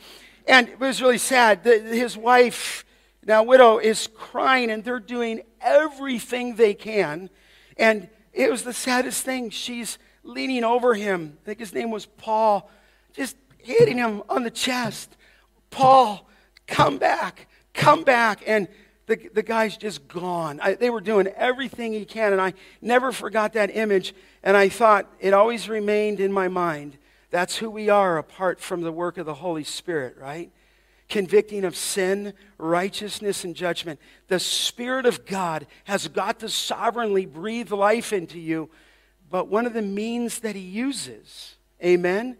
And 0.49 0.69
it 0.69 0.81
was 0.81 1.03
really 1.03 1.19
sad. 1.19 1.63
The, 1.63 1.79
his 1.79 2.17
wife, 2.17 2.85
now 3.25 3.43
widow, 3.43 3.79
is 3.79 4.09
crying, 4.15 4.71
and 4.71 4.83
they're 4.83 4.99
doing 4.99 5.43
everything 5.61 6.57
they 6.57 6.73
can. 6.73 7.29
And 7.77 8.09
it 8.33 8.51
was 8.51 8.63
the 8.63 8.73
saddest 8.73 9.25
thing. 9.25 9.51
She's 9.51 9.99
leaning 10.25 10.65
over 10.65 10.95
him. 10.95 11.39
I 11.43 11.47
think 11.47 11.59
his 11.59 11.75
name 11.75 11.91
was 11.91 12.07
Paul, 12.07 12.71
just 13.13 13.37
hitting 13.59 13.99
him 13.99 14.23
on 14.29 14.43
the 14.43 14.51
chest. 14.51 15.17
Paul, 15.71 16.29
come 16.67 16.99
back, 16.99 17.49
come 17.75 18.05
back. 18.05 18.43
And 18.47 18.69
the, 19.07 19.31
the 19.35 19.43
guy's 19.43 19.77
just 19.77 20.09
gone. 20.09 20.61
I, 20.61 20.75
they 20.75 20.91
were 20.91 21.01
doing 21.01 21.27
everything 21.29 21.93
he 21.93 22.05
can, 22.05 22.33
and 22.33 22.41
I 22.41 22.55
never 22.81 23.13
forgot 23.13 23.53
that 23.55 23.75
image. 23.75 24.15
And 24.43 24.57
I 24.57 24.69
thought 24.69 25.11
it 25.21 25.35
always 25.35 25.69
remained 25.69 26.21
in 26.21 26.33
my 26.33 26.49
mind. 26.49 26.99
That's 27.31 27.57
who 27.57 27.71
we 27.71 27.89
are 27.89 28.19
apart 28.19 28.61
from 28.61 28.83
the 28.83 28.93
work 28.93 29.19
of 29.19 29.27
the 29.27 29.35
Holy 29.35 29.65
Spirit, 29.65 30.17
right? 30.19 30.51
Convicting 31.13 31.63
of 31.63 31.77
sin, 31.77 32.33
righteousness, 32.57 33.45
and 33.45 33.55
judgment. 33.55 34.01
The 34.29 34.41
Spirit 34.41 35.05
of 35.05 35.27
God 35.27 35.67
has 35.85 36.09
got 36.09 36.41
to 36.41 36.49
sovereignly 36.49 37.27
breathe 37.27 37.71
life 37.71 38.15
into 38.15 38.41
you, 38.41 38.71
but 39.31 39.47
one 39.47 39.67
of 39.67 39.75
the 39.75 39.83
means 39.83 40.39
that 40.39 40.57
He 40.57 40.63
uses, 40.63 41.57
amen, 41.85 42.39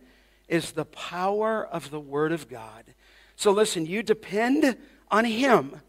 is 0.49 0.73
the 0.73 0.87
power 0.87 1.67
of 1.67 1.91
the 1.91 2.01
Word 2.01 2.33
of 2.33 2.49
God. 2.49 2.85
So 3.37 3.53
listen, 3.53 3.85
you 3.85 4.03
depend 4.03 4.79
on 5.11 5.27
Him, 5.27 5.83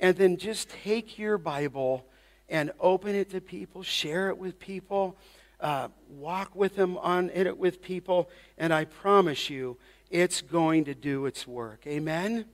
and 0.00 0.16
then 0.16 0.36
just 0.36 0.68
take 0.68 1.20
your 1.20 1.38
Bible 1.38 2.04
and 2.48 2.72
open 2.80 3.14
it 3.14 3.30
to 3.30 3.40
people, 3.40 3.84
share 3.84 4.30
it 4.30 4.36
with 4.36 4.58
people, 4.58 5.16
uh, 5.60 5.88
walk 6.10 6.56
with 6.56 6.74
them 6.74 6.98
on 6.98 7.30
it 7.32 7.56
with 7.56 7.80
people, 7.80 8.28
and 8.58 8.74
I 8.74 8.84
promise 8.84 9.48
you, 9.48 9.76
it's 10.10 10.40
going 10.40 10.84
to 10.84 10.94
do 10.94 11.26
its 11.26 11.46
work. 11.46 11.86
Amen? 11.86 12.46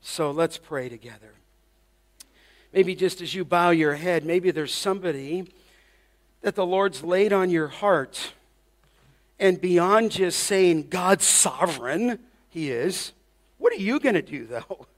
So 0.00 0.30
let's 0.30 0.58
pray 0.58 0.88
together. 0.88 1.32
Maybe 2.72 2.94
just 2.94 3.20
as 3.20 3.34
you 3.34 3.44
bow 3.44 3.70
your 3.70 3.94
head, 3.94 4.24
maybe 4.24 4.50
there's 4.50 4.74
somebody 4.74 5.52
that 6.40 6.54
the 6.54 6.66
Lord's 6.66 7.02
laid 7.02 7.32
on 7.32 7.50
your 7.50 7.68
heart. 7.68 8.32
And 9.38 9.60
beyond 9.60 10.12
just 10.12 10.40
saying 10.40 10.88
God's 10.88 11.24
sovereign, 11.24 12.18
He 12.48 12.70
is, 12.70 13.12
what 13.58 13.72
are 13.72 13.76
you 13.76 14.00
going 14.00 14.14
to 14.14 14.22
do 14.22 14.46
though? 14.46 14.86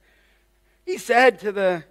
He 0.86 0.98
said 0.98 1.39
to 1.39 1.51
the, 1.51 1.82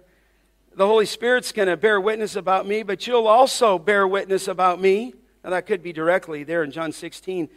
the 0.72 0.86
Holy 0.86 1.06
Spirit's 1.06 1.50
going 1.50 1.66
to 1.66 1.76
bear 1.76 2.00
witness 2.00 2.36
about 2.36 2.64
me, 2.64 2.84
but 2.84 3.08
you'll 3.08 3.26
also 3.26 3.76
bear 3.76 4.06
witness 4.06 4.46
about 4.46 4.80
me. 4.80 5.14
Now, 5.42 5.50
that 5.50 5.66
could 5.66 5.82
be 5.82 5.92
directly 5.92 6.44
there 6.44 6.62
in 6.62 6.70
John 6.70 6.92
16 6.92 7.48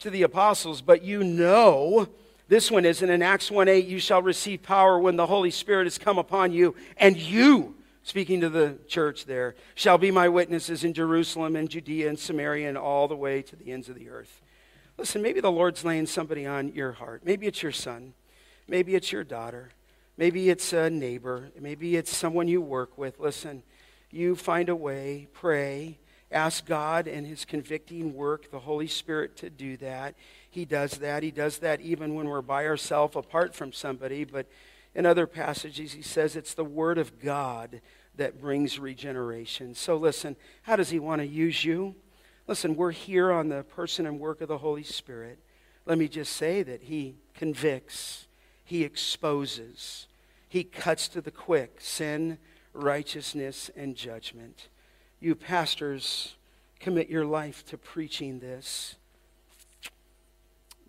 to 0.00 0.10
the 0.10 0.22
apostles, 0.22 0.82
but 0.82 1.02
you 1.02 1.22
know, 1.24 2.08
this 2.48 2.70
one 2.70 2.84
isn't 2.84 3.08
in 3.08 3.22
Acts 3.22 3.50
1 3.50 3.68
8, 3.68 3.86
you 3.86 3.98
shall 3.98 4.22
receive 4.22 4.62
power 4.62 4.98
when 4.98 5.16
the 5.16 5.26
Holy 5.26 5.50
Spirit 5.50 5.84
has 5.84 5.98
come 5.98 6.18
upon 6.18 6.52
you, 6.52 6.74
and 6.96 7.16
you, 7.16 7.74
speaking 8.02 8.40
to 8.40 8.48
the 8.48 8.78
church 8.86 9.24
there, 9.24 9.54
shall 9.74 9.98
be 9.98 10.10
my 10.10 10.28
witnesses 10.28 10.84
in 10.84 10.92
Jerusalem 10.92 11.56
and 11.56 11.70
Judea 11.70 12.08
and 12.08 12.18
Samaria 12.18 12.68
and 12.68 12.78
all 12.78 13.08
the 13.08 13.16
way 13.16 13.42
to 13.42 13.56
the 13.56 13.72
ends 13.72 13.88
of 13.88 13.94
the 13.94 14.10
earth. 14.10 14.42
Listen, 14.98 15.22
maybe 15.22 15.40
the 15.40 15.50
Lord's 15.50 15.84
laying 15.84 16.06
somebody 16.06 16.46
on 16.46 16.72
your 16.72 16.92
heart. 16.92 17.22
Maybe 17.24 17.46
it's 17.46 17.62
your 17.62 17.72
son. 17.72 18.14
Maybe 18.68 18.94
it's 18.94 19.10
your 19.10 19.24
daughter. 19.24 19.70
Maybe 20.16 20.50
it's 20.50 20.72
a 20.72 20.88
neighbor. 20.88 21.50
Maybe 21.58 21.96
it's 21.96 22.14
someone 22.14 22.46
you 22.46 22.60
work 22.60 22.96
with. 22.96 23.18
Listen, 23.18 23.62
you 24.10 24.36
find 24.36 24.68
a 24.68 24.76
way, 24.76 25.26
pray, 25.32 25.98
Ask 26.30 26.66
God 26.66 27.06
and 27.06 27.26
His 27.26 27.44
convicting 27.44 28.14
work, 28.14 28.50
the 28.50 28.60
Holy 28.60 28.88
Spirit, 28.88 29.36
to 29.38 29.50
do 29.50 29.76
that. 29.78 30.14
He 30.50 30.64
does 30.64 30.98
that. 30.98 31.22
He 31.22 31.30
does 31.30 31.58
that 31.58 31.80
even 31.80 32.14
when 32.14 32.28
we're 32.28 32.42
by 32.42 32.66
ourselves, 32.66 33.16
apart 33.16 33.54
from 33.54 33.72
somebody. 33.72 34.24
But 34.24 34.46
in 34.94 35.06
other 35.06 35.26
passages, 35.26 35.92
He 35.92 36.02
says 36.02 36.36
it's 36.36 36.54
the 36.54 36.64
Word 36.64 36.98
of 36.98 37.20
God 37.20 37.80
that 38.16 38.40
brings 38.40 38.78
regeneration. 38.78 39.74
So 39.74 39.96
listen, 39.96 40.36
how 40.62 40.76
does 40.76 40.90
He 40.90 40.98
want 40.98 41.20
to 41.20 41.26
use 41.26 41.64
you? 41.64 41.94
Listen, 42.46 42.76
we're 42.76 42.90
here 42.90 43.32
on 43.32 43.48
the 43.48 43.62
person 43.62 44.06
and 44.06 44.20
work 44.20 44.40
of 44.40 44.48
the 44.48 44.58
Holy 44.58 44.82
Spirit. 44.82 45.38
Let 45.86 45.98
me 45.98 46.08
just 46.08 46.32
say 46.34 46.62
that 46.62 46.82
He 46.82 47.16
convicts, 47.34 48.26
He 48.64 48.82
exposes, 48.84 50.08
He 50.48 50.64
cuts 50.64 51.08
to 51.08 51.20
the 51.20 51.30
quick 51.30 51.76
sin, 51.80 52.38
righteousness, 52.72 53.70
and 53.76 53.94
judgment 53.94 54.68
you 55.24 55.34
pastors 55.34 56.36
commit 56.78 57.08
your 57.08 57.24
life 57.24 57.64
to 57.66 57.78
preaching 57.78 58.40
this. 58.40 58.96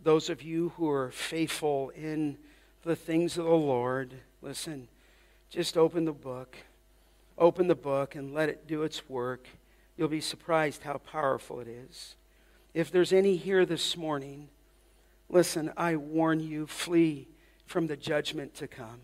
Those 0.03 0.29
of 0.29 0.43
you 0.43 0.73
who 0.75 0.89
are 0.89 1.09
faithful 1.11 1.89
in 1.95 2.37
the 2.83 2.95
things 2.95 3.37
of 3.37 3.45
the 3.45 3.51
Lord, 3.51 4.13
listen, 4.41 4.89
just 5.49 5.77
open 5.77 6.05
the 6.05 6.11
book. 6.11 6.57
Open 7.37 7.67
the 7.67 7.75
book 7.75 8.15
and 8.15 8.33
let 8.33 8.49
it 8.49 8.67
do 8.67 8.83
its 8.83 9.09
work. 9.09 9.47
You'll 9.97 10.09
be 10.09 10.21
surprised 10.21 10.83
how 10.83 10.97
powerful 10.97 11.59
it 11.59 11.67
is. 11.67 12.15
If 12.73 12.91
there's 12.91 13.13
any 13.13 13.37
here 13.37 13.65
this 13.65 13.95
morning, 13.95 14.49
listen, 15.29 15.71
I 15.77 15.95
warn 15.95 16.41
you, 16.41 16.67
flee 16.67 17.29
from 17.65 17.87
the 17.87 17.95
judgment 17.97 18.53
to 18.55 18.67
come. 18.67 18.99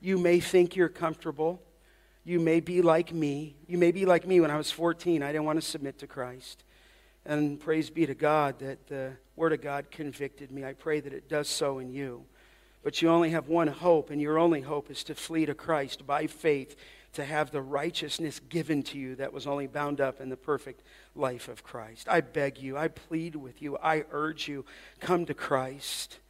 You 0.00 0.16
may 0.16 0.40
think 0.40 0.76
you're 0.76 0.88
comfortable. 0.88 1.60
You 2.30 2.38
may 2.38 2.60
be 2.60 2.80
like 2.80 3.12
me. 3.12 3.56
You 3.66 3.76
may 3.76 3.90
be 3.90 4.06
like 4.06 4.24
me 4.24 4.38
when 4.38 4.52
I 4.52 4.56
was 4.56 4.70
14. 4.70 5.20
I 5.20 5.32
didn't 5.32 5.46
want 5.46 5.60
to 5.60 5.66
submit 5.66 5.98
to 5.98 6.06
Christ. 6.06 6.62
And 7.26 7.58
praise 7.58 7.90
be 7.90 8.06
to 8.06 8.14
God 8.14 8.60
that 8.60 8.86
the 8.86 9.14
Word 9.34 9.52
of 9.52 9.60
God 9.60 9.90
convicted 9.90 10.52
me. 10.52 10.64
I 10.64 10.74
pray 10.74 11.00
that 11.00 11.12
it 11.12 11.28
does 11.28 11.48
so 11.48 11.80
in 11.80 11.90
you. 11.90 12.24
But 12.84 13.02
you 13.02 13.08
only 13.08 13.30
have 13.30 13.48
one 13.48 13.66
hope, 13.66 14.10
and 14.10 14.20
your 14.20 14.38
only 14.38 14.60
hope 14.60 14.92
is 14.92 15.02
to 15.04 15.16
flee 15.16 15.44
to 15.44 15.54
Christ 15.54 16.06
by 16.06 16.28
faith, 16.28 16.76
to 17.14 17.24
have 17.24 17.50
the 17.50 17.62
righteousness 17.62 18.38
given 18.48 18.84
to 18.84 18.96
you 18.96 19.16
that 19.16 19.32
was 19.32 19.48
only 19.48 19.66
bound 19.66 20.00
up 20.00 20.20
in 20.20 20.28
the 20.28 20.36
perfect 20.36 20.84
life 21.16 21.48
of 21.48 21.64
Christ. 21.64 22.06
I 22.08 22.20
beg 22.20 22.58
you, 22.58 22.76
I 22.76 22.86
plead 22.86 23.34
with 23.34 23.60
you, 23.60 23.76
I 23.78 24.04
urge 24.12 24.46
you, 24.46 24.64
come 25.00 25.26
to 25.26 25.34
Christ 25.34 26.20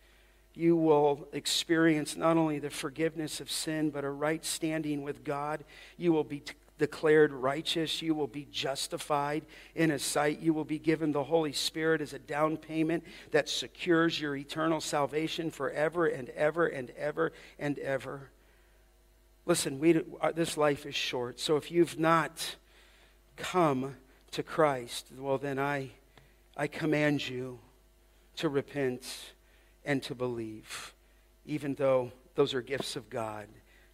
you 0.55 0.77
will 0.77 1.29
experience 1.33 2.17
not 2.17 2.37
only 2.37 2.59
the 2.59 2.71
forgiveness 2.71 3.41
of 3.41 3.51
sin, 3.51 3.91
but 3.91 4.05
a 4.05 4.11
right 4.11 4.45
standing 4.45 5.03
with 5.03 5.25
God. 5.25 5.65
You 5.97 6.13
will 6.13 6.25
be 6.25 6.41
t- 6.41 6.55
declared 6.79 7.33
righteous. 7.33 8.03
You 8.03 8.15
will 8.15 8.27
be 8.27 8.49
justified 8.51 9.45
in 9.75 9.91
His 9.91 10.03
sight. 10.03 10.41
You 10.41 10.53
will 10.53 10.65
be 10.65 10.79
given 10.79 11.13
the 11.13 11.23
Holy 11.23 11.53
Spirit 11.53 12.01
as 12.01 12.15
a 12.15 12.19
down 12.19 12.57
payment 12.57 13.05
that 13.31 13.49
secures 13.49 14.21
your 14.21 14.35
eternal 14.35 14.81
salvation 14.81 15.51
forever 15.51 16.07
and 16.07 16.31
ever 16.31 16.67
and 16.67 16.91
ever 16.91 17.33
and 17.59 17.79
ever. 17.79 18.31
Listen, 19.47 19.79
we, 19.79 20.03
uh, 20.21 20.33
this 20.33 20.57
life 20.57 20.85
is 20.85 20.95
short. 20.95 21.39
So 21.39 21.57
if 21.57 21.71
you've 21.71 21.99
not 21.99 22.57
come 23.37 23.97
to 24.33 24.43
Christ, 24.43 25.09
well, 25.17 25.39
then 25.39 25.59
I, 25.59 25.91
I 26.57 26.67
command 26.67 27.29
you 27.29 27.59
to 28.37 28.49
repent 28.49 29.33
and 29.85 30.03
to 30.05 30.15
believe, 30.15 30.95
even 31.47 31.75
though 31.75 32.13
those 32.35 32.55
are 32.55 32.63
gifts 32.63 32.97
of 32.97 33.11
God. 33.11 33.47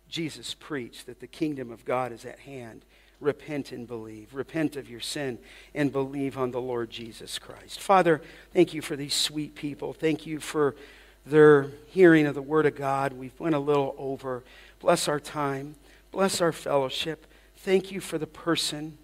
Jesus 0.09 0.55
preached 0.55 1.07
that 1.07 1.21
the 1.21 1.27
kingdom 1.27 1.71
of 1.71 1.85
God 1.85 2.13
is 2.13 2.25
at 2.25 2.41
hand. 2.41 2.85
Repent 3.21 3.73
and 3.73 3.87
believe. 3.87 4.35
Repent 4.35 4.77
of 4.77 4.91
your 4.91 5.01
sin 5.01 5.39
and 5.75 5.91
believe 5.91 6.37
on 6.37 6.51
the 6.51 6.61
Lord 6.61 6.91
Jesus 6.91 7.39
Christ. 7.39 7.81
Father, 7.81 8.21
thank 8.53 8.75
you 8.75 8.83
for 8.83 8.95
these 8.95 9.15
sweet 9.15 9.55
people. 9.55 9.93
Thank 9.93 10.27
you 10.27 10.39
for 10.39 10.77
their 11.25 11.71
hearing 11.87 12.27
of 12.27 12.35
the 12.35 12.43
Word 12.43 12.67
of 12.67 12.77
God. 12.77 13.15
We've 13.15 13.39
went 13.41 13.55
a 13.55 13.61
little 13.61 13.95
over. 13.99 14.45
Bless 14.81 15.09
our 15.09 15.19
time. 15.19 15.77
Bless 16.13 16.41
our 16.41 16.53
fellowship. 16.53 17.27
Thank 17.57 17.91
you 17.91 18.01
for 18.01 18.19
the 18.19 18.27
person 18.27 18.99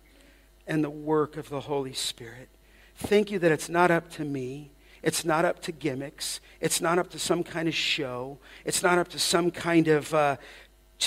and 0.67 0.85
the 0.85 0.91
work 0.91 1.37
of 1.37 1.49
the 1.49 1.61
Holy 1.63 1.95
Spirit. 1.95 2.49
Thank 2.97 3.31
you 3.31 3.39
that 3.39 3.51
it's 3.51 3.69
not 3.69 3.91
up 3.91 4.11
to 4.13 4.25
me. 4.25 4.72
It's 5.03 5.25
not 5.25 5.45
up 5.45 5.61
to 5.63 5.73
gimmicks. 5.73 6.41
It's 6.61 6.81
not 6.81 6.99
up 6.99 7.11
to 7.11 7.19
some 7.19 7.43
kind 7.43 7.69
of 7.69 7.75
show. 7.75 8.39
It's 8.65 8.83
not 8.83 8.99
up 8.99 9.09
to 9.09 9.19
some 9.19 9.51
kind 9.51 9.89
of 9.89 10.15
uh, 10.15 10.37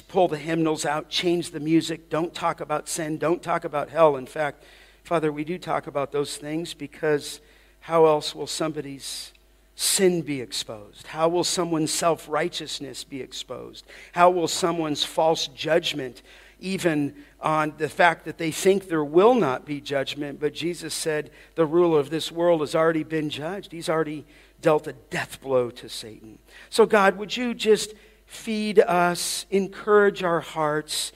pull 0.01 0.27
the 0.27 0.37
hymnals 0.37 0.85
out, 0.85 1.09
change 1.09 1.51
the 1.51 1.59
music, 1.59 2.09
don't 2.09 2.33
talk 2.33 2.61
about 2.61 2.89
sin, 2.89 3.17
don't 3.17 3.41
talk 3.41 3.63
about 3.63 3.89
hell. 3.89 4.17
In 4.17 4.25
fact, 4.25 4.63
Father, 5.03 5.31
we 5.31 5.43
do 5.43 5.57
talk 5.57 5.87
about 5.87 6.11
those 6.11 6.37
things 6.37 6.73
because 6.73 7.39
how 7.81 8.05
else 8.05 8.33
will 8.33 8.47
somebody's 8.47 9.31
sin 9.75 10.21
be 10.21 10.41
exposed? 10.41 11.07
How 11.07 11.29
will 11.29 11.43
someone's 11.43 11.91
self 11.91 12.27
righteousness 12.27 13.03
be 13.03 13.21
exposed? 13.21 13.85
How 14.13 14.29
will 14.29 14.47
someone's 14.47 15.03
false 15.03 15.47
judgment, 15.47 16.21
even 16.59 17.15
on 17.39 17.73
the 17.77 17.89
fact 17.89 18.25
that 18.25 18.37
they 18.37 18.51
think 18.51 18.87
there 18.87 19.03
will 19.03 19.35
not 19.35 19.65
be 19.65 19.81
judgment? 19.81 20.39
But 20.39 20.53
Jesus 20.53 20.93
said 20.93 21.31
the 21.55 21.65
ruler 21.65 21.99
of 21.99 22.09
this 22.09 22.31
world 22.31 22.61
has 22.61 22.75
already 22.75 23.03
been 23.03 23.29
judged, 23.29 23.71
he's 23.71 23.89
already 23.89 24.25
dealt 24.61 24.87
a 24.87 24.93
death 24.93 25.41
blow 25.41 25.69
to 25.69 25.89
Satan. 25.89 26.39
So, 26.69 26.85
God, 26.85 27.17
would 27.17 27.37
you 27.37 27.53
just 27.53 27.93
feed 28.25 28.79
us, 28.79 29.45
encourage 29.51 30.23
our 30.23 30.41
hearts, 30.41 31.11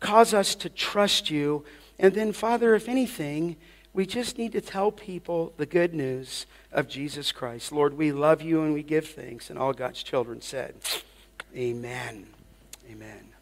cause 0.00 0.32
us 0.32 0.54
to 0.56 0.68
trust 0.68 1.30
you? 1.30 1.64
And 1.98 2.14
then, 2.14 2.32
Father, 2.32 2.74
if 2.74 2.88
anything, 2.88 3.56
we 3.92 4.06
just 4.06 4.38
need 4.38 4.52
to 4.52 4.60
tell 4.60 4.90
people 4.90 5.52
the 5.56 5.66
good 5.66 5.94
news 5.94 6.46
of 6.72 6.88
Jesus 6.88 7.30
Christ. 7.30 7.70
Lord, 7.70 7.94
we 7.94 8.10
love 8.10 8.42
you 8.42 8.62
and 8.62 8.74
we 8.74 8.82
give 8.82 9.06
thanks. 9.06 9.50
And 9.50 9.58
all 9.58 9.72
God's 9.72 10.02
children 10.02 10.40
said, 10.40 10.74
Amen. 11.56 12.26
Amen. 12.90 13.33